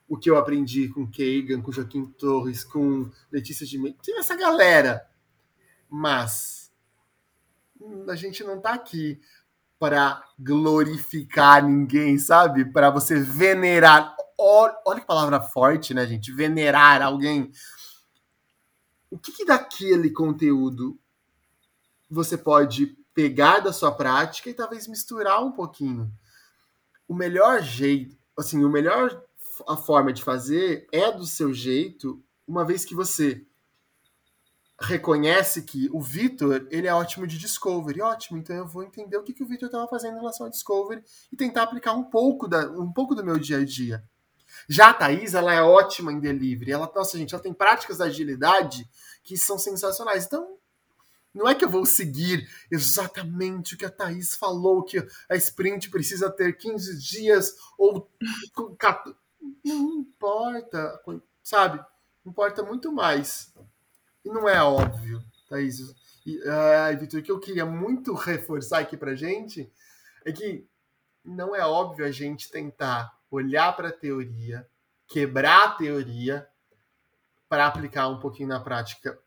o 0.08 0.16
que 0.16 0.30
eu 0.30 0.36
aprendi 0.36 0.88
com 0.88 1.10
Kagan, 1.10 1.60
com 1.60 1.72
Joaquim 1.72 2.06
Torres, 2.06 2.62
com 2.62 3.10
Letícia 3.32 3.66
de 3.66 3.78
tem 3.94 4.16
essa 4.16 4.36
galera. 4.36 5.04
Mas 5.90 6.70
a 8.08 8.14
gente 8.14 8.44
não 8.44 8.60
tá 8.60 8.74
aqui 8.74 9.20
para 9.76 10.22
glorificar 10.38 11.64
ninguém, 11.64 12.16
sabe? 12.16 12.64
Para 12.64 12.90
você 12.90 13.18
venerar. 13.18 14.14
Olha 14.38 15.00
que 15.00 15.06
palavra 15.06 15.40
forte, 15.40 15.92
né, 15.92 16.06
gente? 16.06 16.30
Venerar 16.30 17.02
alguém. 17.02 17.50
O 19.10 19.18
que, 19.18 19.32
que 19.32 19.44
daquele 19.44 20.10
conteúdo 20.10 21.01
você 22.12 22.36
pode 22.36 22.96
pegar 23.14 23.60
da 23.60 23.72
sua 23.72 23.92
prática 23.92 24.50
e 24.50 24.54
talvez 24.54 24.86
misturar 24.86 25.44
um 25.44 25.52
pouquinho? 25.52 26.12
O 27.06 27.14
melhor 27.14 27.62
jeito, 27.62 28.16
assim, 28.38 28.64
o 28.64 28.70
melhor 28.70 29.22
a 29.66 29.76
forma 29.76 30.12
de 30.12 30.22
fazer 30.22 30.86
é 30.92 31.12
do 31.12 31.26
seu 31.26 31.52
jeito, 31.52 32.22
uma 32.46 32.64
vez 32.64 32.84
que 32.84 32.94
você 32.94 33.46
reconhece 34.80 35.62
que 35.62 35.88
o 35.92 36.00
Vitor, 36.00 36.66
ele 36.70 36.86
é 36.86 36.94
ótimo 36.94 37.26
de 37.26 37.38
Discovery. 37.38 38.00
Ótimo, 38.00 38.38
então 38.38 38.56
eu 38.56 38.66
vou 38.66 38.82
entender 38.82 39.16
o 39.16 39.22
que, 39.22 39.32
que 39.32 39.42
o 39.42 39.46
Vitor 39.46 39.66
estava 39.66 39.86
fazendo 39.88 40.14
em 40.14 40.18
relação 40.18 40.46
a 40.46 40.50
Discovery 40.50 41.02
e 41.30 41.36
tentar 41.36 41.62
aplicar 41.62 41.92
um 41.92 42.04
pouco, 42.04 42.48
da, 42.48 42.68
um 42.72 42.92
pouco 42.92 43.14
do 43.14 43.24
meu 43.24 43.38
dia 43.38 43.58
a 43.58 43.64
dia. 43.64 44.02
Já 44.68 44.90
a 44.90 44.94
Thaís, 44.94 45.34
ela 45.34 45.52
é 45.52 45.62
ótima 45.62 46.12
em 46.12 46.20
delivery. 46.20 46.72
Ela, 46.72 46.90
nossa, 46.94 47.16
gente, 47.16 47.32
ela 47.32 47.42
tem 47.42 47.54
práticas 47.54 47.98
da 47.98 48.06
agilidade 48.06 48.88
que 49.22 49.36
são 49.36 49.58
sensacionais. 49.58 50.26
Então, 50.26 50.58
não 51.34 51.48
é 51.48 51.54
que 51.54 51.64
eu 51.64 51.70
vou 51.70 51.86
seguir 51.86 52.48
exatamente 52.70 53.74
o 53.74 53.78
que 53.78 53.86
a 53.86 53.90
Thaís 53.90 54.36
falou, 54.36 54.82
que 54.82 54.98
a 55.28 55.36
sprint 55.36 55.90
precisa 55.90 56.30
ter 56.30 56.56
15 56.56 56.98
dias 56.98 57.54
ou 57.78 58.10
14. 58.78 59.16
Não 59.64 60.00
importa, 60.00 61.00
sabe? 61.42 61.84
Importa 62.24 62.62
muito 62.62 62.92
mais 62.92 63.52
e 64.24 64.28
não 64.28 64.48
é 64.48 64.62
óbvio, 64.62 65.22
Thaís. 65.48 65.80
E, 66.24 66.38
uh, 66.38 66.98
Vitor, 66.98 67.20
o 67.20 67.22
que 67.22 67.32
eu 67.32 67.40
queria 67.40 67.66
muito 67.66 68.14
reforçar 68.14 68.80
aqui 68.80 68.96
pra 68.96 69.14
gente 69.14 69.70
é 70.24 70.32
que 70.32 70.66
não 71.24 71.54
é 71.54 71.64
óbvio 71.64 72.04
a 72.04 72.10
gente 72.10 72.50
tentar 72.50 73.16
olhar 73.30 73.74
para 73.74 73.88
a 73.88 73.92
teoria, 73.92 74.68
quebrar 75.08 75.64
a 75.64 75.72
teoria 75.72 76.46
para 77.48 77.66
aplicar 77.66 78.08
um 78.08 78.18
pouquinho 78.18 78.48
na 78.48 78.60
prática. 78.60 79.18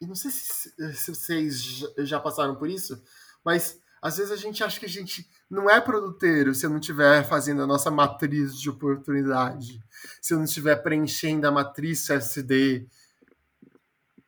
E 0.00 0.06
não 0.06 0.14
sei 0.14 0.30
se, 0.30 0.72
se 0.94 1.10
vocês 1.14 1.82
já 1.98 2.20
passaram 2.20 2.56
por 2.56 2.68
isso, 2.68 3.02
mas 3.44 3.80
às 4.02 4.18
vezes 4.18 4.30
a 4.30 4.36
gente 4.36 4.62
acha 4.62 4.78
que 4.78 4.86
a 4.86 4.88
gente 4.88 5.28
não 5.50 5.70
é 5.70 5.80
produteiro 5.80 6.54
se 6.54 6.66
eu 6.66 6.70
não 6.70 6.78
estiver 6.78 7.24
fazendo 7.24 7.62
a 7.62 7.66
nossa 7.66 7.90
matriz 7.90 8.60
de 8.60 8.68
oportunidade, 8.68 9.80
se 10.20 10.34
eu 10.34 10.38
não 10.38 10.44
estiver 10.44 10.76
preenchendo 10.76 11.46
a 11.46 11.50
matriz 11.50 12.08
SD, 12.10 12.86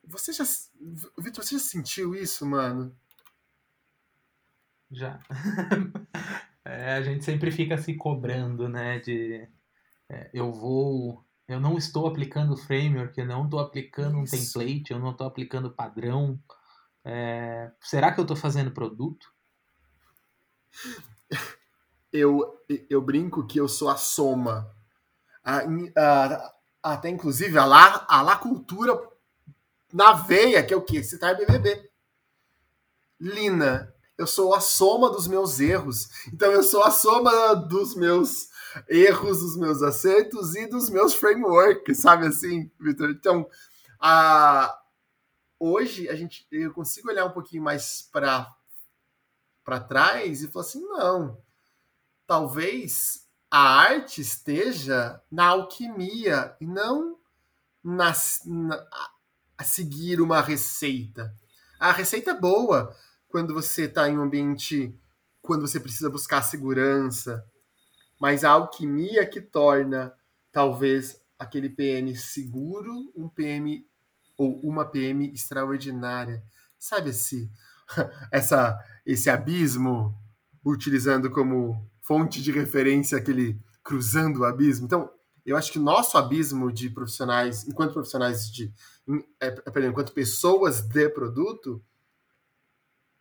você 0.09 0.33
já. 0.33 0.43
Vitor, 1.17 1.43
você 1.43 1.55
já 1.55 1.59
sentiu 1.59 2.15
isso, 2.15 2.45
mano? 2.45 2.95
Já. 4.91 5.19
é, 6.65 6.93
a 6.93 7.01
gente 7.01 7.23
sempre 7.23 7.51
fica 7.51 7.77
se 7.77 7.93
cobrando, 7.93 8.67
né? 8.67 8.99
De. 8.99 9.47
É, 10.09 10.29
eu 10.33 10.51
vou. 10.51 11.23
Eu 11.49 11.59
não 11.59 11.79
estou 11.79 12.05
aplicando 12.05 12.55
framework, 12.55 13.19
eu 13.19 13.25
não 13.25 13.45
estou 13.45 13.59
aplicando 13.59 14.21
isso. 14.23 14.35
um 14.35 14.39
template, 14.39 14.93
eu 14.93 14.99
não 14.99 15.09
estou 15.09 15.25
aplicando 15.25 15.71
padrão. 15.71 16.39
É, 17.03 17.71
será 17.81 18.11
que 18.11 18.19
eu 18.19 18.21
estou 18.21 18.37
fazendo 18.37 18.69
produto? 18.69 19.33
Eu, 22.13 22.59
eu 22.87 23.01
brinco 23.01 23.47
que 23.47 23.59
eu 23.59 23.67
sou 23.67 23.89
a 23.89 23.97
soma. 23.97 24.71
A, 25.43 25.61
a, 25.97 26.53
até 26.83 27.09
inclusive 27.09 27.57
a 27.57 27.65
lá, 27.65 28.05
a 28.07 28.21
lá 28.21 28.35
cultura 28.35 28.99
na 29.91 30.13
veia, 30.13 30.63
que 30.63 30.71
é 30.71 30.77
o 30.77 30.83
quê? 30.83 31.03
Citar 31.03 31.35
BBB. 31.35 31.89
Lina, 33.19 33.91
eu 34.15 34.27
sou 34.27 34.53
a 34.53 34.61
soma 34.61 35.09
dos 35.09 35.27
meus 35.27 35.59
erros. 35.59 36.09
Então 36.31 36.51
eu 36.51 36.61
sou 36.61 36.83
a 36.83 36.91
soma 36.91 37.55
dos 37.55 37.95
meus 37.95 38.49
erros, 38.87 39.41
dos 39.41 39.57
meus 39.57 39.81
acertos 39.81 40.55
e 40.55 40.67
dos 40.67 40.89
meus 40.89 41.13
frameworks, 41.13 41.99
sabe 41.99 42.27
assim, 42.27 42.71
Vitor? 42.79 43.09
Então, 43.09 43.49
a... 43.99 44.77
hoje 45.59 46.07
a 46.09 46.15
gente 46.15 46.47
eu 46.51 46.73
consigo 46.73 47.09
olhar 47.09 47.25
um 47.25 47.31
pouquinho 47.31 47.63
mais 47.63 48.07
para 48.11 48.47
para 49.63 49.79
trás 49.79 50.41
e 50.41 50.47
falar 50.47 50.65
assim, 50.65 50.81
não. 50.81 51.37
Talvez 52.25 53.27
a 53.51 53.59
arte 53.59 54.21
esteja 54.21 55.21
na 55.31 55.47
alquimia 55.47 56.55
e 56.59 56.65
não 56.65 57.17
na, 57.83 58.13
na 58.45 58.87
a 59.57 59.63
seguir 59.63 60.21
uma 60.21 60.39
receita. 60.39 61.35
A 61.77 61.91
receita 61.91 62.31
é 62.31 62.39
boa 62.39 62.95
quando 63.27 63.53
você 63.53 63.83
está 63.83 64.07
em 64.09 64.17
um 64.17 64.21
ambiente, 64.21 64.97
quando 65.41 65.67
você 65.67 65.79
precisa 65.79 66.09
buscar 66.09 66.41
segurança, 66.41 67.45
mas 68.19 68.43
a 68.43 68.51
alquimia 68.51 69.25
que 69.25 69.39
torna 69.39 70.13
talvez 70.51 71.19
aquele 71.37 71.69
PM 71.69 72.15
seguro, 72.15 73.11
um 73.15 73.29
PM 73.29 73.87
ou 74.37 74.59
uma 74.61 74.85
PM 74.85 75.31
extraordinária. 75.33 76.43
Sabe 76.77 77.11
esse, 77.11 77.49
essa, 78.31 78.77
esse 79.05 79.29
abismo, 79.29 80.13
utilizando 80.65 81.31
como 81.31 81.89
fonte 82.01 82.41
de 82.41 82.51
referência 82.51 83.17
aquele 83.17 83.59
cruzando 83.83 84.41
o 84.41 84.45
abismo? 84.45 84.85
Então, 84.85 85.09
eu 85.45 85.57
acho 85.57 85.71
que 85.71 85.79
nosso 85.79 86.17
abismo 86.17 86.71
de 86.71 86.89
profissionais, 86.89 87.67
enquanto 87.67 87.93
profissionais 87.93 88.51
de. 88.51 88.73
É, 89.41 89.47
é 89.47 89.87
enquanto 89.87 90.13
pessoas 90.13 90.81
de 90.81 91.09
produto, 91.09 91.83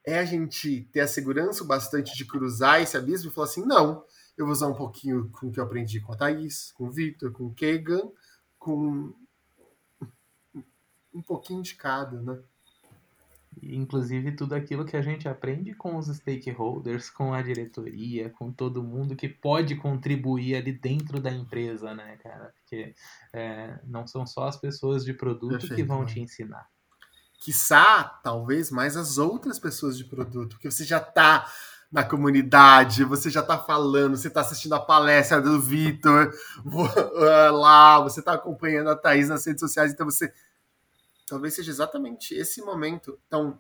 é 0.05 0.19
a 0.19 0.25
gente 0.25 0.89
ter 0.93 1.01
a 1.01 1.09
segurança 1.09 1.65
bastante 1.65 2.17
de 2.17 2.25
cruzar 2.25 2.83
esse 2.83 2.97
abismo 2.97 3.31
e 3.31 3.33
falar 3.35 3.47
assim: 3.47 3.65
não, 3.65 4.05
eu 4.39 4.47
vou 4.47 4.53
usar 4.53 4.69
um 4.69 4.75
pouquinho 4.75 5.29
com 5.31 5.49
o 5.49 5.53
que 5.53 5.59
eu 5.59 5.65
aprendi 5.65 6.01
com 6.01 6.13
a 6.13 6.17
Thaís, 6.17 6.73
com 6.73 6.85
o 6.85 6.93
Victor, 6.93 7.33
com 7.33 7.47
o 7.47 7.55
Kegan, 7.55 8.09
com 8.57 9.13
um 11.13 11.23
pouquinho 11.23 11.61
de 11.61 11.75
cada, 11.75 12.21
né? 12.23 12.39
Inclusive 13.61 14.37
tudo 14.37 14.55
aquilo 14.55 14.85
que 14.85 14.97
a 14.97 15.03
gente 15.03 15.29
aprende 15.29 15.75
com 15.75 15.97
os 15.97 16.07
stakeholders, 16.07 17.11
com 17.11 17.35
a 17.35 17.43
diretoria, 17.43 18.31
com 18.31 18.53
todo 18.53 18.85
mundo 18.85 19.17
que 19.17 19.29
pode 19.29 19.75
contribuir 19.75 20.55
ali 20.55 20.73
dentro 20.73 21.21
da 21.21 21.33
empresa, 21.33 21.93
né, 21.93 22.17
cara? 22.19 22.55
Porque 22.55 22.95
é, 23.33 23.81
não 23.85 24.07
são 24.07 24.25
só 24.25 24.47
as 24.47 24.57
pessoas 24.57 25.05
de 25.05 25.13
produto 25.13 25.53
Perfeito, 25.53 25.75
que 25.75 25.83
vão 25.83 26.07
te 26.07 26.21
ensinar. 26.21 26.69
Quiçá, 27.41 28.05
talvez, 28.23 28.71
mais 28.71 28.97
as 28.97 29.19
outras 29.19 29.59
pessoas 29.59 29.99
de 29.99 30.05
produto, 30.05 30.51
porque 30.51 30.71
você 30.71 30.85
já 30.85 30.99
está 30.99 31.51
na 31.91 32.05
comunidade, 32.05 33.03
você 33.05 33.31
já 33.31 33.41
está 33.41 33.59
falando, 33.59 34.17
você 34.17 34.29
está 34.29 34.43
assistindo 34.43 34.75
a 34.75 34.81
palestra 34.81 35.41
do 35.41 35.61
Vitor 35.61 36.31
lá, 37.53 38.01
você 38.01 38.21
está 38.21 38.35
acompanhando 38.35 38.91
a 38.91 38.97
Thaís 38.97 39.29
nas 39.29 39.47
redes 39.47 39.61
sociais, 39.61 39.93
então 39.93 40.05
você 40.05 40.33
talvez 41.27 41.55
seja 41.55 41.71
exatamente 41.71 42.35
esse 42.35 42.61
momento. 42.63 43.19
Então, 43.27 43.59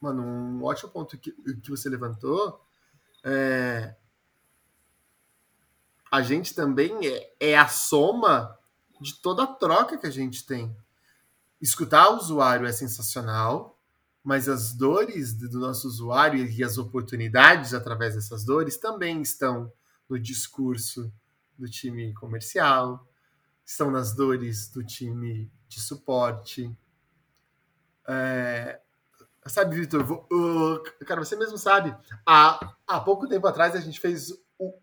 mano, 0.00 0.22
um 0.22 0.64
ótimo 0.64 0.90
ponto 0.90 1.18
que, 1.18 1.32
que 1.32 1.70
você 1.70 1.88
levantou 1.88 2.60
é. 3.24 3.94
A 6.10 6.22
gente 6.22 6.54
também 6.54 7.06
é, 7.06 7.32
é 7.38 7.58
a 7.58 7.68
soma 7.68 8.58
de 9.00 9.14
toda 9.14 9.44
a 9.44 9.46
troca 9.46 9.96
que 9.96 10.06
a 10.06 10.10
gente 10.10 10.44
tem. 10.44 10.76
Escutar 11.60 12.08
o 12.10 12.16
usuário 12.16 12.66
é 12.66 12.72
sensacional, 12.72 13.79
mas 14.22 14.48
as 14.48 14.72
dores 14.74 15.32
do 15.32 15.58
nosso 15.58 15.88
usuário 15.88 16.44
e 16.44 16.62
as 16.62 16.78
oportunidades 16.78 17.72
através 17.72 18.14
dessas 18.14 18.44
dores 18.44 18.76
também 18.76 19.22
estão 19.22 19.72
no 20.08 20.18
discurso 20.18 21.12
do 21.58 21.68
time 21.68 22.12
comercial, 22.14 23.06
estão 23.64 23.90
nas 23.90 24.14
dores 24.14 24.68
do 24.68 24.84
time 24.84 25.50
de 25.68 25.80
suporte. 25.80 26.76
É, 28.06 28.80
sabe, 29.46 29.76
Vitor, 29.76 30.02
uh, 30.10 31.04
cara, 31.06 31.24
você 31.24 31.36
mesmo 31.36 31.56
sabe, 31.56 31.96
há, 32.26 32.74
há 32.86 33.00
pouco 33.00 33.28
tempo 33.28 33.46
atrás 33.46 33.74
a 33.74 33.80
gente 33.80 34.00
fez 34.00 34.32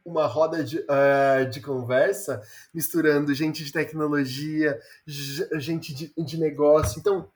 uma 0.03 0.25
roda 0.25 0.63
de, 0.63 0.79
uh, 0.79 1.49
de 1.51 1.61
conversa 1.61 2.41
misturando 2.73 3.33
gente 3.33 3.63
de 3.63 3.71
tecnologia, 3.71 4.79
gente 5.05 5.93
de, 5.93 6.13
de 6.17 6.37
negócio. 6.37 6.99
Então, 6.99 7.31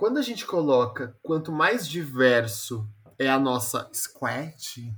quando 0.00 0.16
a 0.16 0.22
gente 0.22 0.46
coloca 0.46 1.14
quanto 1.22 1.52
mais 1.52 1.86
diverso 1.86 2.88
é 3.18 3.28
a 3.28 3.38
nossa 3.38 3.86
squad, 3.92 4.96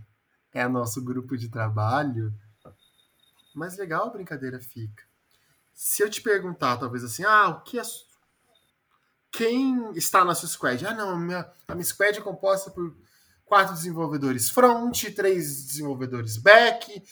é 0.54 0.64
o 0.64 0.70
nosso 0.70 1.02
grupo 1.02 1.36
de 1.36 1.48
trabalho, 1.48 2.32
mais 3.52 3.76
legal 3.76 4.06
a 4.06 4.10
brincadeira 4.10 4.60
fica. 4.60 5.02
Se 5.74 6.04
eu 6.04 6.08
te 6.08 6.22
perguntar, 6.22 6.76
talvez 6.76 7.02
assim, 7.02 7.24
ah, 7.24 7.48
o 7.48 7.62
que 7.62 7.80
é. 7.80 7.82
Quem 9.32 9.90
está 9.96 10.24
na 10.24 10.36
sua 10.36 10.48
squad? 10.48 10.86
Ah, 10.86 10.94
não, 10.94 11.10
a 11.10 11.18
minha, 11.18 11.52
a 11.66 11.74
minha 11.74 11.84
squad 11.84 12.16
é 12.16 12.22
composta 12.22 12.70
por 12.70 12.96
quatro 13.44 13.74
desenvolvedores 13.74 14.50
front, 14.50 15.02
três 15.16 15.66
desenvolvedores 15.66 16.36
back, 16.36 17.02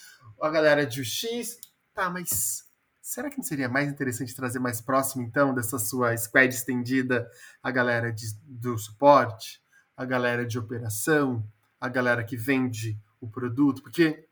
a 0.41 0.49
galera 0.49 0.87
de 0.87 1.01
UX. 1.01 1.59
Tá, 1.93 2.09
mas 2.09 2.70
será 3.01 3.31
que 3.31 3.39
não 3.39 3.45
seria 3.45 3.69
mais 3.69 3.91
interessante 3.91 4.35
trazer 4.35 4.59
mais 4.59 4.81
próximo, 4.81 5.23
então, 5.23 5.55
dessa 5.55 5.79
sua 5.79 6.17
squad 6.17 6.55
estendida, 6.55 7.29
a 7.63 7.71
galera 7.71 8.13
de, 8.13 8.27
do 8.45 8.77
suporte, 8.79 9.61
a 9.97 10.05
galera 10.05 10.47
de 10.47 10.59
operação, 10.59 11.45
a 11.81 11.89
galera 11.89 12.25
que 12.25 12.37
vende 12.37 12.99
o 13.21 13.29
produto? 13.29 13.83
Porque 13.83 14.27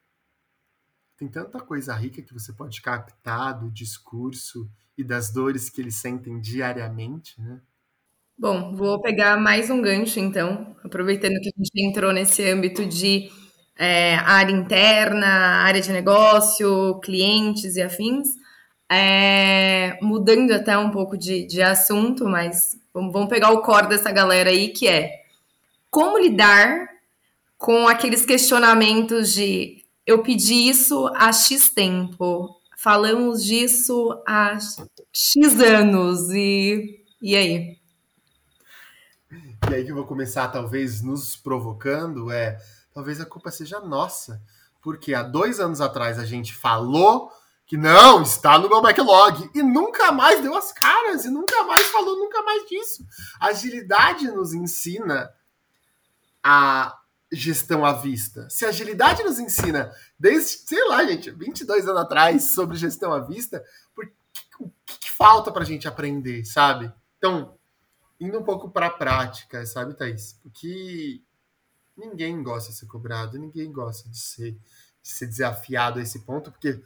tem 1.17 1.29
tanta 1.29 1.59
coisa 1.61 1.95
rica 1.95 2.23
que 2.23 2.33
você 2.33 2.53
pode 2.53 2.81
captar 2.81 3.59
do 3.59 3.71
discurso 3.71 4.71
e 4.97 5.03
das 5.03 5.33
dores 5.33 5.69
que 5.69 5.81
eles 5.81 5.97
sentem 5.97 6.41
diariamente, 6.41 7.41
né? 7.41 7.61
Bom, 8.41 8.77
vou 8.77 9.01
pegar 9.01 9.37
mais 9.37 9.69
um 9.69 9.83
gancho, 9.83 10.21
então, 10.21 10.77
aproveitando 10.85 11.41
que 11.41 11.49
a 11.49 11.59
gente 11.59 11.85
entrou 11.85 12.13
nesse 12.13 12.49
âmbito 12.49 12.87
de 12.87 13.29
é, 13.77 14.15
área 14.15 14.53
interna, 14.53 15.27
área 15.27 15.81
de 15.81 15.91
negócio, 15.91 17.01
clientes 17.01 17.75
e 17.75 17.83
afins. 17.83 18.29
É, 18.91 19.99
mudando 20.01 20.51
até 20.53 20.77
um 20.79 20.91
pouco 20.91 21.17
de, 21.17 21.47
de 21.47 21.61
assunto, 21.61 22.25
mas 22.27 22.79
vamos, 22.93 23.29
pegar 23.29 23.51
o 23.51 23.61
core 23.61 23.89
dessa 23.89 24.11
galera 24.11 24.51
aí, 24.51 24.71
que 24.71 24.89
é 24.89 25.23
como 25.91 26.19
lidar 26.19 26.89
com 27.57 27.87
aqueles 27.87 28.25
questionamentos 28.25 29.33
de 29.33 29.85
eu 30.07 30.23
pedi 30.23 30.69
isso 30.69 31.07
há 31.15 31.31
X 31.33 31.69
tempo, 31.69 32.59
falamos 32.79 33.45
disso 33.45 34.23
há 34.27 34.59
X 35.13 35.61
anos, 35.61 36.31
e, 36.31 37.05
e 37.21 37.37
aí? 37.37 37.79
E 39.71 39.75
aí 39.75 39.85
que 39.85 39.91
eu 39.91 39.97
vou 39.97 40.07
começar, 40.07 40.49
talvez, 40.49 41.03
nos 41.03 41.37
provocando, 41.37 42.31
é 42.31 42.59
talvez 42.95 43.21
a 43.21 43.27
culpa 43.27 43.51
seja 43.51 43.81
nossa. 43.81 44.41
Porque 44.81 45.13
há 45.13 45.23
dois 45.23 45.61
anos 45.61 45.81
atrás 45.83 46.19
a 46.19 46.25
gente 46.25 46.55
falou 46.55 47.31
que 47.69 47.77
não, 47.77 48.23
está 48.23 48.59
no 48.59 48.67
meu 48.67 48.81
backlog. 48.81 49.51
E 49.55 49.63
nunca 49.63 50.11
mais 50.11 50.41
deu 50.41 50.57
as 50.57 50.73
caras, 50.73 51.27
e 51.27 51.31
nunca 51.31 51.63
mais 51.65 51.87
falou, 51.89 52.19
nunca 52.19 52.43
mais 52.43 52.67
disso. 52.67 53.07
A 53.39 53.49
agilidade 53.49 54.27
nos 54.33 54.55
ensina 54.55 55.31
a 56.43 56.99
gestão 57.31 57.85
à 57.85 57.93
vista. 57.93 58.49
Se 58.49 58.65
a 58.65 58.71
agilidade 58.71 59.23
nos 59.23 59.39
ensina 59.39 59.95
desde, 60.19 60.67
sei 60.67 60.89
lá, 60.89 61.05
gente, 61.05 61.31
22 61.31 61.87
anos 61.87 62.01
atrás 62.01 62.55
sobre 62.55 62.79
gestão 62.79 63.13
à 63.13 63.21
vista, 63.21 63.63
o 64.59 64.71
que, 64.87 64.99
que 65.01 65.11
falta 65.11 65.53
para 65.53 65.63
a 65.63 65.67
gente 65.67 65.87
aprender, 65.87 66.47
sabe? 66.47 66.91
Então, 67.19 67.55
indo 68.19 68.39
um 68.39 68.45
pouco 68.45 68.71
para 68.71 68.87
a 68.87 68.91
prática, 68.91 69.67
sabe, 69.67 69.93
Thaís? 69.93 70.39
Porque 70.43 71.21
ninguém 71.95 72.43
gosta 72.43 72.71
de 72.71 72.79
ser 72.79 72.87
cobrado, 72.87 73.39
ninguém 73.39 73.71
gosta 73.71 74.09
de 74.09 74.19
ser, 74.19 74.53
de 75.03 75.09
ser 75.11 75.27
desafiado 75.27 75.99
a 75.99 76.03
esse 76.03 76.21
ponto, 76.21 76.51
porque 76.51 76.81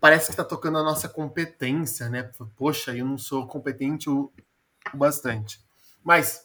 parece 0.00 0.26
que 0.26 0.32
está 0.32 0.44
tocando 0.44 0.78
a 0.78 0.82
nossa 0.82 1.08
competência, 1.08 2.08
né? 2.08 2.30
Poxa, 2.56 2.96
eu 2.96 3.04
não 3.04 3.18
sou 3.18 3.46
competente 3.46 4.08
o, 4.08 4.32
o 4.92 4.96
bastante. 4.96 5.60
Mas 6.02 6.44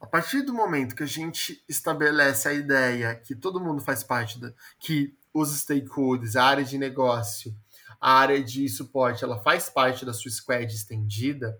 a 0.00 0.06
partir 0.06 0.42
do 0.42 0.52
momento 0.52 0.94
que 0.94 1.02
a 1.02 1.06
gente 1.06 1.62
estabelece 1.68 2.48
a 2.48 2.52
ideia 2.52 3.14
que 3.14 3.34
todo 3.34 3.60
mundo 3.60 3.82
faz 3.82 4.02
parte 4.02 4.40
da, 4.40 4.52
que 4.78 5.14
os 5.32 5.50
stakeholders, 5.50 6.36
a 6.36 6.44
área 6.44 6.64
de 6.64 6.78
negócio, 6.78 7.54
a 8.00 8.12
área 8.12 8.42
de 8.42 8.68
suporte, 8.68 9.24
ela 9.24 9.38
faz 9.42 9.68
parte 9.68 10.04
da 10.04 10.12
sua 10.12 10.30
squad 10.30 10.72
estendida, 10.72 11.58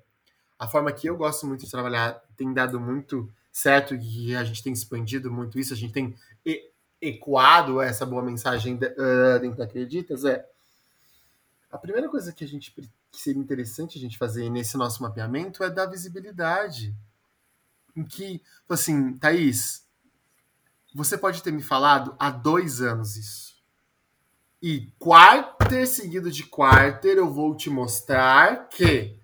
a 0.58 0.68
forma 0.68 0.92
que 0.92 1.08
eu 1.08 1.16
gosto 1.16 1.46
muito 1.46 1.64
de 1.64 1.70
trabalhar 1.70 2.22
tem 2.36 2.52
dado 2.52 2.78
muito 2.80 3.30
certo 3.52 3.94
e 3.94 4.34
a 4.36 4.44
gente 4.44 4.62
tem 4.62 4.72
expandido 4.72 5.30
muito 5.30 5.58
isso, 5.58 5.72
a 5.72 5.76
gente 5.76 5.92
tem 5.92 6.14
ecoado 7.08 7.80
essa 7.80 8.06
boa 8.06 8.22
mensagem 8.22 8.76
dentro 8.76 9.56
da 9.56 9.64
Acreditas 9.64 10.24
é 10.24 10.44
a 11.70 11.78
primeira 11.78 12.08
coisa 12.08 12.32
que 12.32 12.44
a 12.44 12.48
gente 12.48 12.72
que 13.14 13.20
seria 13.20 13.40
interessante 13.40 13.96
a 13.96 14.00
gente 14.00 14.18
fazer 14.18 14.50
nesse 14.50 14.76
nosso 14.76 15.02
mapeamento 15.02 15.62
é 15.62 15.70
dar 15.70 15.86
visibilidade. 15.86 16.94
Em 17.96 18.04
que, 18.04 18.42
assim, 18.68 19.16
Thaís, 19.18 19.86
você 20.92 21.16
pode 21.16 21.42
ter 21.42 21.52
me 21.52 21.62
falado 21.62 22.16
há 22.18 22.28
dois 22.30 22.82
anos 22.82 23.16
isso. 23.16 23.54
E 24.60 24.92
quarter 24.98 25.86
seguido 25.86 26.30
de 26.30 26.44
quarter 26.44 27.18
eu 27.18 27.32
vou 27.32 27.56
te 27.56 27.70
mostrar 27.70 28.68
que 28.68 29.16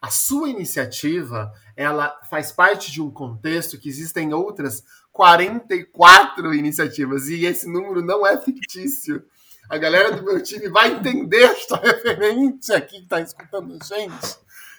a 0.00 0.10
sua 0.10 0.48
iniciativa 0.48 1.52
ela 1.76 2.20
faz 2.30 2.50
parte 2.50 2.90
de 2.90 3.00
um 3.00 3.10
contexto 3.10 3.78
que 3.78 3.88
existem 3.88 4.32
outras 4.32 4.84
44 5.16 6.54
iniciativas 6.54 7.28
e 7.28 7.46
esse 7.46 7.66
número 7.66 8.02
não 8.02 8.26
é 8.26 8.36
fictício. 8.36 9.24
A 9.68 9.78
galera 9.78 10.12
do 10.12 10.22
meu 10.22 10.42
time 10.42 10.68
vai 10.68 10.92
entender 10.92 11.42
esta 11.42 11.76
referência 11.76 12.76
aqui 12.76 12.98
que 12.98 13.04
está 13.04 13.20
escutando 13.20 13.78
a 13.80 13.84
gente. 13.84 14.36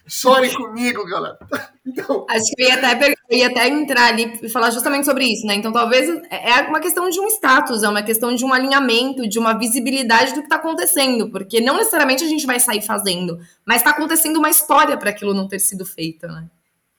Chorem 0.07 0.53
comigo, 0.53 1.03
galera. 1.05 1.39
Então... 1.85 2.25
Acho 2.29 2.45
que 2.55 2.63
eu 2.63 2.67
ia, 2.67 2.75
até, 2.75 3.13
eu 3.29 3.37
ia 3.37 3.47
até 3.47 3.67
entrar 3.67 4.07
ali 4.07 4.39
e 4.43 4.47
falar 4.47 4.69
justamente 4.71 5.05
sobre 5.05 5.25
isso, 5.25 5.45
né? 5.47 5.55
Então, 5.55 5.73
talvez 5.73 6.07
é, 6.29 6.61
uma 6.69 6.79
questão 6.79 7.09
de 7.09 7.19
um 7.19 7.27
status, 7.27 7.81
é 7.81 7.89
uma 7.89 8.03
questão 8.03 8.35
de 8.35 8.45
um 8.45 8.53
alinhamento, 8.53 9.27
de 9.27 9.39
uma 9.39 9.57
visibilidade 9.57 10.33
do 10.33 10.41
que 10.41 10.45
está 10.45 10.57
acontecendo, 10.57 11.31
porque 11.31 11.59
não 11.59 11.77
necessariamente 11.77 12.23
a 12.23 12.27
gente 12.27 12.45
vai 12.45 12.59
sair 12.59 12.81
fazendo, 12.81 13.39
mas 13.65 13.77
está 13.77 13.89
acontecendo 13.89 14.37
uma 14.37 14.49
história 14.49 14.95
para 14.97 15.09
aquilo 15.09 15.33
não 15.33 15.47
ter 15.47 15.59
sido 15.59 15.85
feito, 15.85 16.27
né? 16.27 16.47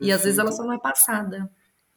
E 0.00 0.10
às 0.10 0.24
vezes 0.24 0.38
ela 0.38 0.52
só 0.52 0.64
não 0.64 0.72
é 0.72 0.78
passada. 0.78 1.50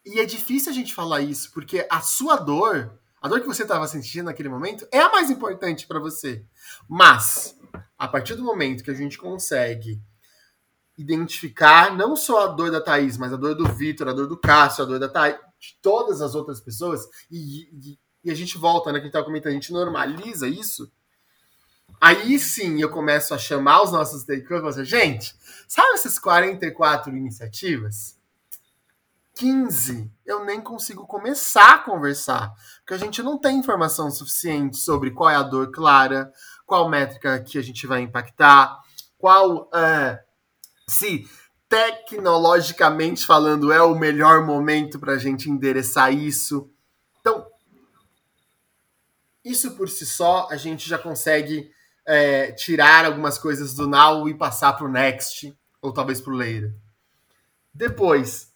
E 0.04 0.18
é 0.20 0.24
difícil 0.24 0.72
a 0.72 0.74
gente 0.74 0.92
falar 0.92 1.20
isso, 1.20 1.52
porque 1.52 1.86
a 1.88 2.00
sua 2.00 2.36
dor, 2.36 2.98
a 3.20 3.28
dor 3.28 3.40
que 3.40 3.46
você 3.46 3.62
estava 3.62 3.86
sentindo 3.86 4.24
naquele 4.26 4.48
momento, 4.48 4.86
é 4.90 5.00
a 5.00 5.10
mais 5.10 5.30
importante 5.30 5.86
para 5.86 6.00
você. 6.00 6.44
Mas, 6.88 7.56
a 7.96 8.08
partir 8.08 8.34
do 8.34 8.42
momento 8.42 8.82
que 8.82 8.90
a 8.90 8.94
gente 8.94 9.16
consegue 9.16 10.00
identificar 10.98 11.96
não 11.96 12.16
só 12.16 12.44
a 12.44 12.46
dor 12.48 12.70
da 12.70 12.80
Thaís, 12.80 13.16
mas 13.16 13.32
a 13.32 13.36
dor 13.36 13.54
do 13.54 13.66
Vitor, 13.66 14.08
a 14.08 14.12
dor 14.12 14.26
do 14.26 14.36
Cássio, 14.36 14.84
a 14.84 14.86
dor 14.86 14.98
da 14.98 15.08
Thaís, 15.08 15.36
de 15.58 15.78
todas 15.80 16.20
as 16.20 16.34
outras 16.34 16.60
pessoas, 16.60 17.06
e, 17.30 17.68
e, 17.72 17.98
e 18.24 18.30
a 18.30 18.34
gente 18.34 18.58
volta, 18.58 18.90
né, 18.90 18.98
que 18.98 19.02
a 19.02 19.04
gente 19.04 19.10
estava 19.10 19.24
comentando, 19.24 19.52
a 19.52 19.54
gente 19.54 19.72
normaliza 19.72 20.48
isso, 20.48 20.90
aí 22.00 22.38
sim 22.38 22.80
eu 22.80 22.90
começo 22.90 23.32
a 23.32 23.38
chamar 23.38 23.82
os 23.82 23.92
nossos 23.92 24.22
stakeholders, 24.22 24.86
gente, 24.88 25.34
sabe 25.68 25.94
essas 25.94 26.18
44 26.18 27.16
iniciativas? 27.16 28.20
15 29.42 30.08
eu 30.24 30.44
nem 30.44 30.60
consigo 30.60 31.04
começar 31.04 31.74
a 31.74 31.78
conversar, 31.78 32.54
porque 32.78 32.94
a 32.94 32.98
gente 32.98 33.20
não 33.24 33.36
tem 33.36 33.58
informação 33.58 34.08
suficiente 34.08 34.76
sobre 34.76 35.10
qual 35.10 35.28
é 35.28 35.34
a 35.34 35.42
dor 35.42 35.72
clara, 35.72 36.32
qual 36.64 36.88
métrica 36.88 37.42
que 37.42 37.58
a 37.58 37.62
gente 37.62 37.84
vai 37.84 38.02
impactar, 38.02 38.78
qual 39.18 39.68
é, 39.74 40.22
se 40.88 41.28
tecnologicamente 41.68 43.26
falando 43.26 43.72
é 43.72 43.82
o 43.82 43.96
melhor 43.96 44.46
momento 44.46 45.00
para 45.00 45.14
a 45.14 45.18
gente 45.18 45.50
endereçar 45.50 46.14
isso. 46.14 46.70
Então, 47.20 47.44
isso 49.44 49.72
por 49.72 49.88
si 49.88 50.06
só 50.06 50.46
a 50.52 50.56
gente 50.56 50.88
já 50.88 50.98
consegue 50.98 51.68
é, 52.06 52.52
tirar 52.52 53.06
algumas 53.06 53.38
coisas 53.38 53.74
do 53.74 53.88
now 53.88 54.28
e 54.28 54.34
passar 54.34 54.74
para 54.74 54.86
o 54.86 54.92
next, 54.92 55.52
ou 55.80 55.92
talvez 55.92 56.20
para 56.20 56.32
o 56.32 56.36
later. 56.36 56.72
Depois, 57.74 58.51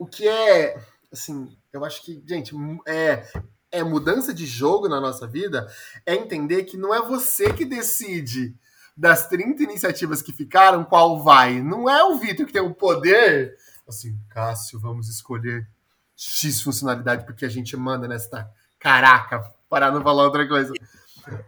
o, 0.00 0.06
que 0.06 0.26
é, 0.26 0.82
assim, 1.12 1.54
eu 1.70 1.84
acho 1.84 2.02
que, 2.02 2.22
gente, 2.26 2.54
é, 2.86 3.30
é 3.70 3.84
mudança 3.84 4.32
de 4.32 4.46
jogo 4.46 4.88
na 4.88 4.98
nossa 4.98 5.26
vida, 5.26 5.70
é 6.06 6.14
entender 6.14 6.64
que 6.64 6.78
não 6.78 6.94
é 6.94 7.02
você 7.02 7.52
que 7.52 7.66
decide 7.66 8.56
das 8.96 9.28
30 9.28 9.62
iniciativas 9.62 10.22
que 10.22 10.32
ficaram, 10.32 10.84
qual 10.84 11.22
vai? 11.22 11.60
Não 11.60 11.88
é 11.88 12.02
o 12.02 12.16
Vitor 12.16 12.46
que 12.46 12.52
tem 12.52 12.62
o 12.62 12.74
poder. 12.74 13.54
Assim, 13.86 14.18
Cássio, 14.30 14.80
vamos 14.80 15.08
escolher 15.08 15.68
X 16.16 16.62
funcionalidade 16.62 17.26
porque 17.26 17.44
a 17.44 17.50
gente 17.50 17.76
manda 17.76 18.08
nesta. 18.08 18.50
Caraca, 18.78 19.52
para 19.68 19.90
não 19.90 20.02
falar 20.02 20.24
outra 20.24 20.48
coisa. 20.48 20.72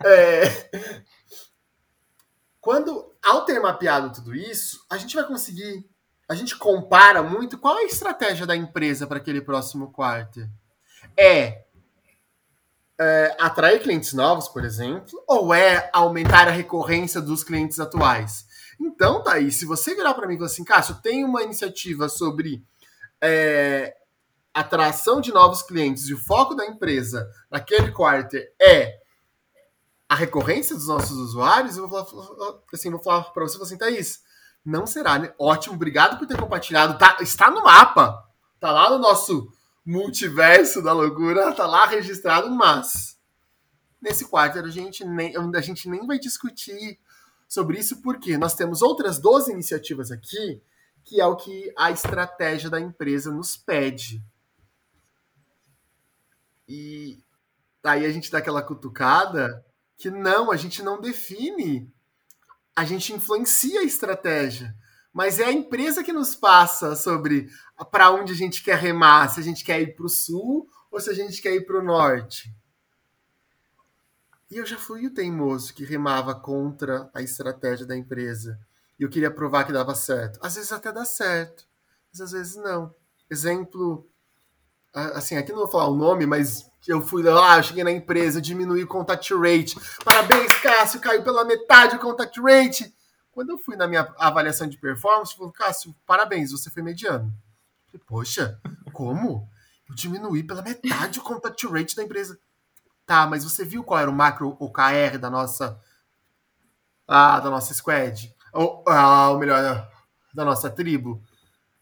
É... 0.04 0.70
Quando, 2.60 3.14
ao 3.22 3.44
ter 3.46 3.58
mapeado 3.58 4.12
tudo 4.12 4.34
isso, 4.34 4.84
a 4.90 4.98
gente 4.98 5.16
vai 5.16 5.26
conseguir 5.26 5.84
a 6.28 6.34
gente 6.34 6.56
compara 6.56 7.22
muito 7.22 7.58
qual 7.58 7.78
é 7.78 7.82
a 7.82 7.86
estratégia 7.86 8.46
da 8.46 8.56
empresa 8.56 9.06
para 9.06 9.18
aquele 9.18 9.40
próximo 9.40 9.90
quarto. 9.92 10.40
É, 11.16 11.64
é, 12.98 13.36
atrair 13.38 13.82
clientes 13.82 14.12
novos, 14.12 14.48
por 14.48 14.64
exemplo, 14.64 15.22
ou 15.26 15.52
é 15.52 15.90
aumentar 15.92 16.48
a 16.48 16.52
recorrência 16.52 17.20
dos 17.20 17.42
clientes 17.42 17.80
atuais? 17.80 18.46
Então, 18.80 19.22
aí. 19.26 19.50
Se 19.50 19.64
você 19.64 19.94
virar 19.94 20.14
para 20.14 20.26
mim 20.26 20.34
e 20.34 20.36
falar 20.38 20.50
assim, 20.50 20.64
Cássio, 20.64 20.96
tem 21.02 21.24
uma 21.24 21.42
iniciativa 21.42 22.08
sobre 22.08 22.64
é, 23.20 23.94
atração 24.52 25.20
de 25.20 25.32
novos 25.32 25.62
clientes 25.62 26.08
e 26.08 26.14
o 26.14 26.18
foco 26.18 26.54
da 26.54 26.66
empresa 26.66 27.28
naquele 27.50 27.90
quarter 27.90 28.52
é 28.60 29.00
a 30.08 30.14
recorrência 30.14 30.76
dos 30.76 30.88
nossos 30.88 31.16
usuários, 31.16 31.76
eu 31.78 31.88
vou 31.88 32.04
falar 32.04 32.58
assim, 32.72 32.90
vou 32.90 33.02
falar 33.02 33.22
para 33.32 33.44
você 33.44 33.60
assim, 33.62 33.78
Thaís, 33.78 34.20
não 34.64 34.86
será, 34.86 35.18
né? 35.18 35.34
Ótimo, 35.38 35.74
obrigado 35.74 36.18
por 36.18 36.26
ter 36.26 36.38
compartilhado. 36.38 36.98
Tá, 36.98 37.16
está 37.20 37.50
no 37.50 37.64
mapa. 37.64 38.28
Tá 38.60 38.70
lá 38.70 38.90
no 38.90 38.98
nosso 38.98 39.52
multiverso 39.84 40.80
da 40.80 40.92
loucura, 40.92 41.52
tá 41.52 41.66
lá 41.66 41.86
registrado, 41.86 42.50
mas 42.50 43.18
nesse 44.00 44.28
quarter 44.28 44.64
a 44.64 44.68
gente 44.68 45.04
nem, 45.04 45.34
a 45.36 45.60
gente 45.60 45.88
nem 45.88 46.06
vai 46.06 46.18
discutir 46.18 46.98
sobre 47.48 47.78
isso, 47.78 48.00
porque 48.00 48.38
nós 48.38 48.54
temos 48.54 48.82
outras 48.82 49.18
12 49.18 49.52
iniciativas 49.52 50.10
aqui, 50.10 50.62
que 51.04 51.20
é 51.20 51.26
o 51.26 51.36
que 51.36 51.72
a 51.76 51.90
estratégia 51.90 52.70
da 52.70 52.80
empresa 52.80 53.32
nos 53.32 53.56
pede. 53.56 54.24
E 56.68 57.22
aí 57.84 58.06
a 58.06 58.12
gente 58.12 58.30
dá 58.30 58.38
aquela 58.38 58.62
cutucada 58.62 59.64
que 59.98 60.10
não, 60.10 60.50
a 60.50 60.56
gente 60.56 60.82
não 60.82 61.00
define, 61.00 61.92
a 62.74 62.84
gente 62.84 63.12
influencia 63.12 63.80
a 63.80 63.84
estratégia. 63.84 64.74
Mas 65.12 65.38
é 65.38 65.44
a 65.44 65.52
empresa 65.52 66.02
que 66.02 66.12
nos 66.12 66.34
passa 66.34 66.96
sobre 66.96 67.50
para 67.90 68.10
onde 68.10 68.32
a 68.32 68.36
gente 68.36 68.62
quer 68.62 68.78
remar, 68.78 69.28
se 69.28 69.40
a 69.40 69.42
gente 69.42 69.62
quer 69.62 69.80
ir 69.80 69.94
para 69.94 70.06
o 70.06 70.08
sul 70.08 70.66
ou 70.90 71.00
se 71.00 71.10
a 71.10 71.14
gente 71.14 71.42
quer 71.42 71.54
ir 71.54 71.66
para 71.66 71.78
o 71.78 71.84
norte. 71.84 72.54
E 74.50 74.56
eu 74.56 74.66
já 74.66 74.76
fui 74.76 75.06
o 75.06 75.12
teimoso 75.12 75.72
que 75.72 75.84
remava 75.84 76.34
contra 76.34 77.10
a 77.14 77.22
estratégia 77.22 77.86
da 77.86 77.96
empresa. 77.96 78.58
E 78.98 79.02
eu 79.02 79.08
queria 79.08 79.30
provar 79.30 79.64
que 79.64 79.72
dava 79.72 79.94
certo. 79.94 80.38
Às 80.42 80.56
vezes 80.56 80.72
até 80.72 80.92
dá 80.92 81.04
certo, 81.04 81.66
mas 82.10 82.20
às 82.20 82.32
vezes 82.32 82.56
não. 82.56 82.94
Exemplo, 83.30 84.06
assim, 84.92 85.36
aqui 85.36 85.52
não 85.52 85.60
vou 85.60 85.68
falar 85.68 85.88
o 85.88 85.96
nome, 85.96 86.26
mas 86.26 86.70
eu 86.86 87.00
fui 87.00 87.22
lá, 87.22 87.58
eu 87.58 87.62
cheguei 87.62 87.84
na 87.84 87.90
empresa, 87.90 88.40
diminui 88.40 88.82
o 88.82 88.88
contact 88.88 89.32
rate. 89.34 89.76
Parabéns, 90.04 90.52
Cássio, 90.60 91.00
caiu 91.00 91.22
pela 91.22 91.44
metade 91.44 91.96
o 91.96 92.00
contact 92.00 92.40
rate. 92.40 92.94
Quando 93.30 93.50
eu 93.50 93.58
fui 93.58 93.76
na 93.76 93.86
minha 93.86 94.12
avaliação 94.18 94.66
de 94.66 94.76
performance, 94.76 95.34
falou, 95.34 95.52
Cássio, 95.52 95.94
parabéns, 96.06 96.50
você 96.52 96.70
foi 96.70 96.82
mediano. 96.82 97.32
falei, 97.86 98.04
Poxa, 98.06 98.60
como? 98.92 99.48
Eu 99.88 99.94
diminuí 99.94 100.42
pela 100.42 100.62
metade 100.62 101.18
o 101.18 101.22
contact 101.22 101.66
rate 101.66 101.96
da 101.96 102.02
empresa. 102.02 102.38
Tá, 103.06 103.26
mas 103.26 103.44
você 103.44 103.64
viu 103.64 103.82
qual 103.82 104.00
era 104.00 104.10
o 104.10 104.14
macro 104.14 104.56
OKR 104.60 105.18
da 105.18 105.28
nossa 105.28 105.80
ah, 107.06 107.40
da 107.40 107.50
nossa 107.50 107.74
squad? 107.74 108.34
Ou, 108.52 108.84
ah, 108.88 109.30
ou 109.30 109.38
melhor, 109.38 109.90
da 110.32 110.44
nossa 110.44 110.70
tribo? 110.70 111.22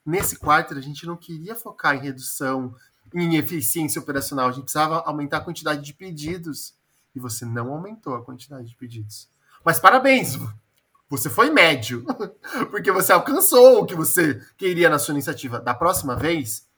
Nesse 0.05 0.37
quarto, 0.37 0.75
a 0.75 0.81
gente 0.81 1.07
não 1.07 1.17
queria 1.17 1.55
focar 1.55 1.95
em 1.95 2.01
redução, 2.01 2.75
em 3.15 3.37
eficiência 3.37 4.01
operacional. 4.01 4.49
A 4.49 4.53
gente 4.53 4.65
precisava 4.65 5.01
aumentar 5.01 5.39
a 5.39 5.43
quantidade 5.43 5.83
de 5.83 5.95
pedidos. 5.95 6.75
E 7.15 7.19
você 7.19 7.45
não 7.45 7.73
aumentou 7.73 8.15
a 8.15 8.23
quantidade 8.23 8.69
de 8.69 8.77
pedidos. 8.77 9.29
Mas 9.65 9.81
parabéns! 9.81 10.39
Você 11.09 11.29
foi 11.29 11.51
médio. 11.51 12.05
Porque 12.71 12.93
você 12.93 13.13
alcançou 13.13 13.83
o 13.83 13.87
que 13.87 13.95
você 13.95 14.41
queria 14.57 14.89
na 14.89 14.99
sua 14.99 15.13
iniciativa. 15.13 15.59
Da 15.59 15.75
próxima 15.75 16.15
vez, 16.15 16.69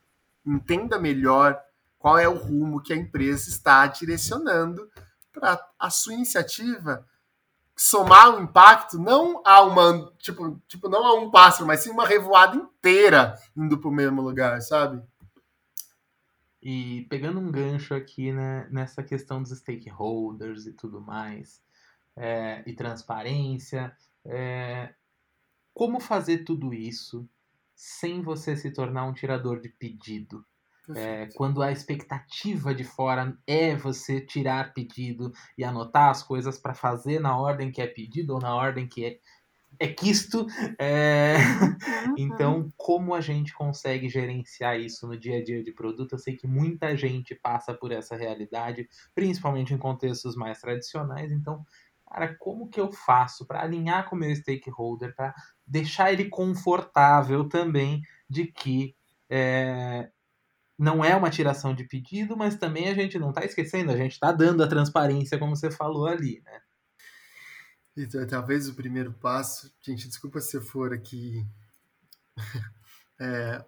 entenda 0.45 0.99
melhor 0.99 1.61
qual 1.99 2.18
é 2.18 2.29
o 2.29 2.37
rumo 2.37 2.81
que 2.81 2.92
a 2.92 2.97
empresa 2.97 3.49
está 3.49 3.87
direcionando 3.87 4.90
para 5.33 5.62
a 5.79 5.90
sua 5.90 6.14
iniciativa 6.14 7.07
somar 7.77 8.35
um 8.35 8.42
impacto 8.42 8.99
não 8.99 9.42
a 9.45 9.62
uma 9.62 10.12
tipo, 10.18 10.61
tipo 10.68 10.88
não 10.88 11.05
a 11.05 11.14
um 11.14 11.31
pássaro, 11.31 11.66
mas 11.66 11.81
sim 11.81 11.90
uma 11.90 12.07
revoada 12.07 12.57
inteira 12.57 13.37
indo 13.57 13.79
para 13.79 13.88
o 13.88 13.92
mesmo 13.92 14.23
lugar, 14.23 14.61
sabe? 14.61 15.03
E 16.62 17.07
pegando 17.11 17.40
um 17.40 17.51
gancho 17.51 17.94
aqui 17.94 18.33
né, 18.33 18.68
nessa 18.70 19.03
questão 19.03 19.42
dos 19.42 19.51
stakeholders 19.51 20.66
e 20.66 20.72
tudo 20.72 21.01
mais, 21.01 21.61
é, 22.16 22.62
e 22.66 22.72
transparência, 22.72 23.94
é, 24.25 24.94
como 25.75 25.98
fazer 25.98 26.44
tudo 26.44 26.72
isso 26.72 27.29
sem 27.75 28.22
você 28.22 28.57
se 28.57 28.70
tornar 28.70 29.07
um 29.07 29.12
tirador 29.12 29.61
de 29.61 29.68
pedido? 29.68 30.44
É, 30.94 31.29
quando 31.35 31.62
a 31.62 31.70
expectativa 31.70 32.75
de 32.75 32.85
fora 32.85 33.37
é 33.46 33.75
você 33.75 34.20
tirar 34.20 34.75
pedido 34.75 35.33
e 35.57 35.64
anotar 35.64 36.11
as 36.11 36.22
coisas 36.22 36.59
para 36.59 36.75
fazer 36.75 37.20
na 37.20 37.37
ordem 37.38 37.70
que 37.70 37.81
é 37.81 37.87
pedido 37.87 38.35
ou 38.35 38.40
na 38.40 38.55
ordem 38.55 38.88
que 38.88 39.05
é, 39.05 39.18
é 39.83 39.88
quisto. 39.88 40.47
É... 40.79 41.37
Uhum. 42.07 42.14
Então, 42.16 42.73
como 42.77 43.14
a 43.14 43.21
gente 43.21 43.53
consegue 43.53 44.09
gerenciar 44.09 44.79
isso 44.79 45.07
no 45.07 45.18
dia 45.18 45.38
a 45.38 45.45
dia 45.45 45.62
de 45.62 45.73
produto? 45.73 46.12
Eu 46.12 46.18
sei 46.18 46.37
que 46.37 46.47
muita 46.47 46.97
gente 46.97 47.35
passa 47.35 47.75
por 47.75 47.90
essa 47.90 48.16
realidade, 48.16 48.88
principalmente 49.14 49.75
em 49.75 49.79
contextos 49.79 50.37
mais 50.37 50.61
tradicionais. 50.61 51.33
Então, 51.33 51.64
cara, 52.09 52.35
como 52.38 52.68
que 52.68 52.81
eu 52.81 52.92
faço 52.92 53.45
para 53.45 53.62
alinhar 53.62 54.09
com 54.09 54.14
o 54.14 54.18
meu 54.18 54.35
stakeholder, 54.35 55.14
para 55.16 55.35
deixar 55.66 56.12
ele 56.12 56.27
confortável 56.27 57.49
também 57.49 58.03
de 58.29 58.47
que 58.47 58.95
é, 59.29 60.09
não 60.79 61.05
é 61.05 61.16
uma 61.16 61.31
tiração 61.31 61.75
de 61.75 61.85
pedido, 61.85 62.37
mas 62.37 62.57
também 62.57 62.88
a 62.88 62.95
gente 62.95 63.18
não 63.18 63.31
está 63.31 63.45
esquecendo, 63.45 63.90
a 63.90 63.97
gente 63.97 64.12
está 64.12 64.31
dando 64.31 64.62
a 64.62 64.68
transparência, 64.68 65.38
como 65.38 65.57
você 65.57 65.71
falou 65.71 66.07
ali, 66.07 66.40
né? 66.45 66.61
Então, 67.97 68.27
talvez 68.27 68.69
o 68.69 68.75
primeiro 68.75 69.13
passo, 69.13 69.73
gente, 69.81 70.09
desculpa 70.09 70.41
se 70.41 70.57
eu 70.57 70.63
for 70.63 70.93
aqui. 70.93 71.47
é, 73.21 73.65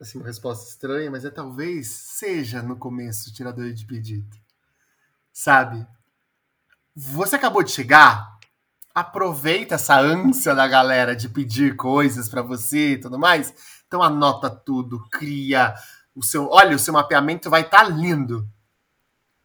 assim, 0.00 0.18
uma 0.18 0.26
resposta 0.26 0.68
estranha, 0.68 1.10
mas 1.10 1.24
é 1.24 1.30
talvez 1.30 1.88
seja 1.88 2.62
no 2.62 2.76
começo 2.76 3.32
tirador 3.32 3.72
de 3.72 3.84
pedido. 3.84 4.36
Sabe? 5.32 5.86
Você 6.96 7.36
acabou 7.36 7.62
de 7.62 7.70
chegar, 7.70 8.38
aproveita 8.94 9.74
essa 9.74 10.00
ânsia 10.00 10.54
da 10.54 10.66
galera 10.66 11.14
de 11.14 11.28
pedir 11.28 11.76
coisas 11.76 12.28
para 12.28 12.42
você 12.42 12.92
e 12.92 13.00
tudo 13.00 13.18
mais 13.18 13.54
então 13.90 14.04
anota 14.04 14.48
tudo, 14.48 15.04
cria 15.10 15.74
o 16.14 16.22
seu. 16.22 16.48
Olha, 16.48 16.76
o 16.76 16.78
seu 16.78 16.94
mapeamento 16.94 17.50
vai 17.50 17.62
estar 17.62 17.82
tá 17.82 17.88
lindo. 17.88 18.48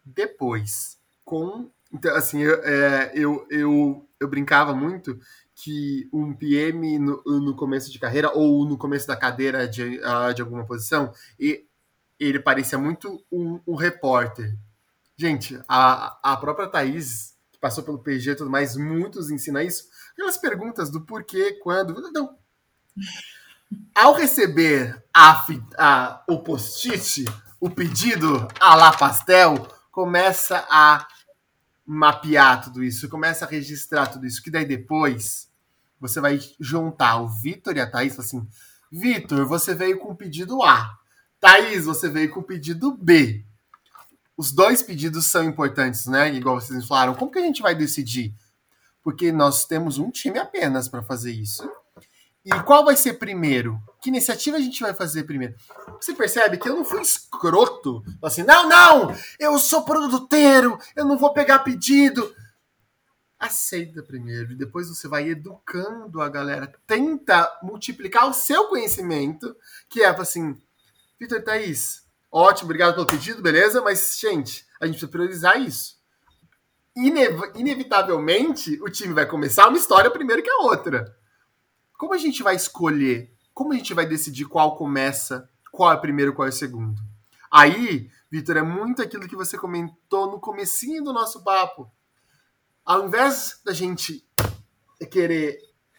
Depois, 0.06 1.00
com. 1.24 1.72
Então, 1.96 2.14
assim, 2.14 2.42
eu, 2.42 2.62
é, 2.62 3.12
eu, 3.16 3.48
eu, 3.50 4.10
eu 4.20 4.28
brincava 4.28 4.76
muito 4.76 5.18
que 5.56 6.10
um 6.12 6.34
PM 6.34 7.00
no, 7.00 7.24
no, 7.26 7.56
começo 7.56 7.90
de 7.90 7.98
carreira 7.98 8.30
ou 8.34 8.68
no 8.68 8.78
começo 8.78 9.08
da 9.08 9.16
cadeira 9.16 9.66
de, 9.66 9.98
uh, 10.00 10.34
de 10.34 10.42
alguma 10.42 10.66
posição, 10.66 11.14
e 11.40 11.66
ele 12.20 12.38
parecia 12.42 12.78
muito 12.78 13.24
um, 13.32 13.62
um 13.66 13.76
repórter. 13.76 14.58
Gente, 15.16 15.58
a, 15.70 16.20
a 16.22 16.36
própria 16.36 16.68
Thaís, 16.68 17.34
que 17.50 17.58
passou 17.60 17.82
pelo 17.82 18.00
PG 18.00 18.32
e 18.32 18.36
tudo 18.36 18.50
mais, 18.50 18.76
muitos 18.76 19.32
ensina 19.32 19.64
isso. 19.64 19.86
Aquelas 20.12 20.38
perguntas 20.38 20.90
do 20.90 21.00
porquê, 21.00 21.54
quando. 21.64 21.94
Não. 22.12 22.38
Ao 23.96 24.14
receber 24.14 25.02
a, 25.14 25.46
a, 25.78 26.24
o 26.28 26.40
post-it, 26.40 27.24
o 27.58 27.70
pedido 27.70 28.46
a 28.60 28.76
la 28.76 28.92
pastel, 28.92 29.66
começa 29.90 30.66
a 30.70 31.08
mapear 31.86 32.64
tudo 32.64 32.84
isso, 32.84 33.08
começa 33.10 33.46
a 33.46 33.48
registrar 33.48 34.08
tudo 34.08 34.26
isso, 34.26 34.42
que 34.42 34.50
daí 34.50 34.66
depois 34.66 35.50
você 36.00 36.20
vai 36.20 36.40
juntar 36.60 37.18
o 37.18 37.28
Vitor 37.28 37.76
e 37.78 37.80
a 37.80 37.90
Thaís, 37.90 38.20
assim, 38.20 38.46
Vitor, 38.92 39.46
você 39.46 39.74
veio 39.74 40.00
com 40.00 40.12
o 40.12 40.16
pedido 40.16 40.64
A. 40.64 40.98
Thaís, 41.40 41.86
você 41.86 42.10
veio 42.10 42.32
com 42.32 42.40
o 42.40 42.44
pedido 42.44 42.96
B. 42.96 43.46
Os 44.38 44.52
dois 44.52 44.82
pedidos 44.82 45.28
são 45.28 45.44
importantes, 45.44 46.06
né? 46.08 46.34
Igual 46.34 46.60
vocês 46.60 46.86
falaram. 46.86 47.16
Como 47.16 47.32
que 47.32 47.40
a 47.40 47.44
gente 47.44 47.62
vai 47.62 47.74
decidir? 47.74 48.34
Porque 49.04 49.32
nós 49.32 49.66
temos 49.66 49.98
um 49.98 50.10
time 50.12 50.40
apenas 50.40 50.88
para 50.88 51.04
fazer 51.04 51.32
isso. 51.32 51.70
E 52.46 52.52
qual 52.62 52.86
vai 52.86 52.96
ser 52.96 53.14
primeiro? 53.14 53.82
Que 54.00 54.10
iniciativa 54.10 54.58
a 54.58 54.60
gente 54.60 54.80
vai 54.80 54.94
fazer 54.94 55.24
primeiro? 55.24 55.56
Você 56.00 56.14
percebe 56.14 56.58
que 56.58 56.70
eu 56.70 56.76
não 56.76 56.86
fui 56.86 57.02
escroto. 57.02 58.04
Assim, 58.22 58.44
não, 58.44 58.70
não, 58.70 59.16
eu 59.40 59.58
sou 59.58 59.84
produteiro, 59.84 60.78
eu 60.96 61.06
não 61.06 61.18
vou 61.18 61.34
pegar 61.34 61.60
pedido. 61.60 62.32
Aceita 63.40 64.04
primeiro 64.04 64.52
e 64.52 64.56
depois 64.56 64.88
você 64.88 65.08
vai 65.08 65.28
educando 65.30 66.22
a 66.22 66.30
galera. 66.30 66.72
Tenta 66.86 67.52
multiplicar 67.64 68.30
o 68.30 68.34
seu 68.34 68.68
conhecimento, 68.68 69.56
que 69.90 70.04
é 70.04 70.08
assim, 70.08 70.56
Vitor 71.20 71.42
Thaís, 71.42 72.04
ótimo, 72.32 72.68
obrigado 72.68 72.94
pelo 72.94 73.08
pedido, 73.08 73.42
beleza? 73.42 73.82
Mas, 73.82 74.20
gente, 74.20 74.68
a 74.80 74.86
gente 74.86 74.98
precisa 74.98 75.12
priorizar 75.12 75.60
isso. 75.60 75.96
Inev 76.96 77.42
inevitavelmente, 77.56 78.80
o 78.84 78.90
time 78.90 79.14
vai 79.16 79.26
começar 79.26 79.68
uma 79.68 79.78
história 79.78 80.12
primeiro 80.12 80.44
que 80.44 80.50
a 80.50 80.60
outra. 80.60 81.16
Como 81.98 82.14
a 82.14 82.18
gente 82.18 82.44
vai 82.44 82.56
escolher? 82.56 83.34
Como 83.54 83.74
a 83.74 83.76
gente 83.76 83.94
vai 83.94 84.06
decidir 84.06 84.46
qual 84.46 84.76
começa, 84.76 85.50
qual 85.72 85.92
é 85.92 85.96
o 85.96 86.02
primeiro, 86.02 86.34
qual 86.34 86.46
é 86.46 86.50
o 86.50 86.54
segundo? 86.54 87.02
Aí, 87.52 88.10
Vitor, 88.30 88.58
é 88.58 88.62
muito 88.62 89.02
aquilo 89.02 89.28
que 89.28 89.36
você 89.36 89.58
comentou 89.58 90.30
no 90.30 90.40
comecinho 90.40 91.04
do 91.04 91.14
nosso 91.14 91.44
papo. 91.44 91.90
Ao 92.84 93.06
invés 93.06 93.62
da 93.64 93.74
gente 93.74 94.28
querer 95.10 95.58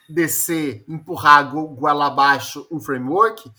descer, 0.09 0.85
empurrar 0.89 1.51
goela 1.51 2.07
abaixo 2.07 2.67
um 2.71 2.81
framework, 2.81 3.51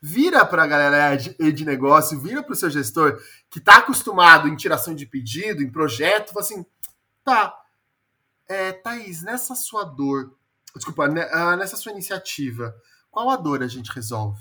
vira 0.00 0.44
para 0.44 0.62
a 0.62 0.66
galera 0.66 1.16
de, 1.16 1.52
de 1.52 1.64
negócio, 1.64 2.20
vira 2.20 2.42
para 2.42 2.52
o 2.52 2.56
seu 2.56 2.70
gestor 2.70 3.20
que 3.50 3.58
está 3.58 3.78
acostumado 3.78 4.48
em 4.48 4.56
tiração 4.56 4.94
de 4.94 5.06
pedido, 5.06 5.62
em 5.62 5.70
projeto, 5.70 6.32
fala 6.32 6.44
assim, 6.44 6.64
tá, 7.24 7.58
é, 8.48 8.72
Thaís, 8.72 9.22
nessa 9.22 9.54
sua 9.54 9.84
dor, 9.84 10.36
desculpa, 10.78 11.06
ah, 11.32 11.56
nessa 11.56 11.76
sua 11.76 11.92
iniciativa, 11.92 12.74
qual 13.10 13.30
a 13.30 13.36
dor 13.36 13.62
a 13.62 13.68
gente 13.68 13.90
resolve? 13.92 14.40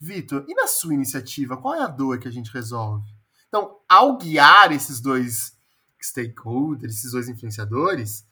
Vitor, 0.00 0.44
e 0.48 0.54
na 0.54 0.66
sua 0.66 0.94
iniciativa, 0.94 1.56
qual 1.56 1.74
é 1.74 1.82
a 1.82 1.88
dor 1.88 2.18
que 2.18 2.28
a 2.28 2.30
gente 2.30 2.52
resolve? 2.52 3.08
Então, 3.48 3.80
ao 3.88 4.16
guiar 4.16 4.72
esses 4.72 5.00
dois 5.00 5.56
stakeholders, 6.00 6.96
esses 6.96 7.12
dois 7.12 7.28
influenciadores, 7.28 8.26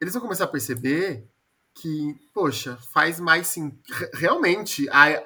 eles 0.00 0.12
vão 0.14 0.22
começar 0.22 0.44
a 0.44 0.48
perceber 0.48 1.28
que, 1.74 2.14
poxa, 2.32 2.76
faz 2.92 3.18
mais 3.18 3.48
sim. 3.48 3.76
Realmente, 4.12 4.88
a, 4.90 5.24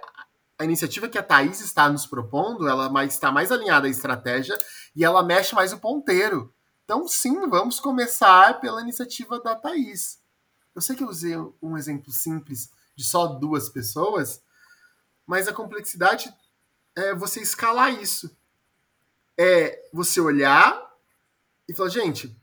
a 0.58 0.64
iniciativa 0.64 1.08
que 1.08 1.18
a 1.18 1.22
Thaís 1.22 1.60
está 1.60 1.88
nos 1.88 2.06
propondo, 2.06 2.68
ela 2.68 2.88
mais, 2.88 3.14
está 3.14 3.30
mais 3.30 3.52
alinhada 3.52 3.86
à 3.86 3.90
estratégia 3.90 4.56
e 4.96 5.04
ela 5.04 5.22
mexe 5.22 5.54
mais 5.54 5.72
o 5.72 5.78
ponteiro. 5.78 6.54
Então, 6.84 7.06
sim, 7.06 7.48
vamos 7.48 7.80
começar 7.80 8.60
pela 8.60 8.80
iniciativa 8.80 9.40
da 9.42 9.54
Thaís. 9.54 10.18
Eu 10.78 10.80
sei 10.80 10.94
que 10.94 11.02
eu 11.02 11.08
usei 11.08 11.36
um 11.60 11.76
exemplo 11.76 12.12
simples 12.12 12.70
de 12.94 13.02
só 13.02 13.26
duas 13.26 13.68
pessoas, 13.68 14.40
mas 15.26 15.48
a 15.48 15.52
complexidade 15.52 16.32
é 16.94 17.12
você 17.16 17.40
escalar 17.40 18.00
isso. 18.00 18.30
É 19.36 19.88
você 19.92 20.20
olhar 20.20 20.80
e 21.68 21.74
falar, 21.74 21.88
gente, 21.88 22.40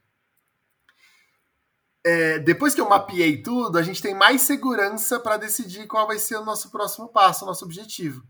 é, 2.03 2.37
depois 2.39 2.75
que 2.75 2.81
eu 2.81 2.89
mapeei 2.89 3.41
tudo, 3.41 3.77
a 3.77 3.81
gente 3.81 4.01
tem 4.01 4.13
mais 4.13 4.41
segurança 4.41 5.17
para 5.17 5.37
decidir 5.37 5.87
qual 5.87 6.05
vai 6.05 6.19
ser 6.19 6.35
o 6.35 6.43
nosso 6.43 6.69
próximo 6.69 7.07
passo, 7.07 7.45
o 7.45 7.47
nosso 7.47 7.63
objetivo. 7.63 8.21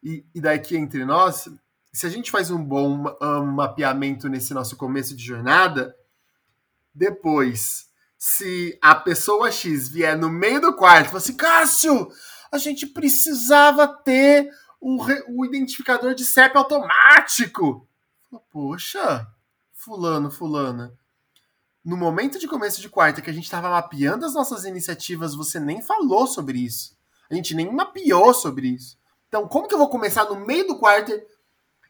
E, 0.00 0.24
e 0.32 0.40
daqui 0.40 0.76
entre 0.76 1.04
nós, 1.04 1.48
se 1.92 2.06
a 2.06 2.08
gente 2.08 2.30
faz 2.30 2.52
um 2.52 2.64
bom 2.64 3.04
um 3.20 3.46
mapeamento 3.46 4.28
nesse 4.28 4.54
nosso 4.54 4.76
começo 4.76 5.16
de 5.16 5.24
jornada, 5.24 5.96
depois, 6.94 7.89
se 8.22 8.78
a 8.82 8.94
pessoa 8.94 9.50
X 9.50 9.88
vier 9.88 10.14
no 10.14 10.28
meio 10.28 10.60
do 10.60 10.76
quarto 10.76 11.06
e 11.06 11.08
falar 11.08 11.18
assim, 11.20 11.34
Cássio, 11.34 12.12
a 12.52 12.58
gente 12.58 12.86
precisava 12.86 13.88
ter 13.88 14.50
o, 14.78 15.02
o 15.38 15.46
identificador 15.46 16.14
de 16.14 16.22
CEP 16.22 16.54
automático. 16.54 17.88
Poxa, 18.52 19.26
fulano, 19.72 20.30
fulana, 20.30 20.92
no 21.82 21.96
momento 21.96 22.38
de 22.38 22.46
começo 22.46 22.82
de 22.82 22.90
quarta 22.90 23.22
que 23.22 23.30
a 23.30 23.32
gente 23.32 23.44
estava 23.44 23.70
mapeando 23.70 24.26
as 24.26 24.34
nossas 24.34 24.66
iniciativas, 24.66 25.34
você 25.34 25.58
nem 25.58 25.80
falou 25.80 26.26
sobre 26.26 26.58
isso. 26.58 26.94
A 27.30 27.34
gente 27.34 27.54
nem 27.54 27.72
mapeou 27.72 28.34
sobre 28.34 28.68
isso. 28.68 28.98
Então, 29.28 29.48
como 29.48 29.66
que 29.66 29.72
eu 29.72 29.78
vou 29.78 29.88
começar 29.88 30.26
no 30.26 30.36
meio 30.36 30.66
do 30.66 30.78
quarto 30.78 31.10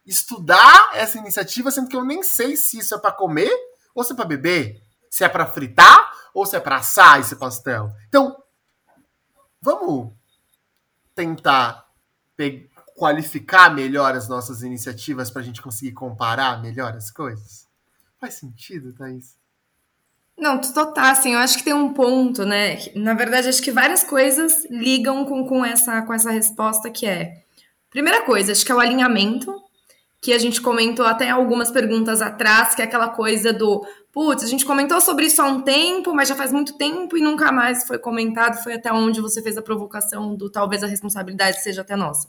estudar 0.07 0.91
essa 0.95 1.19
iniciativa, 1.19 1.73
sendo 1.73 1.89
que 1.89 1.97
eu 1.97 2.05
nem 2.05 2.23
sei 2.23 2.55
se 2.55 2.79
isso 2.79 2.95
é 2.95 2.99
para 2.99 3.11
comer 3.11 3.51
ou 3.93 4.05
se 4.05 4.13
é 4.13 4.15
para 4.15 4.27
beber? 4.27 4.90
Se 5.11 5.25
é 5.25 5.29
para 5.29 5.45
fritar 5.47 6.13
ou 6.33 6.47
se 6.47 6.57
é 6.57 6.61
para 6.61 6.77
assar 6.77 7.21
esse 7.21 7.37
pastel? 7.37 7.93
Então, 8.09 8.41
vamos 9.61 10.13
tentar 11.15 11.91
qualificar 12.97 13.75
melhor 13.75 14.15
as 14.15 14.29
nossas 14.29 14.63
iniciativas 14.63 15.31
para 15.31 15.43
a 15.43 15.45
gente 15.45 15.61
conseguir 15.61 15.93
comparar 15.93 16.63
melhor 16.63 16.95
as 16.95 17.11
coisas? 17.11 17.67
Faz 18.21 18.35
sentido, 18.35 18.93
Thaís? 18.93 19.37
Não, 20.37 20.59
total, 20.59 21.07
assim, 21.07 21.35
eu 21.35 21.39
acho 21.39 21.59
que 21.59 21.65
tem 21.65 21.75
um 21.75 21.93
ponto, 21.93 22.45
né? 22.45 22.79
Na 22.95 23.13
verdade, 23.13 23.49
acho 23.49 23.63
que 23.63 23.71
várias 23.71 24.03
coisas 24.03 24.65
ligam 24.71 25.27
com, 25.27 25.47
com, 25.47 25.65
essa, 25.65 26.01
com 26.03 26.15
essa 26.15 26.31
resposta 26.31 26.91
que 26.91 27.07
é. 27.07 27.43
Primeira 27.91 28.25
coisa, 28.25 28.53
acho 28.53 28.65
que 28.65 28.73
é 28.73 28.75
o 28.75 28.81
alinhamento, 28.81 29.55
que 30.21 30.33
a 30.33 30.39
gente 30.39 30.61
comentou 30.61 31.05
até 31.05 31.29
algumas 31.29 31.71
perguntas 31.71 32.23
atrás, 32.23 32.75
que 32.75 32.81
é 32.81 32.85
aquela 32.85 33.09
coisa 33.09 33.53
do 33.53 33.85
putz, 34.13 34.43
a 34.43 34.47
gente 34.47 34.65
comentou 34.65 35.01
sobre 35.01 35.27
isso 35.27 35.41
há 35.41 35.47
um 35.47 35.61
tempo, 35.61 36.15
mas 36.15 36.29
já 36.29 36.35
faz 36.35 36.53
muito 36.53 36.77
tempo 36.77 37.17
e 37.17 37.21
nunca 37.21 37.53
mais 37.53 37.87
foi 37.87 37.99
comentado, 37.99 38.63
foi 38.63 38.75
até 38.75 38.93
onde 38.93 39.21
você 39.21 39.43
fez 39.43 39.57
a 39.57 39.63
provocação 39.63 40.35
do 40.35 40.51
talvez 40.51 40.83
a 40.83 40.87
responsabilidade 40.87 41.63
seja 41.63 41.83
até 41.83 41.97
nossa. 41.97 42.29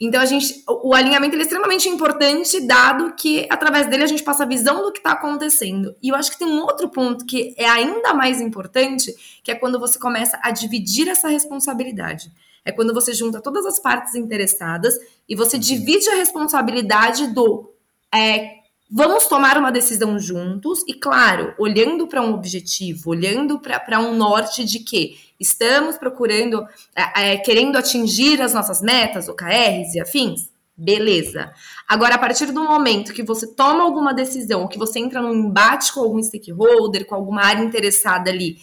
Então 0.00 0.20
a 0.20 0.24
gente, 0.26 0.62
o 0.68 0.94
alinhamento 0.94 1.34
é 1.34 1.40
extremamente 1.40 1.88
importante, 1.88 2.60
dado 2.60 3.14
que 3.16 3.48
através 3.50 3.88
dele 3.88 4.04
a 4.04 4.06
gente 4.06 4.22
passa 4.22 4.44
a 4.44 4.46
visão 4.46 4.80
do 4.82 4.92
que 4.92 4.98
está 4.98 5.12
acontecendo. 5.12 5.96
E 6.00 6.10
eu 6.10 6.14
acho 6.14 6.30
que 6.30 6.38
tem 6.38 6.46
um 6.46 6.60
outro 6.60 6.88
ponto 6.88 7.26
que 7.26 7.52
é 7.58 7.68
ainda 7.68 8.14
mais 8.14 8.40
importante, 8.40 9.12
que 9.42 9.50
é 9.50 9.56
quando 9.56 9.80
você 9.80 9.98
começa 9.98 10.38
a 10.40 10.52
dividir 10.52 11.08
essa 11.08 11.28
responsabilidade. 11.28 12.30
É 12.64 12.70
quando 12.70 12.94
você 12.94 13.12
junta 13.12 13.40
todas 13.40 13.66
as 13.66 13.80
partes 13.80 14.14
interessadas 14.14 14.94
e 15.28 15.34
você 15.34 15.58
divide 15.58 16.08
a 16.10 16.14
responsabilidade 16.14 17.26
do 17.28 17.72
é, 18.14 18.58
vamos 18.90 19.26
tomar 19.26 19.56
uma 19.58 19.70
decisão 19.70 20.18
juntos 20.18 20.84
e, 20.88 20.94
claro, 20.94 21.54
olhando 21.58 22.06
para 22.06 22.22
um 22.22 22.34
objetivo, 22.34 23.10
olhando 23.10 23.60
para 23.60 24.00
um 24.00 24.14
norte 24.14 24.64
de 24.64 24.80
que 24.80 25.16
Estamos 25.40 25.96
procurando, 25.96 26.66
é, 26.94 27.32
é, 27.32 27.36
querendo 27.36 27.78
atingir 27.78 28.42
as 28.42 28.52
nossas 28.52 28.82
metas, 28.82 29.28
OKRs 29.28 29.94
e 29.94 30.00
afins? 30.00 30.48
Beleza. 30.76 31.52
Agora, 31.88 32.16
a 32.16 32.18
partir 32.18 32.46
do 32.46 32.62
momento 32.62 33.12
que 33.12 33.22
você 33.22 33.46
toma 33.46 33.84
alguma 33.84 34.12
decisão, 34.12 34.66
que 34.66 34.78
você 34.78 34.98
entra 34.98 35.22
num 35.22 35.34
embate 35.34 35.92
com 35.92 36.00
algum 36.00 36.22
stakeholder, 36.22 37.06
com 37.06 37.14
alguma 37.14 37.42
área 37.42 37.62
interessada 37.62 38.30
ali, 38.30 38.58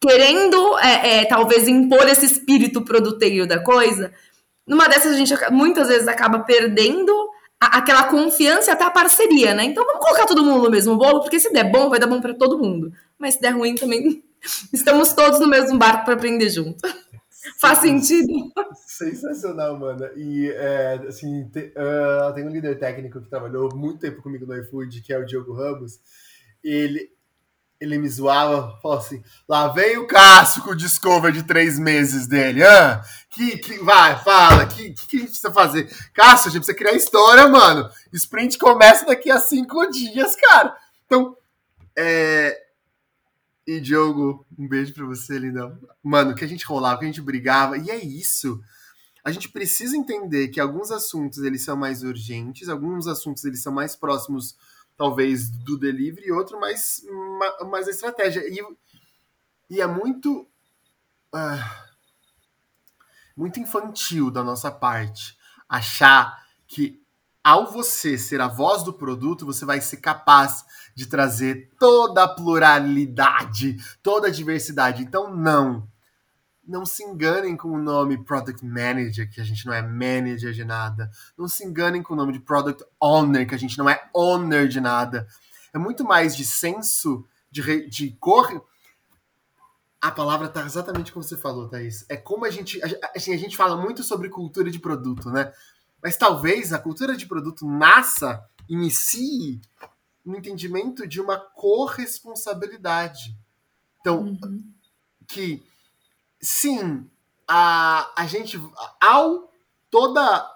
querendo 0.00 0.78
é, 0.78 1.20
é, 1.20 1.24
talvez 1.24 1.66
impor 1.66 2.08
esse 2.08 2.26
espírito 2.26 2.82
produteiro 2.82 3.46
da 3.46 3.60
coisa, 3.60 4.12
numa 4.66 4.88
dessas 4.88 5.14
a 5.14 5.16
gente 5.16 5.34
muitas 5.50 5.88
vezes 5.88 6.06
acaba 6.06 6.40
perdendo 6.40 7.12
a, 7.66 7.78
aquela 7.78 8.04
confiança 8.04 8.70
e 8.70 8.72
até 8.72 8.84
a 8.84 8.90
parceria, 8.90 9.54
né? 9.54 9.64
Então 9.64 9.84
vamos 9.84 10.04
colocar 10.04 10.26
todo 10.26 10.42
mundo 10.42 10.64
no 10.64 10.70
mesmo 10.70 10.96
bolo, 10.96 11.20
porque 11.20 11.40
se 11.40 11.52
der 11.52 11.70
bom, 11.70 11.88
vai 11.88 11.98
dar 11.98 12.06
bom 12.06 12.20
para 12.20 12.34
todo 12.34 12.58
mundo. 12.58 12.92
Mas 13.18 13.34
se 13.34 13.40
der 13.40 13.50
ruim 13.50 13.74
também 13.74 14.22
Estamos 14.72 15.12
todos 15.12 15.40
no 15.40 15.48
mesmo 15.48 15.78
barco 15.78 16.04
para 16.04 16.14
aprender 16.14 16.50
junto. 16.50 16.80
Faz 17.60 17.78
sentido? 17.78 18.32
Sensacional, 18.86 19.78
mano. 19.78 20.06
E, 20.16 20.48
é, 20.50 20.94
assim, 21.08 21.48
te, 21.48 21.72
uh, 21.76 22.32
tem 22.34 22.44
um 22.44 22.50
líder 22.50 22.78
técnico 22.78 23.20
que 23.20 23.28
trabalhou 23.28 23.68
muito 23.74 24.00
tempo 24.00 24.22
comigo 24.22 24.46
no 24.46 24.56
iFood, 24.56 25.00
que 25.02 25.12
é 25.12 25.18
o 25.18 25.24
Diogo 25.24 25.52
Ramos. 25.52 25.98
Ele, 26.62 27.10
ele 27.82 27.98
me 27.98 28.08
zoava, 28.08 28.78
falou 28.80 28.98
assim: 28.98 29.22
lá 29.48 29.68
vem 29.68 29.98
o 29.98 30.06
Cássio 30.06 30.62
com 30.62 30.70
o 30.70 30.76
Discover 30.76 31.32
de 31.32 31.42
três 31.42 31.78
meses 31.78 32.28
dele. 32.28 32.62
Ah, 32.62 33.02
que, 33.28 33.58
que, 33.58 33.78
vai, 33.78 34.16
fala, 34.22 34.66
que, 34.66 34.90
que, 34.90 35.06
que 35.08 35.16
a 35.16 35.20
gente 35.20 35.30
precisa 35.30 35.52
fazer? 35.52 35.92
Cássio, 36.14 36.48
a 36.48 36.52
gente 36.52 36.64
precisa 36.64 36.78
criar 36.78 36.92
história, 36.92 37.48
mano. 37.48 37.90
Sprint 38.12 38.56
começa 38.56 39.04
daqui 39.04 39.30
a 39.30 39.40
cinco 39.40 39.84
dias, 39.90 40.36
cara. 40.36 40.76
Então, 41.06 41.36
é, 41.98 42.56
e 43.66 43.80
Diogo, 43.80 44.46
um 44.56 44.68
beijo 44.68 44.94
pra 44.94 45.04
você, 45.04 45.38
lindão. 45.38 45.76
Mano, 46.02 46.36
que 46.36 46.44
a 46.44 46.48
gente 46.48 46.64
rolava, 46.64 47.00
que 47.00 47.04
a 47.04 47.08
gente 47.08 47.20
brigava, 47.20 47.76
e 47.76 47.90
é 47.90 47.96
isso. 47.96 48.60
A 49.24 49.32
gente 49.32 49.48
precisa 49.48 49.96
entender 49.96 50.48
que 50.48 50.60
alguns 50.60 50.92
assuntos 50.92 51.38
eles 51.38 51.64
são 51.64 51.76
mais 51.76 52.04
urgentes, 52.04 52.68
alguns 52.68 53.08
assuntos 53.08 53.44
eles 53.44 53.60
são 53.60 53.72
mais 53.72 53.96
próximos, 53.96 54.56
talvez, 54.96 55.50
do 55.50 55.78
delivery, 55.78 56.26
e 56.26 56.32
outro 56.32 56.60
mais, 56.60 57.02
mais 57.70 57.88
a 57.88 57.90
estratégia. 57.90 58.40
E, 58.46 58.60
e 59.70 59.80
é 59.80 59.86
muito. 59.86 60.46
Uh, 61.34 61.92
muito 63.36 63.58
infantil 63.58 64.30
da 64.30 64.44
nossa 64.44 64.70
parte 64.70 65.36
achar 65.68 66.46
que 66.66 67.02
ao 67.42 67.66
você 67.72 68.16
ser 68.16 68.40
a 68.40 68.46
voz 68.46 68.84
do 68.84 68.92
produto, 68.92 69.44
você 69.44 69.64
vai 69.64 69.80
ser 69.80 69.96
capaz 69.96 70.64
de 70.94 71.06
trazer 71.06 71.70
toda 71.78 72.22
a 72.22 72.28
pluralidade, 72.28 73.78
toda 74.02 74.28
a 74.28 74.30
diversidade. 74.30 75.02
Então, 75.02 75.34
não. 75.34 75.88
Não 76.66 76.86
se 76.86 77.02
enganem 77.02 77.56
com 77.56 77.68
o 77.68 77.78
nome 77.78 78.22
Product 78.22 78.64
Manager, 78.64 79.28
que 79.28 79.40
a 79.40 79.44
gente 79.44 79.66
não 79.66 79.72
é 79.72 79.82
manager 79.82 80.52
de 80.52 80.64
nada. 80.64 81.10
Não 81.36 81.48
se 81.48 81.64
enganem 81.64 82.02
com 82.02 82.14
o 82.14 82.16
nome 82.16 82.32
de 82.32 82.40
Product 82.40 82.84
Owner, 83.00 83.48
que 83.48 83.54
a 83.54 83.58
gente 83.58 83.76
não 83.76 83.90
é 83.90 84.08
owner 84.14 84.68
de 84.68 84.80
nada. 84.80 85.26
É 85.72 85.78
muito 85.78 86.04
mais 86.04 86.36
de 86.36 86.44
senso, 86.44 87.26
de, 87.50 87.88
de 87.88 88.12
cor. 88.12 88.64
A 90.00 90.10
palavra 90.10 90.46
está 90.46 90.64
exatamente 90.64 91.12
como 91.12 91.24
você 91.24 91.36
falou, 91.36 91.68
Thaís. 91.68 92.04
É 92.08 92.16
como 92.16 92.44
a 92.44 92.50
gente. 92.50 92.80
Assim, 93.14 93.34
a 93.34 93.38
gente 93.38 93.56
fala 93.56 93.76
muito 93.76 94.02
sobre 94.04 94.28
cultura 94.28 94.70
de 94.70 94.78
produto, 94.78 95.30
né? 95.30 95.52
Mas 96.02 96.16
talvez 96.16 96.72
a 96.72 96.78
cultura 96.78 97.16
de 97.16 97.26
produto 97.26 97.66
nasça, 97.66 98.44
inicie 98.68 99.60
no 100.24 100.36
entendimento 100.36 101.06
de 101.06 101.20
uma 101.20 101.38
corresponsabilidade. 101.38 103.36
Então, 104.00 104.22
uhum. 104.22 104.64
que 105.26 105.62
sim, 106.42 107.08
a, 107.46 108.10
a 108.16 108.26
gente, 108.26 108.60
ao 109.00 109.50
toda 109.90 110.50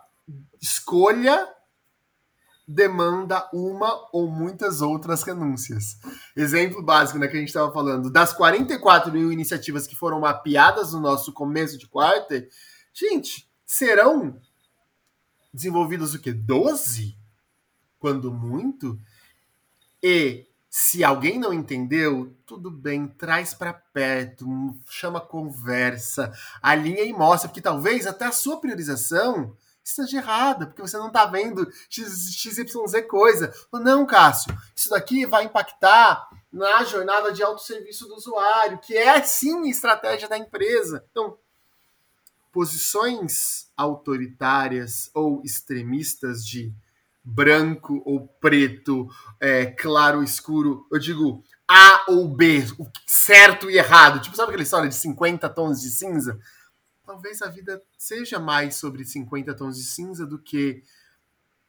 escolha 0.60 1.48
demanda 2.66 3.48
uma 3.52 4.08
ou 4.12 4.28
muitas 4.28 4.82
outras 4.82 5.22
renúncias. 5.22 5.98
Exemplo 6.34 6.82
básico 6.82 7.18
né, 7.18 7.28
que 7.28 7.36
a 7.36 7.38
gente 7.38 7.48
estava 7.48 7.72
falando, 7.72 8.10
das 8.10 8.32
44 8.32 9.12
mil 9.12 9.30
iniciativas 9.30 9.86
que 9.86 9.94
foram 9.94 10.20
mapeadas 10.20 10.92
no 10.92 11.00
nosso 11.00 11.32
começo 11.32 11.78
de 11.78 11.86
quarta, 11.86 12.46
gente, 12.92 13.48
serão 13.64 14.40
desenvolvidas 15.54 16.12
o 16.12 16.20
quê? 16.20 16.32
12? 16.32 17.16
Quando 17.98 18.32
muito? 18.32 18.98
E 20.02 20.46
se 20.78 21.02
alguém 21.02 21.38
não 21.38 21.54
entendeu, 21.54 22.36
tudo 22.44 22.70
bem, 22.70 23.08
traz 23.08 23.54
para 23.54 23.72
perto, 23.72 24.46
chama 24.90 25.18
conversa, 25.18 26.30
alinha 26.60 27.02
e 27.02 27.14
mostra, 27.14 27.48
porque 27.48 27.62
talvez 27.62 28.06
até 28.06 28.26
a 28.26 28.30
sua 28.30 28.60
priorização 28.60 29.56
esteja 29.82 30.18
errada, 30.18 30.66
porque 30.66 30.82
você 30.82 30.98
não 30.98 31.06
está 31.06 31.24
vendo 31.24 31.66
XYZ 31.88 33.06
coisa. 33.08 33.54
Não, 33.72 34.04
Cássio, 34.04 34.54
isso 34.76 34.90
daqui 34.90 35.24
vai 35.24 35.44
impactar 35.44 36.28
na 36.52 36.84
jornada 36.84 37.32
de 37.32 37.42
autosserviço 37.42 38.06
do 38.06 38.14
usuário, 38.14 38.76
que 38.76 38.94
é 38.94 39.22
sim 39.22 39.70
estratégia 39.70 40.28
da 40.28 40.36
empresa. 40.36 41.02
Então, 41.10 41.38
posições 42.52 43.70
autoritárias 43.74 45.10
ou 45.14 45.40
extremistas 45.42 46.46
de 46.46 46.70
branco 47.26 48.02
ou 48.06 48.26
preto, 48.26 49.08
é, 49.40 49.66
claro 49.66 50.22
escuro, 50.22 50.86
eu 50.92 50.98
digo 50.98 51.42
A 51.68 52.04
ou 52.08 52.28
B, 52.28 52.64
certo 53.06 53.68
e 53.68 53.76
errado. 53.76 54.20
Tipo, 54.20 54.36
sabe 54.36 54.50
aquela 54.50 54.62
história 54.62 54.88
de 54.88 54.94
50 54.94 55.48
tons 55.48 55.82
de 55.82 55.90
cinza? 55.90 56.40
talvez 57.06 57.40
a 57.40 57.48
vida 57.48 57.80
seja 57.96 58.38
mais 58.38 58.74
sobre 58.74 59.04
50 59.04 59.54
tons 59.54 59.76
de 59.76 59.84
cinza 59.84 60.26
do 60.26 60.38
que 60.38 60.82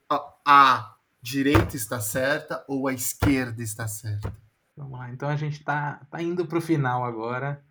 a, 0.10 0.34
a 0.46 0.96
direita 1.22 1.76
está 1.76 2.02
certa 2.02 2.66
ou 2.68 2.88
a 2.88 2.94
esquerda 2.94 3.62
está 3.62 3.88
certa. 3.88 4.36
Vamos 4.76 4.98
lá, 5.00 5.12
então 5.12 5.30
a 5.30 5.36
gente 5.36 5.64
tá, 5.64 6.02
tá 6.10 6.22
indo 6.22 6.46
pro 6.46 6.60
final 6.60 7.06
agora. 7.06 7.64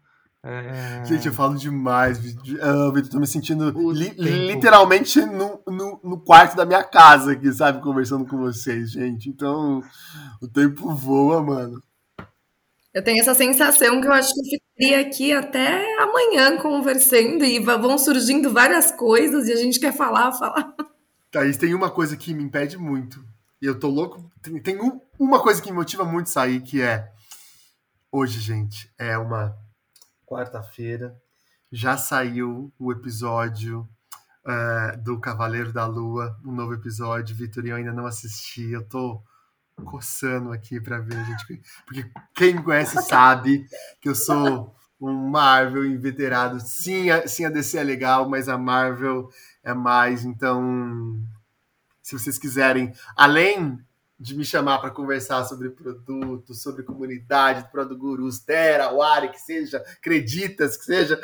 É... 0.48 1.04
Gente, 1.04 1.26
eu 1.26 1.32
falo 1.32 1.56
demais, 1.56 2.18
uh, 2.18 2.92
Vitor. 2.92 3.10
Tô 3.10 3.18
me 3.18 3.26
sentindo 3.26 3.68
li 3.90 4.10
literalmente 4.16 5.20
no, 5.20 5.60
no, 5.66 6.00
no, 6.04 6.20
quarto 6.20 6.56
da 6.56 6.64
minha 6.64 6.84
casa 6.84 7.32
aqui, 7.32 7.52
sabe? 7.52 7.82
Conversando 7.82 8.24
com 8.24 8.36
vocês, 8.38 8.92
gente. 8.92 9.28
Então, 9.28 9.82
o 10.40 10.46
tempo 10.46 10.94
voa, 10.94 11.42
mano. 11.42 11.82
Eu 12.94 13.02
tenho 13.02 13.20
essa 13.20 13.34
sensação 13.34 14.00
que 14.00 14.06
eu 14.06 14.12
acho 14.12 14.32
que 14.32 14.40
eu 14.40 14.60
ficaria 14.60 15.00
aqui 15.00 15.32
até 15.32 16.00
amanhã 16.00 16.56
conversando 16.58 17.44
e 17.44 17.58
vão 17.58 17.98
surgindo 17.98 18.52
várias 18.52 18.92
coisas 18.92 19.48
e 19.48 19.52
a 19.52 19.56
gente 19.56 19.80
quer 19.80 19.92
falar, 19.92 20.30
falar. 20.30 20.72
Thaís, 21.28 21.56
tem 21.56 21.74
uma 21.74 21.90
coisa 21.90 22.16
que 22.16 22.32
me 22.32 22.44
impede 22.44 22.78
muito. 22.78 23.22
E 23.60 23.66
eu 23.66 23.76
tô 23.76 23.88
louco. 23.88 24.30
Tem, 24.40 24.62
tem 24.62 24.80
um, 24.80 25.00
uma 25.18 25.40
coisa 25.40 25.60
que 25.60 25.72
me 25.72 25.76
motiva 25.76 26.04
muito 26.04 26.30
sair, 26.30 26.60
que 26.60 26.80
é. 26.80 27.10
Hoje, 28.12 28.38
gente, 28.38 28.88
é 28.96 29.18
uma 29.18 29.65
quarta-feira. 30.26 31.16
Já 31.70 31.96
saiu 31.96 32.72
o 32.78 32.92
episódio 32.92 33.88
uh, 34.44 35.02
do 35.02 35.18
Cavaleiro 35.20 35.72
da 35.72 35.86
Lua, 35.86 36.38
um 36.44 36.52
novo 36.52 36.74
episódio. 36.74 37.36
Vitor, 37.36 37.64
eu 37.66 37.76
ainda 37.76 37.92
não 37.92 38.06
assisti. 38.06 38.70
Eu 38.70 38.86
tô 38.86 39.22
coçando 39.84 40.52
aqui 40.52 40.80
para 40.80 40.98
ver, 40.98 41.24
gente. 41.24 41.62
Porque 41.86 42.10
quem 42.34 42.54
me 42.54 42.62
conhece 42.62 43.00
sabe 43.02 43.66
que 44.00 44.08
eu 44.08 44.14
sou 44.14 44.74
um 45.00 45.12
Marvel 45.28 45.84
inveterado. 45.84 46.60
Sim, 46.60 47.10
a, 47.10 47.26
sim, 47.26 47.44
a 47.44 47.50
DC 47.50 47.78
é 47.78 47.84
legal, 47.84 48.28
mas 48.28 48.48
a 48.48 48.56
Marvel 48.56 49.28
é 49.62 49.74
mais. 49.74 50.24
Então, 50.24 51.20
se 52.02 52.18
vocês 52.18 52.38
quiserem, 52.38 52.92
além 53.16 53.78
de 54.18 54.34
me 54.36 54.44
chamar 54.44 54.78
para 54.78 54.90
conversar 54.90 55.44
sobre 55.44 55.70
produto, 55.70 56.54
sobre 56.54 56.82
comunidade, 56.82 57.70
Produto 57.70 57.98
Gurus, 57.98 58.40
Terra, 58.40 58.90
Wari, 58.92 59.30
que 59.30 59.38
seja, 59.38 59.78
Acreditas, 59.98 60.76
que 60.76 60.84
seja, 60.84 61.20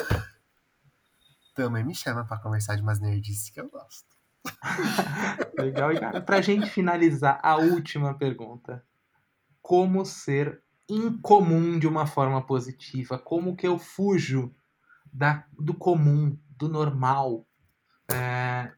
também 1.55 1.85
me 1.85 1.95
chama 1.95 2.25
para 2.25 2.39
conversar 2.39 2.77
de 2.77 2.83
umas 2.83 3.01
nerdices 3.01 3.51
que 3.51 3.61
eu 3.61 3.69
gosto. 3.69 4.13
Legal. 5.59 5.99
Cara, 5.99 6.21
pra 6.21 6.41
gente 6.41 6.69
finalizar, 6.69 7.41
a 7.43 7.57
última 7.57 8.17
pergunta. 8.17 8.85
Como 9.61 10.05
ser 10.05 10.63
incomum 10.89 11.79
de 11.79 11.87
uma 11.87 12.07
forma 12.07 12.45
positiva? 12.45 13.19
Como 13.19 13.57
que 13.57 13.67
eu 13.67 13.79
fujo 13.79 14.55
da, 15.13 15.47
do 15.53 15.73
comum, 15.73 16.37
do 16.59 16.69
normal? 16.69 17.47
É, 18.13 18.73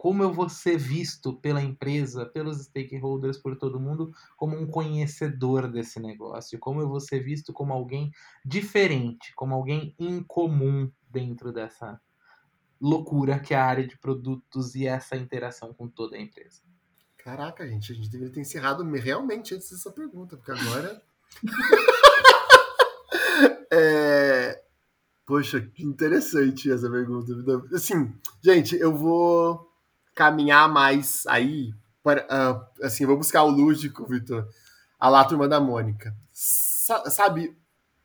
como 0.00 0.22
eu 0.22 0.32
vou 0.32 0.48
ser 0.48 0.78
visto 0.78 1.34
pela 1.34 1.60
empresa, 1.60 2.24
pelos 2.24 2.64
stakeholders, 2.64 3.36
por 3.36 3.54
todo 3.54 3.78
mundo, 3.78 4.10
como 4.34 4.56
um 4.56 4.66
conhecedor 4.66 5.70
desse 5.70 6.00
negócio? 6.00 6.58
Como 6.58 6.80
eu 6.80 6.88
vou 6.88 6.98
ser 6.98 7.22
visto 7.22 7.52
como 7.52 7.74
alguém 7.74 8.10
diferente, 8.42 9.34
como 9.34 9.54
alguém 9.54 9.94
incomum 9.98 10.90
dentro 11.06 11.52
dessa, 11.52 12.00
loucura 12.80 13.38
que 13.38 13.52
é 13.52 13.58
a 13.58 13.66
área 13.66 13.86
de 13.86 13.98
produtos 13.98 14.74
e 14.74 14.86
essa 14.86 15.16
interação 15.16 15.74
com 15.74 15.86
toda 15.86 16.16
a 16.16 16.18
empresa. 16.18 16.62
Caraca, 17.18 17.68
gente, 17.68 17.92
a 17.92 17.94
gente 17.94 18.08
deveria 18.08 18.32
ter 18.32 18.40
encerrado 18.40 18.82
realmente 18.92 19.54
antes 19.54 19.70
dessa 19.70 19.92
pergunta, 19.92 20.34
porque 20.34 20.52
agora. 20.52 21.02
é... 23.70 24.64
Poxa, 25.26 25.60
que 25.60 25.84
interessante 25.84 26.72
essa 26.72 26.90
pergunta. 26.90 27.34
Assim, 27.74 28.18
gente, 28.42 28.76
eu 28.76 28.96
vou 28.96 29.69
caminhar 30.20 30.68
mais 30.68 31.26
aí. 31.26 31.70
Uh, 32.04 32.84
assim, 32.84 33.06
vou 33.06 33.16
buscar 33.16 33.42
o 33.42 33.50
lúdico, 33.50 34.06
Vitor. 34.06 34.46
A 34.98 35.08
lá, 35.08 35.24
turma 35.24 35.48
da 35.48 35.58
Mônica. 35.58 36.14
Sa 36.30 37.08
sabe 37.08 37.56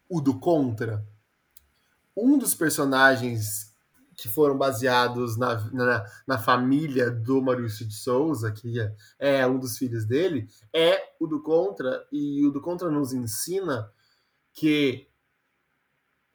o 0.08 0.22
do 0.22 0.40
Contra? 0.40 1.06
Um 2.16 2.38
dos 2.38 2.56
personagens 2.56 3.74
que 4.16 4.30
foram 4.30 4.58
baseados 4.58 5.36
na, 5.36 5.56
na, 5.72 6.06
na, 6.26 6.38
família 6.38 7.12
do 7.12 7.42
Maurício 7.42 7.86
de 7.86 7.94
Souza, 7.94 8.50
que 8.50 8.80
é, 8.80 8.96
é 9.20 9.46
um 9.48 9.60
dos 9.60 9.78
filhos 9.78 10.06
dele, 10.06 10.48
é 10.74 11.14
o 11.20 11.28
do 11.28 11.44
Contra, 11.44 12.08
e 12.14 12.46
o 12.46 12.52
do 12.52 12.62
Contra 12.62 12.90
nos 12.90 13.12
ensina 13.12 13.92
que 14.54 15.10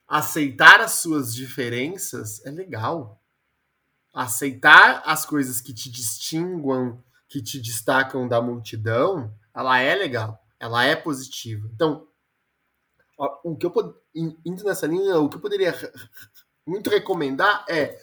aceitar 0.07 0.81
as 0.83 0.93
suas 0.93 1.35
diferenças 1.35 2.45
é 2.45 2.51
legal. 2.51 3.20
Aceitar 4.13 5.03
as 5.05 5.25
coisas 5.25 5.61
que 5.61 5.73
te 5.73 5.91
distinguam, 5.91 7.03
que 7.29 7.41
te 7.41 7.61
destacam 7.61 8.27
da 8.27 8.43
multidão, 8.43 9.33
ela 9.55 9.79
é 9.79 9.95
legal, 9.95 10.45
ela 10.59 10.85
é 10.85 10.97
positiva. 10.97 11.69
Então, 11.73 12.07
o 13.45 13.57
que 13.57 13.67
eu 13.67 14.03
indo 14.15 14.65
nessa 14.65 14.87
linha, 14.87 15.19
o 15.19 15.29
que 15.29 15.37
eu 15.37 15.41
poderia 15.41 15.75
muito 16.67 16.91
recomendar 16.91 17.65
é 17.69 17.99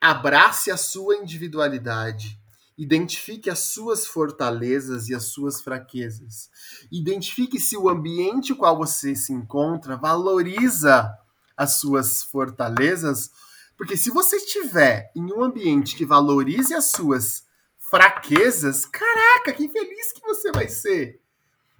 abrace 0.00 0.70
a 0.70 0.76
sua 0.76 1.16
individualidade. 1.16 2.38
Identifique 2.76 3.50
as 3.50 3.58
suas 3.60 4.06
fortalezas 4.06 5.08
e 5.08 5.14
as 5.14 5.24
suas 5.24 5.60
fraquezas. 5.60 6.48
Identifique 6.92 7.58
se 7.58 7.76
o 7.76 7.88
ambiente 7.88 8.54
qual 8.54 8.76
você 8.76 9.16
se 9.16 9.32
encontra 9.32 9.96
valoriza 9.96 11.12
as 11.56 11.80
suas 11.80 12.22
fortalezas, 12.22 13.32
porque 13.78 13.96
se 13.96 14.10
você 14.10 14.36
estiver 14.36 15.12
em 15.14 15.32
um 15.32 15.42
ambiente 15.42 15.94
que 15.94 16.04
valorize 16.04 16.74
as 16.74 16.90
suas 16.90 17.46
fraquezas, 17.78 18.84
caraca, 18.84 19.52
que 19.52 19.68
feliz 19.68 20.12
que 20.12 20.20
você 20.20 20.50
vai 20.50 20.68
ser. 20.68 21.22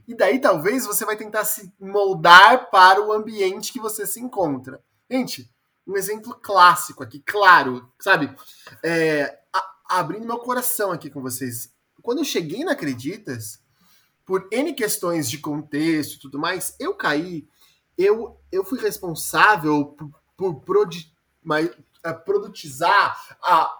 E 0.06 0.14
daí 0.14 0.40
talvez 0.40 0.86
você 0.86 1.04
vai 1.04 1.16
tentar 1.16 1.44
se 1.44 1.70
moldar 1.78 2.70
para 2.70 3.04
o 3.04 3.12
ambiente 3.12 3.72
que 3.72 3.80
você 3.80 4.06
se 4.06 4.20
encontra. 4.20 4.80
Gente, 5.10 5.50
um 5.84 5.96
exemplo 5.96 6.34
clássico 6.40 7.02
aqui, 7.02 7.20
claro, 7.26 7.90
sabe? 7.98 8.32
É, 8.82 9.36
a, 9.52 9.98
abrindo 9.98 10.24
meu 10.24 10.38
coração 10.38 10.92
aqui 10.92 11.10
com 11.10 11.20
vocês. 11.20 11.74
Quando 12.00 12.18
eu 12.18 12.24
cheguei 12.24 12.62
na 12.62 12.72
Acreditas, 12.72 13.60
por 14.24 14.46
N 14.52 14.72
questões 14.72 15.28
de 15.28 15.38
contexto 15.38 16.14
e 16.14 16.20
tudo 16.20 16.38
mais, 16.38 16.76
eu 16.78 16.94
caí, 16.94 17.48
eu, 17.98 18.40
eu 18.52 18.64
fui 18.64 18.78
responsável 18.78 19.96
por, 20.36 20.54
por 20.60 20.88
mas, 21.42 21.70
a 22.02 22.12
produtizar, 22.12 23.36
a 23.42 23.74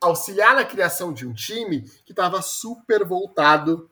auxiliar 0.00 0.54
na 0.54 0.64
criação 0.64 1.12
de 1.12 1.26
um 1.26 1.32
time 1.32 1.82
que 2.04 2.12
estava 2.12 2.40
super 2.40 3.04
voltado 3.04 3.90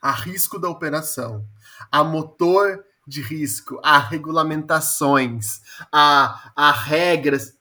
a 0.00 0.10
risco 0.10 0.58
da 0.58 0.68
operação, 0.68 1.46
a 1.90 2.04
motor 2.04 2.84
de 3.06 3.22
risco, 3.22 3.80
a 3.82 3.98
regulamentações, 3.98 5.60
a, 5.90 6.52
a 6.54 6.70
regras. 6.70 7.56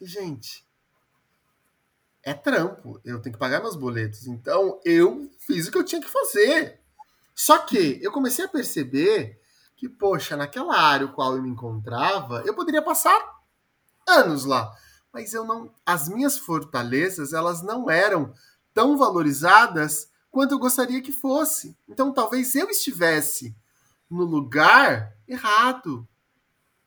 Gente, 0.00 0.66
é 2.22 2.34
trampo. 2.34 3.00
Eu 3.04 3.20
tenho 3.20 3.34
que 3.34 3.38
pagar 3.38 3.60
meus 3.60 3.76
boletos. 3.76 4.26
Então, 4.26 4.80
eu 4.84 5.30
fiz 5.38 5.68
o 5.68 5.72
que 5.72 5.78
eu 5.78 5.84
tinha 5.84 6.00
que 6.00 6.08
fazer. 6.08 6.80
Só 7.34 7.58
que 7.58 7.98
eu 8.02 8.10
comecei 8.10 8.44
a 8.44 8.48
perceber 8.48 9.40
que, 9.76 9.88
poxa, 9.88 10.36
naquela 10.36 10.78
área 10.78 11.08
qual 11.08 11.36
eu 11.36 11.42
me 11.42 11.48
encontrava, 11.48 12.42
eu 12.44 12.54
poderia 12.54 12.82
passar 12.82 13.39
anos 14.10 14.44
lá. 14.44 14.72
Mas 15.12 15.32
eu 15.34 15.44
não. 15.44 15.72
As 15.84 16.08
minhas 16.08 16.38
fortalezas, 16.38 17.32
elas 17.32 17.62
não 17.62 17.90
eram 17.90 18.32
tão 18.72 18.96
valorizadas 18.96 20.08
quanto 20.30 20.52
eu 20.52 20.58
gostaria 20.58 21.02
que 21.02 21.12
fosse. 21.12 21.76
Então 21.88 22.12
talvez 22.12 22.54
eu 22.54 22.68
estivesse 22.68 23.54
no 24.08 24.24
lugar 24.24 25.14
errado. 25.26 26.06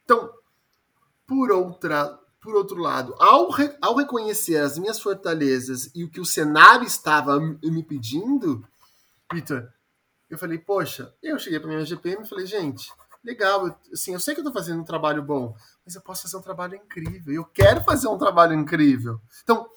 Então, 0.04 0.32
por 1.26 1.52
outra, 1.52 2.20
por 2.42 2.56
outro 2.56 2.78
lado, 2.78 3.16
ao, 3.18 3.50
re, 3.50 3.76
ao 3.82 3.96
reconhecer 3.96 4.58
as 4.58 4.78
minhas 4.78 5.00
fortalezas 5.00 5.90
e 5.96 6.04
o 6.04 6.10
que 6.10 6.20
o 6.20 6.26
cenário 6.26 6.86
estava 6.86 7.40
me 7.40 7.84
pedindo, 7.84 8.68
Vitor, 9.34 9.72
eu 10.30 10.38
falei, 10.38 10.58
poxa, 10.58 11.14
eu 11.22 11.40
cheguei 11.40 11.60
para 11.60 11.70
minha 11.70 11.86
GPM 11.86 12.24
e 12.24 12.28
falei, 12.28 12.46
gente, 12.46 12.92
legal, 13.24 13.80
assim, 13.92 14.14
eu 14.14 14.20
sei 14.20 14.34
que 14.34 14.42
eu 14.42 14.48
estou 14.48 14.54
fazendo 14.54 14.82
um 14.82 14.86
trabalho 14.86 15.24
bom, 15.24 15.56
mas 15.86 15.96
eu 15.96 16.02
posso 16.02 16.24
fazer 16.24 16.38
um 16.38 16.42
trabalho 16.42 16.76
incrível. 16.76 17.34
Eu 17.34 17.46
quero 17.46 17.84
fazer 17.84 18.08
um 18.08 18.18
trabalho 18.18 18.54
incrível. 18.54 19.20
Então, 19.44 19.68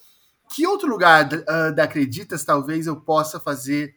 que 0.53 0.66
outro 0.66 0.88
lugar 0.88 1.26
uh, 1.26 1.74
da 1.74 1.84
Acreditas 1.84 2.44
talvez 2.44 2.86
eu 2.86 3.01
possa 3.01 3.38
fazer 3.38 3.94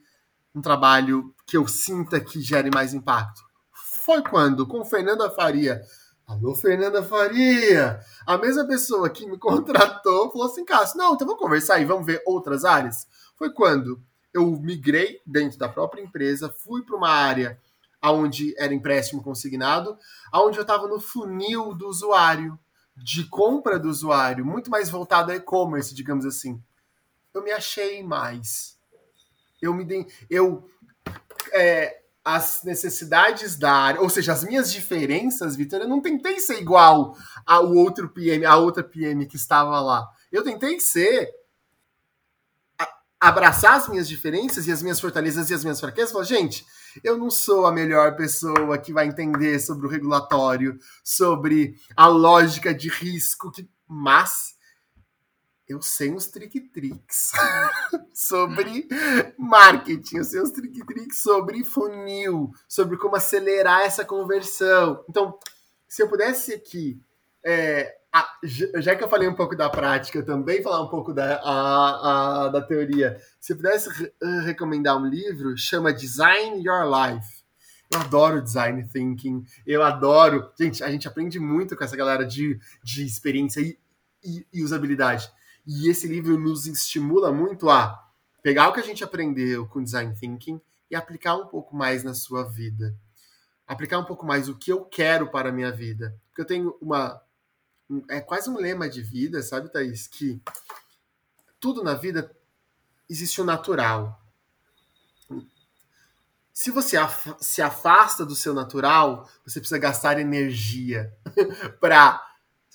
um 0.54 0.62
trabalho 0.62 1.34
que 1.46 1.58
eu 1.58 1.68
sinta 1.68 2.20
que 2.20 2.42
gere 2.42 2.70
mais 2.74 2.94
impacto? 2.94 3.42
Foi 4.06 4.22
quando, 4.22 4.68
com 4.68 4.86
Fernanda 4.86 5.30
Faria. 5.30 5.82
Alô, 6.28 6.54
Fernanda 6.56 7.02
Faria! 7.02 8.00
A 8.26 8.38
mesma 8.38 8.68
pessoa 8.68 9.10
que 9.10 9.26
me 9.26 9.38
contratou 9.40 10.32
falou 10.32 10.48
assim, 10.48 10.64
Cássio, 10.64 10.98
não, 10.98 11.16
então 11.16 11.26
vamos 11.26 11.42
conversar 11.42 11.80
e 11.80 11.86
vamos 11.86 12.06
ver 12.06 12.22
outras 12.26 12.64
áreas. 12.64 13.08
Foi 13.36 13.52
quando 13.52 14.02
eu 14.34 14.46
migrei 14.62 15.20
dentro 15.26 15.58
da 15.58 15.68
própria 15.68 16.02
empresa, 16.02 16.50
fui 16.50 16.84
para 16.84 16.96
uma 16.96 17.10
área 17.10 17.60
onde 18.04 18.56
era 18.58 18.74
empréstimo 18.74 19.22
consignado, 19.22 19.98
onde 20.34 20.58
eu 20.58 20.64
estava 20.64 20.88
no 20.88 21.00
funil 21.00 21.74
do 21.74 21.88
usuário, 21.88 22.58
de 22.96 23.26
compra 23.26 23.80
do 23.80 23.90
usuário, 23.90 24.46
muito 24.46 24.70
mais 24.70 24.90
voltado 24.90 25.32
a 25.32 25.36
e-commerce, 25.36 25.94
digamos 25.94 26.26
assim. 26.26 26.62
Eu 27.34 27.44
me 27.44 27.52
achei 27.52 28.04
mais. 28.04 28.78
Eu 29.62 29.74
me 29.74 29.84
dei, 29.84 30.06
eu 30.30 30.70
é, 31.54 32.00
as 32.24 32.62
necessidades 32.64 33.58
da 33.58 33.72
área, 33.72 34.02
ou 34.02 34.10
seja, 34.10 34.34
as 34.34 34.44
minhas 34.44 34.72
diferenças, 34.72 35.56
Vitor, 35.56 35.82
eu 35.82 35.88
não 35.88 36.02
tentei 36.02 36.40
ser 36.40 36.60
igual 36.60 37.18
ao 37.46 37.74
outro 37.74 38.10
PM, 38.10 38.46
a 38.46 38.58
outra 38.58 38.84
PM 38.84 39.26
que 39.26 39.36
estava 39.36 39.80
lá. 39.80 40.08
Eu 40.32 40.44
tentei 40.44 40.80
ser 40.80 41.30
abraçar 43.20 43.74
as 43.74 43.90
minhas 43.90 44.08
diferenças 44.08 44.66
e 44.66 44.72
as 44.72 44.82
minhas 44.82 45.00
fortalezas 45.00 45.50
e 45.50 45.54
as 45.54 45.64
minhas 45.64 45.80
fraquezas, 45.80 46.12
falar, 46.12 46.24
gente, 46.24 46.66
eu 47.04 47.18
não 47.18 47.30
sou 47.30 47.66
a 47.66 47.72
melhor 47.72 48.16
pessoa 48.16 48.78
que 48.78 48.94
vai 48.94 49.08
entender 49.08 49.60
sobre 49.60 49.86
o 49.86 49.90
regulatório, 49.90 50.80
sobre 51.04 51.76
a 51.96 52.08
lógica 52.08 52.74
de 52.74 52.88
risco, 52.88 53.52
que... 53.52 53.70
mas 53.88 54.56
eu 55.68 55.82
sei 55.82 56.12
uns 56.12 56.28
trick-tricks 56.28 57.32
sobre 58.14 58.88
marketing, 59.38 60.18
eu 60.18 60.24
sei 60.24 60.42
uns 60.42 60.52
trick-tricks 60.52 61.22
sobre 61.22 61.64
funil, 61.64 62.52
sobre 62.68 62.98
como 62.98 63.16
acelerar 63.16 63.82
essa 63.82 64.04
conversão. 64.04 65.04
Então, 65.08 65.38
se 65.88 66.02
eu 66.02 66.08
pudesse 66.08 66.54
aqui 66.54 67.00
é, 67.46 67.99
ah, 68.12 68.28
já 68.80 68.96
que 68.96 69.04
eu 69.04 69.10
falei 69.10 69.28
um 69.28 69.36
pouco 69.36 69.56
da 69.56 69.70
prática, 69.70 70.24
também 70.24 70.64
falar 70.64 70.82
um 70.82 70.90
pouco 70.90 71.14
da, 71.14 71.36
a, 71.44 72.46
a, 72.46 72.50
da 72.50 72.62
teoria. 72.62 73.22
Se 73.40 73.54
eu 73.54 73.58
pudesse 73.58 73.90
re 73.90 74.12
recomendar 74.46 74.98
um 74.98 75.06
livro, 75.06 75.56
chama 75.56 75.94
Design 75.94 76.64
Your 76.66 76.86
Life. 76.86 77.44
Eu 77.92 78.00
adoro 78.00 78.42
design 78.42 78.88
thinking, 78.88 79.44
eu 79.66 79.84
adoro. 79.84 80.52
Gente, 80.60 80.84
a 80.84 80.92
gente 80.92 81.08
aprende 81.08 81.40
muito 81.40 81.76
com 81.76 81.84
essa 81.84 81.96
galera 81.96 82.26
de, 82.26 82.60
de 82.84 83.06
experiência 83.06 83.62
e, 83.62 83.78
e, 84.24 84.46
e 84.54 84.64
usabilidade. 84.64 85.32
E 85.66 85.90
esse 85.90 86.08
livro 86.08 86.38
nos 86.40 86.66
estimula 86.66 87.32
muito 87.32 87.70
a 87.70 88.08
pegar 88.42 88.70
o 88.70 88.74
que 88.74 88.80
a 88.80 88.84
gente 88.84 89.04
aprendeu 89.04 89.68
com 89.68 89.84
design 89.84 90.16
thinking 90.16 90.60
e 90.90 90.96
aplicar 90.96 91.36
um 91.36 91.46
pouco 91.46 91.76
mais 91.76 92.04
na 92.04 92.14
sua 92.14 92.44
vida. 92.44 92.96
Aplicar 93.68 94.00
um 94.00 94.06
pouco 94.06 94.26
mais 94.26 94.50
o 94.50 94.56
que 94.56 94.72
eu 94.72 94.84
quero 94.86 95.30
para 95.30 95.50
a 95.50 95.52
minha 95.52 95.72
vida. 95.72 96.16
Porque 96.30 96.42
eu 96.42 96.46
tenho 96.46 96.76
uma 96.82 97.22
é 98.08 98.22
quase 98.22 98.50
um 98.50 98.58
lema 98.58 98.90
de 98.90 99.02
vida, 99.02 99.42
sabe, 99.42 99.72
Thaís? 99.72 100.08
Que 100.08 100.42
tudo 101.60 101.84
na 101.84 101.94
vida 101.94 102.36
existe 103.10 103.42
o 103.42 103.46
natural. 103.46 104.22
Se 106.54 106.72
você 106.72 106.98
af 106.98 107.36
se 107.40 107.62
afasta 107.62 108.26
do 108.26 108.36
seu 108.36 108.54
natural, 108.54 109.30
você 109.46 109.60
precisa 109.60 109.80
gastar 109.80 110.20
energia 110.20 111.16
para 111.80 112.22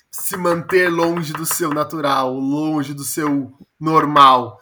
se 0.09 0.35
manter 0.37 0.89
longe 0.89 1.33
do 1.33 1.45
seu 1.45 1.69
natural, 1.69 2.33
longe 2.33 2.93
do 2.93 3.03
seu 3.03 3.53
normal. 3.79 4.61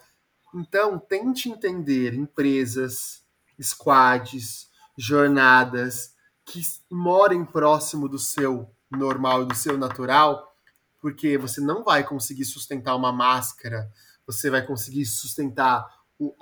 Então, 0.54 0.98
tente 0.98 1.48
entender 1.48 2.12
empresas, 2.14 3.24
squads, 3.60 4.68
jornadas 4.96 6.14
que 6.44 6.60
morem 6.90 7.44
próximo 7.44 8.08
do 8.08 8.18
seu 8.18 8.73
normal 8.90 9.42
e 9.42 9.46
do 9.46 9.54
seu 9.54 9.76
natural, 9.76 10.54
porque 11.00 11.36
você 11.36 11.60
não 11.60 11.84
vai 11.84 12.04
conseguir 12.04 12.44
sustentar 12.44 12.96
uma 12.96 13.12
máscara, 13.12 13.90
você 14.26 14.48
vai 14.48 14.64
conseguir 14.64 15.04
sustentar 15.04 15.86
uh, 16.20 16.32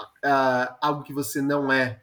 algo 0.80 1.02
que 1.02 1.12
você 1.12 1.40
não 1.40 1.72
é. 1.72 2.02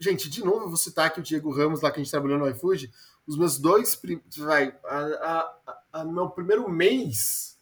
Gente, 0.00 0.28
de 0.28 0.44
novo, 0.44 0.64
eu 0.64 0.68
vou 0.68 0.76
citar 0.76 1.06
aqui 1.06 1.20
o 1.20 1.22
Diego 1.22 1.50
Ramos, 1.50 1.80
lá 1.80 1.90
que 1.90 2.00
a 2.00 2.02
gente 2.02 2.10
trabalhou 2.10 2.38
no 2.38 2.48
iFood. 2.48 2.90
Os 3.26 3.36
meus 3.36 3.58
dois. 3.58 3.98
Vai, 4.38 4.76
a, 4.84 4.98
a, 4.98 6.00
a, 6.00 6.04
meu 6.04 6.30
primeiro 6.30 6.68
mês 6.68 7.58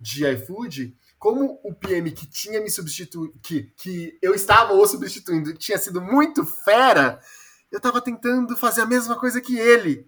de 0.00 0.26
iFood, 0.26 0.96
como 1.18 1.60
o 1.62 1.74
PM 1.74 2.10
que 2.10 2.26
tinha 2.26 2.60
me 2.60 2.70
substituído, 2.70 3.32
que, 3.42 3.72
que 3.76 4.18
eu 4.20 4.34
estava 4.34 4.74
o 4.74 4.86
substituindo, 4.86 5.54
tinha 5.54 5.78
sido 5.78 6.00
muito 6.02 6.44
fera, 6.44 7.20
eu 7.70 7.78
estava 7.78 8.00
tentando 8.00 8.56
fazer 8.56 8.82
a 8.82 8.86
mesma 8.86 9.18
coisa 9.18 9.40
que 9.40 9.58
ele. 9.58 10.06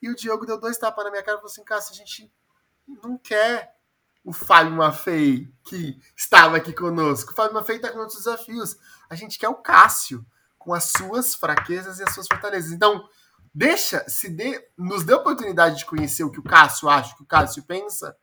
E 0.00 0.08
o 0.08 0.14
Diogo 0.14 0.46
deu 0.46 0.58
dois 0.58 0.78
tapas 0.78 1.04
na 1.04 1.10
minha 1.10 1.22
cara 1.22 1.36
e 1.36 1.40
falou 1.40 1.50
assim: 1.50 1.64
Cássio, 1.64 1.92
a 1.92 1.96
gente 1.96 2.32
não 3.02 3.18
quer 3.18 3.76
o 4.24 4.32
Fábio 4.32 4.72
Maffei 4.72 5.52
que 5.64 6.00
estava 6.16 6.56
aqui 6.56 6.72
conosco. 6.72 7.32
O 7.32 7.34
Fábio 7.34 7.54
Maffei 7.54 7.76
está 7.76 7.90
com 7.90 7.98
outros 7.98 8.18
desafios. 8.18 8.76
A 9.08 9.14
gente 9.14 9.38
quer 9.38 9.48
o 9.48 9.56
Cássio 9.56 10.24
com 10.58 10.74
as 10.74 10.92
suas 10.96 11.34
fraquezas 11.34 11.98
e 11.98 12.02
as 12.02 12.12
suas 12.12 12.26
fortalezas. 12.26 12.72
Então, 12.72 13.08
deixa, 13.54 14.04
se 14.08 14.28
dê, 14.28 14.70
nos 14.76 15.04
dê 15.04 15.14
a 15.14 15.16
oportunidade 15.16 15.78
de 15.78 15.86
conhecer 15.86 16.24
o 16.24 16.30
que 16.30 16.40
o 16.40 16.44
Cássio 16.44 16.88
acha, 16.88 17.14
o 17.14 17.16
que 17.16 17.22
o 17.22 17.26
Cássio 17.26 17.62
pensa, 17.62 18.16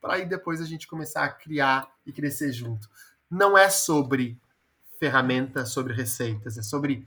para 0.00 0.14
aí 0.14 0.26
depois 0.26 0.60
a 0.60 0.64
gente 0.64 0.86
começar 0.86 1.24
a 1.24 1.32
criar 1.32 1.90
e 2.06 2.12
crescer 2.12 2.52
junto. 2.52 2.88
Não 3.28 3.58
é 3.58 3.68
sobre 3.68 4.40
ferramentas, 4.98 5.70
sobre 5.70 5.92
receitas, 5.92 6.56
é 6.56 6.62
sobre 6.62 7.06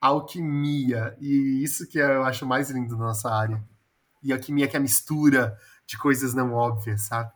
alquimia. 0.00 1.16
E 1.20 1.62
isso 1.62 1.88
que 1.88 1.98
eu 1.98 2.24
acho 2.24 2.46
mais 2.46 2.70
lindo 2.70 2.96
na 2.96 3.06
nossa 3.06 3.30
área. 3.30 3.62
E 4.22 4.32
alquimia 4.32 4.66
que 4.66 4.76
é 4.76 4.78
a 4.78 4.82
mistura 4.82 5.56
de 5.86 5.98
coisas 5.98 6.34
não 6.34 6.52
óbvias, 6.52 7.02
sabe? 7.02 7.30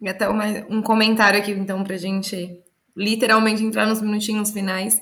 E 0.00 0.08
até 0.08 0.28
uma, 0.28 0.44
um 0.68 0.82
comentário 0.82 1.38
aqui, 1.38 1.52
então, 1.52 1.84
pra 1.84 1.96
gente 1.96 2.62
literalmente 2.96 3.62
entrar 3.62 3.86
nos 3.86 4.00
minutinhos 4.00 4.50
finais. 4.50 5.00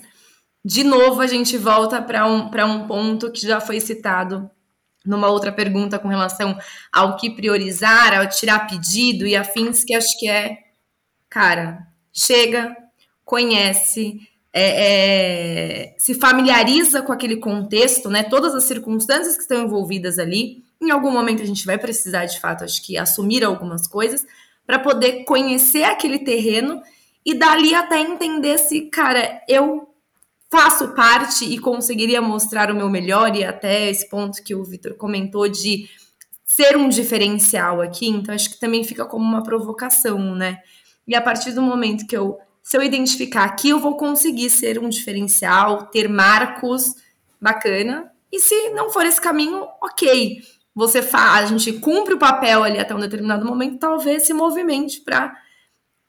De 0.64 0.84
novo, 0.84 1.20
a 1.20 1.26
gente 1.26 1.56
volta 1.56 2.02
para 2.02 2.26
um, 2.26 2.50
um 2.50 2.86
ponto 2.86 3.30
que 3.30 3.40
já 3.40 3.60
foi 3.60 3.80
citado 3.80 4.50
numa 5.06 5.28
outra 5.28 5.50
pergunta 5.50 5.98
com 5.98 6.08
relação 6.08 6.58
ao 6.92 7.16
que 7.16 7.30
priorizar, 7.30 8.18
ao 8.18 8.28
tirar 8.28 8.66
pedido 8.66 9.26
e 9.26 9.34
afins, 9.34 9.84
que 9.84 9.94
acho 9.94 10.18
que 10.18 10.28
é, 10.28 10.58
cara, 11.30 11.86
chega, 12.12 12.76
conhece, 13.24 14.20
é, 14.52 15.90
é, 15.90 15.94
se 15.98 16.14
familiariza 16.14 17.02
com 17.02 17.12
aquele 17.12 17.36
contexto, 17.36 18.08
né? 18.08 18.22
Todas 18.22 18.54
as 18.54 18.64
circunstâncias 18.64 19.36
que 19.36 19.42
estão 19.42 19.62
envolvidas 19.62 20.18
ali. 20.18 20.64
Em 20.80 20.90
algum 20.90 21.10
momento 21.10 21.42
a 21.42 21.46
gente 21.46 21.66
vai 21.66 21.78
precisar, 21.78 22.24
de 22.26 22.40
fato, 22.40 22.64
acho 22.64 22.84
que 22.84 22.96
assumir 22.96 23.44
algumas 23.44 23.86
coisas 23.86 24.24
para 24.66 24.78
poder 24.78 25.24
conhecer 25.24 25.84
aquele 25.84 26.18
terreno 26.18 26.82
e 27.24 27.34
dali 27.34 27.74
até 27.74 28.00
entender 28.00 28.58
se, 28.58 28.82
cara, 28.82 29.42
eu 29.48 29.88
faço 30.50 30.94
parte 30.94 31.44
e 31.44 31.58
conseguiria 31.58 32.22
mostrar 32.22 32.70
o 32.70 32.74
meu 32.74 32.88
melhor 32.88 33.34
e 33.36 33.44
até 33.44 33.90
esse 33.90 34.08
ponto 34.08 34.42
que 34.42 34.54
o 34.54 34.64
Vitor 34.64 34.94
comentou 34.94 35.48
de 35.48 35.88
ser 36.44 36.76
um 36.76 36.88
diferencial 36.88 37.82
aqui. 37.82 38.08
Então 38.08 38.34
acho 38.34 38.50
que 38.50 38.60
também 38.60 38.82
fica 38.82 39.04
como 39.04 39.24
uma 39.24 39.42
provocação, 39.42 40.34
né? 40.34 40.58
E 41.06 41.14
a 41.14 41.20
partir 41.20 41.52
do 41.52 41.62
momento 41.62 42.06
que 42.06 42.16
eu 42.16 42.38
se 42.68 42.76
eu 42.76 42.82
identificar 42.82 43.44
aqui, 43.44 43.70
eu 43.70 43.80
vou 43.80 43.96
conseguir 43.96 44.50
ser 44.50 44.78
um 44.78 44.90
diferencial, 44.90 45.86
ter 45.86 46.06
marcos 46.06 46.96
bacana. 47.40 48.12
E 48.30 48.38
se 48.38 48.68
não 48.74 48.90
for 48.90 49.06
esse 49.06 49.18
caminho, 49.18 49.66
ok. 49.82 50.42
Você 50.74 51.00
faz, 51.00 51.44
a 51.44 51.56
gente 51.56 51.80
cumpre 51.80 52.12
o 52.12 52.18
papel 52.18 52.62
ali 52.62 52.78
até 52.78 52.94
um 52.94 53.00
determinado 53.00 53.46
momento, 53.46 53.78
talvez 53.78 54.26
se 54.26 54.34
movimente 54.34 55.00
para 55.00 55.34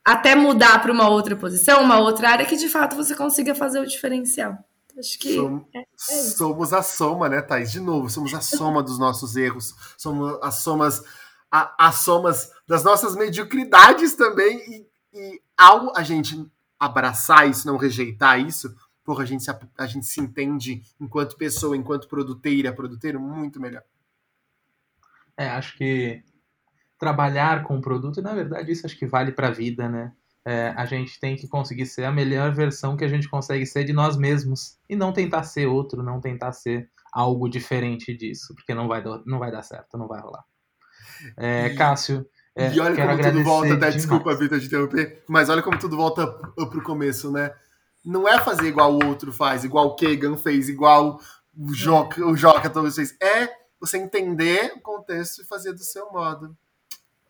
até 0.04 0.36
mudar 0.36 0.82
para 0.82 0.92
uma 0.92 1.08
outra 1.08 1.34
posição, 1.34 1.82
uma 1.82 1.98
outra 1.98 2.32
área 2.32 2.46
que 2.46 2.58
de 2.58 2.68
fato 2.68 2.94
você 2.94 3.16
consiga 3.16 3.56
fazer 3.56 3.80
o 3.80 3.88
diferencial. 3.88 4.58
Acho 4.98 5.18
que 5.18 5.36
Som- 5.36 5.66
é, 5.74 5.80
é 5.80 5.86
somos 5.96 6.74
a 6.74 6.84
soma, 6.84 7.30
né, 7.30 7.42
Thaís? 7.42 7.72
De 7.72 7.80
novo, 7.80 8.10
somos 8.10 8.34
a 8.34 8.42
soma 8.42 8.84
dos 8.84 9.00
nossos 9.00 9.38
erros, 9.38 9.74
somos 9.98 10.38
as 10.42 10.56
somas, 10.56 11.06
a, 11.50 11.88
as 11.88 11.96
somas 12.00 12.52
das 12.68 12.84
nossas 12.84 13.16
mediocridades 13.16 14.14
também. 14.14 14.58
E, 14.58 14.90
e 15.14 15.42
ao 15.60 15.96
a 15.96 16.04
gente 16.04 16.50
abraçar 16.80 17.50
isso, 17.50 17.68
não 17.68 17.78
rejeitar 17.78 18.40
isso, 18.40 18.74
porra, 19.04 19.24
a 19.24 19.26
gente, 19.26 19.44
se, 19.44 19.52
a 19.78 19.86
gente 19.88 20.06
se 20.06 20.22
entende 20.22 20.82
enquanto 21.00 21.36
pessoa, 21.38 21.76
enquanto 21.76 22.08
produteira, 22.08 22.72
produteiro, 22.74 23.20
muito 23.20 23.60
melhor. 23.60 23.84
É, 25.38 25.48
acho 25.50 25.78
que 25.78 26.24
trabalhar 27.00 27.64
com 27.64 27.78
o 27.78 27.82
produto, 27.82 28.22
na 28.22 28.34
verdade, 28.34 28.72
isso 28.72 28.86
acho 28.86 28.98
que 28.98 29.08
vale 29.08 29.32
para 29.32 29.48
a 29.50 29.52
vida, 29.52 29.90
né? 29.90 30.14
É, 30.46 30.70
a 30.76 30.86
gente 30.86 31.20
tem 31.20 31.36
que 31.36 31.48
conseguir 31.48 31.86
ser 31.86 32.06
a 32.06 32.12
melhor 32.12 32.54
versão 32.54 32.98
que 32.98 33.06
a 33.06 33.08
gente 33.08 33.30
consegue 33.30 33.66
ser 33.66 33.84
de 33.84 33.94
nós 33.94 34.18
mesmos 34.18 34.78
e 34.90 34.96
não 34.96 35.14
tentar 35.14 35.44
ser 35.44 35.68
outro, 35.68 36.02
não 36.04 36.22
tentar 36.22 36.54
ser 36.54 36.90
algo 37.12 37.50
diferente 37.50 38.16
disso, 38.16 38.54
porque 38.56 38.74
não 38.74 38.88
vai, 38.88 39.04
dar- 39.04 39.22
não 39.26 39.40
vai 39.40 39.52
dar 39.52 39.64
certo, 39.64 39.98
não 39.98 40.08
vai 40.08 40.22
rolar. 40.22 40.44
É, 41.38 41.70
Cássio, 41.72 42.26
é, 42.60 42.74
e 42.74 42.80
olha 42.80 42.96
como 42.96 43.22
tudo 43.22 43.44
volta, 43.44 43.68
até, 43.68 43.76
demais. 43.76 43.96
desculpa, 43.96 44.36
Vitor, 44.36 44.60
de 44.60 44.66
interromper, 44.66 45.24
mas 45.28 45.50
olha 45.50 45.62
como 45.62 45.78
tudo 45.80 45.96
volta 45.96 46.28
pro 46.28 46.84
começo, 46.84 47.32
né? 47.32 47.52
Não 48.06 48.28
é 48.28 48.40
fazer 48.40 48.68
igual 48.68 48.94
o 48.94 49.06
outro 49.06 49.32
faz, 49.32 49.64
igual 49.64 49.88
o 49.88 49.96
Kegan 49.96 50.38
fez, 50.38 50.70
igual 50.70 51.20
o 51.58 51.74
Joca, 51.74 52.26
o 52.26 52.36
Joca 52.36 52.70
talvez 52.70 52.96
fez. 52.96 53.16
É 53.22 53.50
você 53.80 53.98
entender 53.98 54.74
o 54.76 54.82
contexto 54.82 55.42
e 55.42 55.46
fazer 55.46 55.74
do 55.74 55.84
seu 55.84 56.12
modo. 56.12 56.56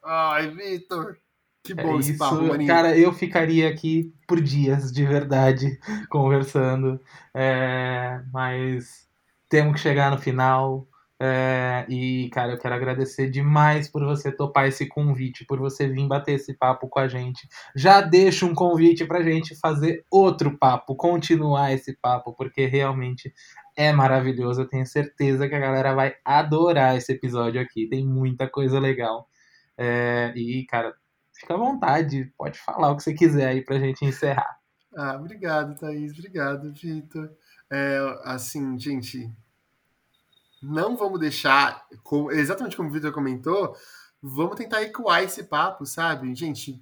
Ai, 0.03 0.49
Vitor, 0.49 1.17
que 1.63 1.73
É 1.73 1.75
bom 1.75 1.99
esse 1.99 2.11
isso, 2.11 2.19
papo, 2.19 2.41
maninho. 2.43 2.67
cara, 2.67 2.97
eu 2.97 3.11
ficaria 3.13 3.69
aqui 3.69 4.13
por 4.27 4.39
dias, 4.41 4.91
de 4.91 5.05
verdade, 5.05 5.79
conversando. 6.09 6.99
É, 7.33 8.21
mas 8.31 9.07
temos 9.49 9.73
que 9.73 9.79
chegar 9.79 10.11
no 10.11 10.17
final. 10.17 10.87
É, 11.21 11.85
e, 11.89 12.29
cara, 12.29 12.53
eu 12.53 12.57
quero 12.57 12.73
agradecer 12.73 13.29
demais 13.29 13.89
por 13.89 14.05
você 14.05 14.31
topar 14.31 14.67
esse 14.67 14.87
convite, 14.87 15.45
por 15.45 15.59
você 15.59 15.85
vir 15.85 16.07
bater 16.07 16.35
esse 16.35 16.53
papo 16.53 16.87
com 16.87 16.97
a 16.99 17.09
gente. 17.09 17.45
Já 17.75 17.99
deixo 17.99 18.45
um 18.45 18.55
convite 18.55 19.05
pra 19.05 19.21
gente 19.21 19.53
fazer 19.59 20.05
outro 20.09 20.57
papo, 20.57 20.95
continuar 20.95 21.73
esse 21.73 21.93
papo, 21.97 22.33
porque 22.33 22.65
realmente 22.67 23.33
é 23.75 23.91
maravilhoso. 23.91 24.61
Eu 24.61 24.67
tenho 24.69 24.85
certeza 24.85 25.49
que 25.49 25.55
a 25.55 25.59
galera 25.59 25.93
vai 25.93 26.15
adorar 26.23 26.95
esse 26.95 27.11
episódio 27.11 27.59
aqui. 27.59 27.87
Tem 27.89 28.05
muita 28.05 28.47
coisa 28.49 28.79
legal. 28.79 29.27
É, 29.77 30.31
e, 30.37 30.65
cara, 30.67 30.93
fica 31.33 31.53
à 31.53 31.57
vontade, 31.57 32.31
pode 32.37 32.57
falar 32.59 32.91
o 32.91 32.95
que 32.95 33.03
você 33.03 33.13
quiser 33.13 33.47
aí 33.49 33.61
pra 33.61 33.77
gente 33.77 34.05
encerrar. 34.05 34.57
Ah, 34.95 35.17
obrigado, 35.17 35.77
Thaís. 35.77 36.13
Obrigado, 36.13 36.73
Vitor. 36.73 37.29
É, 37.71 37.99
assim, 38.23 38.79
gente, 38.79 39.29
não 40.61 40.95
vamos 40.97 41.19
deixar, 41.19 41.85
com- 42.03 42.31
exatamente 42.31 42.75
como 42.77 42.89
o 42.89 42.91
Vitor 42.91 43.11
comentou, 43.11 43.75
vamos 44.21 44.55
tentar 44.55 44.81
ecoar 44.83 45.23
esse 45.23 45.43
papo, 45.43 45.85
sabe? 45.85 46.33
Gente, 46.35 46.81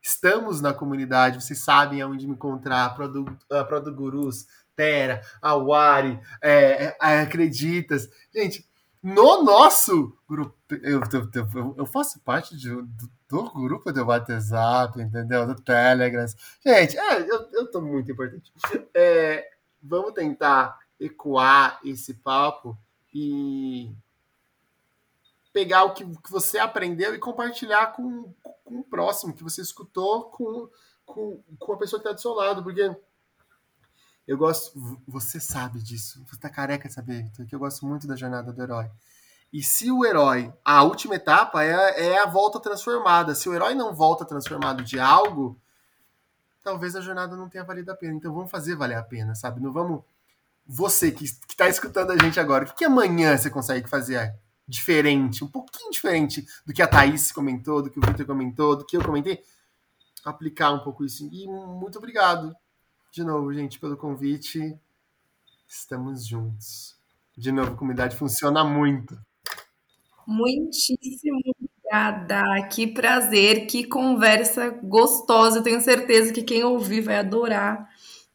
estamos 0.00 0.60
na 0.60 0.72
comunidade, 0.72 1.42
vocês 1.42 1.58
sabem 1.58 2.00
aonde 2.00 2.26
me 2.26 2.32
encontrar, 2.34 2.94
Produ, 2.94 3.22
uh, 3.24 3.64
Produ 3.66 3.94
Gurus, 3.94 4.46
Tera, 4.74 5.20
Awari, 5.42 6.20
é, 6.40 6.96
é, 7.00 7.20
Acreditas. 7.20 8.08
Gente, 8.34 8.66
no 9.02 9.42
nosso 9.42 10.16
grupo, 10.28 10.54
eu, 10.70 11.00
eu, 11.00 11.30
eu- 11.54 11.74
eu 11.78 11.86
faço 11.86 12.20
parte 12.20 12.56
de- 12.56 12.70
do, 12.70 13.10
do 13.28 13.50
grupo 13.50 13.92
do 13.92 14.04
WhatsApp, 14.06 15.00
entendeu? 15.00 15.46
Do 15.46 15.54
Telegram. 15.56 16.24
Gente, 16.64 16.96
é, 16.98 17.20
eu, 17.20 17.48
eu 17.52 17.70
tô 17.70 17.80
muito 17.80 18.10
importante. 18.10 18.52
É, 18.94 19.48
vamos 19.82 20.12
tentar 20.14 20.78
ecoar 20.98 21.78
esse 21.84 22.14
papo 22.14 22.76
e 23.12 23.90
pegar 25.52 25.84
o 25.84 25.94
que, 25.94 26.04
que 26.04 26.30
você 26.30 26.58
aprendeu 26.58 27.14
e 27.14 27.18
compartilhar 27.18 27.88
com, 27.88 28.32
com 28.64 28.80
o 28.80 28.84
próximo, 28.84 29.32
que 29.32 29.42
você 29.42 29.60
escutou 29.60 30.24
com, 30.24 30.68
com, 31.04 31.42
com 31.58 31.72
a 31.72 31.78
pessoa 31.78 32.00
que 32.00 32.06
está 32.06 32.14
do 32.14 32.20
seu 32.20 32.32
lado, 32.32 32.62
porque 32.62 32.94
eu 34.26 34.36
gosto, 34.36 35.00
você 35.06 35.40
sabe 35.40 35.82
disso, 35.82 36.22
você 36.26 36.38
tá 36.38 36.50
careca 36.50 36.86
de 36.86 36.94
saber, 36.94 37.22
Vitor, 37.22 37.46
que 37.46 37.54
eu 37.54 37.58
gosto 37.58 37.86
muito 37.86 38.06
da 38.06 38.14
jornada 38.14 38.52
do 38.52 38.62
herói. 38.62 38.90
E 39.50 39.62
se 39.62 39.90
o 39.90 40.04
herói, 40.04 40.52
a 40.62 40.82
última 40.82 41.14
etapa 41.14 41.64
é, 41.64 42.08
é 42.08 42.18
a 42.18 42.26
volta 42.26 42.60
transformada. 42.60 43.34
Se 43.34 43.48
o 43.48 43.54
herói 43.54 43.74
não 43.74 43.94
volta 43.94 44.24
transformado 44.24 44.84
de 44.84 45.00
algo, 45.00 45.58
talvez 46.62 46.94
a 46.94 47.00
jornada 47.00 47.34
não 47.34 47.48
tenha 47.48 47.64
valido 47.64 47.90
a 47.90 47.96
pena. 47.96 48.14
Então 48.14 48.34
vamos 48.34 48.50
fazer 48.50 48.76
valer 48.76 48.96
a 48.96 49.02
pena, 49.02 49.34
sabe? 49.34 49.60
Não 49.60 49.72
vamos. 49.72 50.02
Você 50.68 51.10
que 51.10 51.24
está 51.24 51.66
escutando 51.66 52.10
a 52.10 52.18
gente 52.18 52.38
agora, 52.38 52.64
o 52.64 52.66
que, 52.68 52.74
que 52.74 52.84
amanhã 52.84 53.36
você 53.36 53.48
consegue 53.48 53.88
fazer 53.88 54.34
diferente, 54.68 55.42
um 55.42 55.48
pouquinho 55.48 55.90
diferente 55.90 56.46
do 56.66 56.74
que 56.74 56.82
a 56.82 56.86
Thaís 56.86 57.32
comentou, 57.32 57.82
do 57.82 57.90
que 57.90 57.98
o 57.98 58.02
Victor 58.02 58.26
comentou, 58.26 58.76
do 58.76 58.84
que 58.84 58.96
eu 58.96 59.02
comentei? 59.02 59.42
Aplicar 60.24 60.72
um 60.72 60.80
pouco 60.80 61.06
isso. 61.06 61.26
E 61.32 61.46
muito 61.46 61.96
obrigado 61.96 62.54
de 63.10 63.24
novo, 63.24 63.52
gente, 63.54 63.78
pelo 63.78 63.96
convite. 63.96 64.78
Estamos 65.66 66.26
juntos. 66.26 66.96
De 67.36 67.50
novo, 67.50 67.72
a 67.72 67.76
comunidade 67.76 68.16
funciona 68.16 68.62
muito. 68.62 69.18
Muitíssimo 70.26 71.40
obrigada. 71.88 72.68
Que 72.68 72.86
prazer, 72.86 73.66
que 73.66 73.84
conversa 73.84 74.68
gostosa. 74.82 75.58
Eu 75.58 75.62
tenho 75.62 75.80
certeza 75.80 76.32
que 76.32 76.42
quem 76.42 76.62
ouvir 76.62 77.00
vai 77.00 77.16
adorar. 77.16 77.88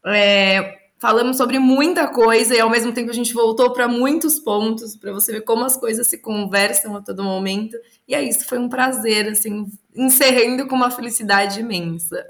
É, 0.06 0.83
falamos 1.04 1.36
sobre 1.36 1.60
muita 1.60 2.08
coisa 2.08 2.56
e 2.56 2.62
ao 2.62 2.70
mesmo 2.70 2.93
tempo 2.93 3.10
a 3.10 3.14
gente 3.14 3.34
voltou 3.34 3.74
para 3.74 3.89
muitos 3.89 4.39
pontos 4.39 4.95
para 4.95 5.12
você 5.12 5.34
ver 5.34 5.41
como 5.41 5.66
as 5.66 5.76
coisas 5.76 6.08
se 6.08 6.18
conversam 6.22 6.95
a 6.95 7.01
todo 7.01 7.22
momento. 7.22 7.76
E 8.08 8.16
é 8.16 8.24
isso, 8.24 8.47
foi 8.47 8.58
um 8.58 8.70
prazer, 8.70 9.28
assim, 9.28 9.66
encerrando 9.93 10.66
com 10.66 10.76
uma 10.76 10.89
felicidade 10.89 11.60
imensa. 11.60 12.26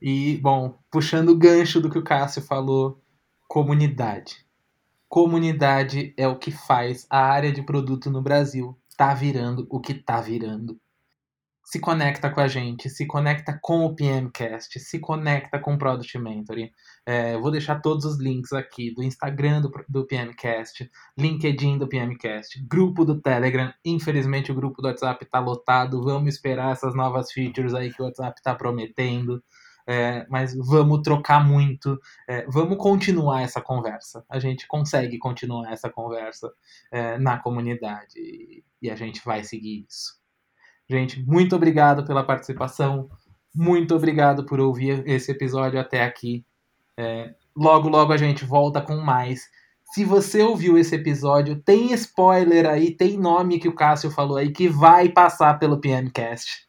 E, 0.00 0.38
bom, 0.38 0.76
puxando 0.90 1.28
o 1.28 1.38
gancho 1.38 1.80
do 1.80 1.88
que 1.88 1.98
o 1.98 2.02
Cássio 2.02 2.42
falou, 2.42 3.00
comunidade. 3.46 4.44
Comunidade 5.08 6.12
é 6.16 6.26
o 6.26 6.36
que 6.36 6.50
faz 6.50 7.06
a 7.08 7.20
área 7.20 7.52
de 7.52 7.62
produto 7.62 8.10
no 8.10 8.20
Brasil 8.20 8.76
tá 8.96 9.14
virando 9.14 9.68
o 9.70 9.78
que 9.78 9.94
tá 9.94 10.20
virando. 10.20 10.80
Se 11.72 11.80
conecta 11.80 12.28
com 12.28 12.38
a 12.38 12.48
gente, 12.48 12.90
se 12.90 13.06
conecta 13.06 13.58
com 13.62 13.86
o 13.86 13.96
PMcast, 13.96 14.78
se 14.78 14.98
conecta 14.98 15.58
com 15.58 15.72
o 15.72 15.78
Product 15.78 16.18
Mentoring. 16.18 16.70
É, 17.06 17.38
vou 17.38 17.50
deixar 17.50 17.80
todos 17.80 18.04
os 18.04 18.20
links 18.20 18.52
aqui 18.52 18.94
do 18.94 19.02
Instagram 19.02 19.62
do, 19.62 19.72
do 19.88 20.06
PMcast, 20.06 20.90
LinkedIn 21.16 21.78
do 21.78 21.88
PMcast, 21.88 22.62
grupo 22.68 23.06
do 23.06 23.22
Telegram. 23.22 23.72
Infelizmente 23.86 24.52
o 24.52 24.54
grupo 24.54 24.82
do 24.82 24.88
WhatsApp 24.88 25.24
tá 25.24 25.40
lotado. 25.40 26.02
Vamos 26.04 26.34
esperar 26.34 26.72
essas 26.72 26.94
novas 26.94 27.32
features 27.32 27.72
aí 27.72 27.90
que 27.90 28.02
o 28.02 28.04
WhatsApp 28.04 28.42
tá 28.42 28.54
prometendo. 28.54 29.42
É, 29.86 30.26
mas 30.28 30.54
vamos 30.54 31.00
trocar 31.00 31.42
muito, 31.42 31.98
é, 32.28 32.44
vamos 32.48 32.76
continuar 32.76 33.40
essa 33.40 33.62
conversa. 33.62 34.22
A 34.28 34.38
gente 34.38 34.68
consegue 34.68 35.18
continuar 35.18 35.72
essa 35.72 35.88
conversa 35.88 36.52
é, 36.90 37.16
na 37.16 37.38
comunidade 37.38 38.62
e 38.82 38.90
a 38.90 38.94
gente 38.94 39.24
vai 39.24 39.42
seguir 39.42 39.86
isso. 39.88 40.21
Gente, 40.92 41.24
muito 41.26 41.56
obrigado 41.56 42.04
pela 42.04 42.22
participação, 42.22 43.08
muito 43.54 43.94
obrigado 43.94 44.44
por 44.44 44.60
ouvir 44.60 45.02
esse 45.06 45.30
episódio 45.32 45.80
até 45.80 46.04
aqui. 46.04 46.44
É, 46.98 47.32
logo, 47.56 47.88
logo 47.88 48.12
a 48.12 48.18
gente 48.18 48.44
volta 48.44 48.78
com 48.78 48.98
mais. 48.98 49.48
Se 49.94 50.04
você 50.04 50.42
ouviu 50.42 50.76
esse 50.76 50.94
episódio, 50.94 51.56
tem 51.56 51.94
spoiler 51.94 52.66
aí, 52.66 52.90
tem 52.90 53.18
nome 53.18 53.58
que 53.58 53.68
o 53.68 53.74
Cássio 53.74 54.10
falou 54.10 54.36
aí 54.36 54.50
que 54.50 54.68
vai 54.68 55.08
passar 55.08 55.58
pelo 55.58 55.80
PMCast. 55.80 56.68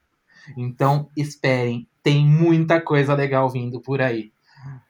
Então 0.56 1.10
esperem, 1.18 1.86
tem 2.02 2.26
muita 2.26 2.80
coisa 2.80 3.14
legal 3.14 3.50
vindo 3.50 3.82
por 3.82 4.02
aí. 4.02 4.32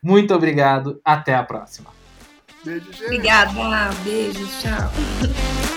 Muito 0.03 0.31
obrigado, 0.35 1.01
até 1.03 1.33
a 1.33 1.41
próxima. 1.41 1.89
Beijo, 2.63 2.85
gente. 2.93 3.05
Obrigada, 3.05 3.89
beijo, 4.03 4.45
tchau. 4.61 5.72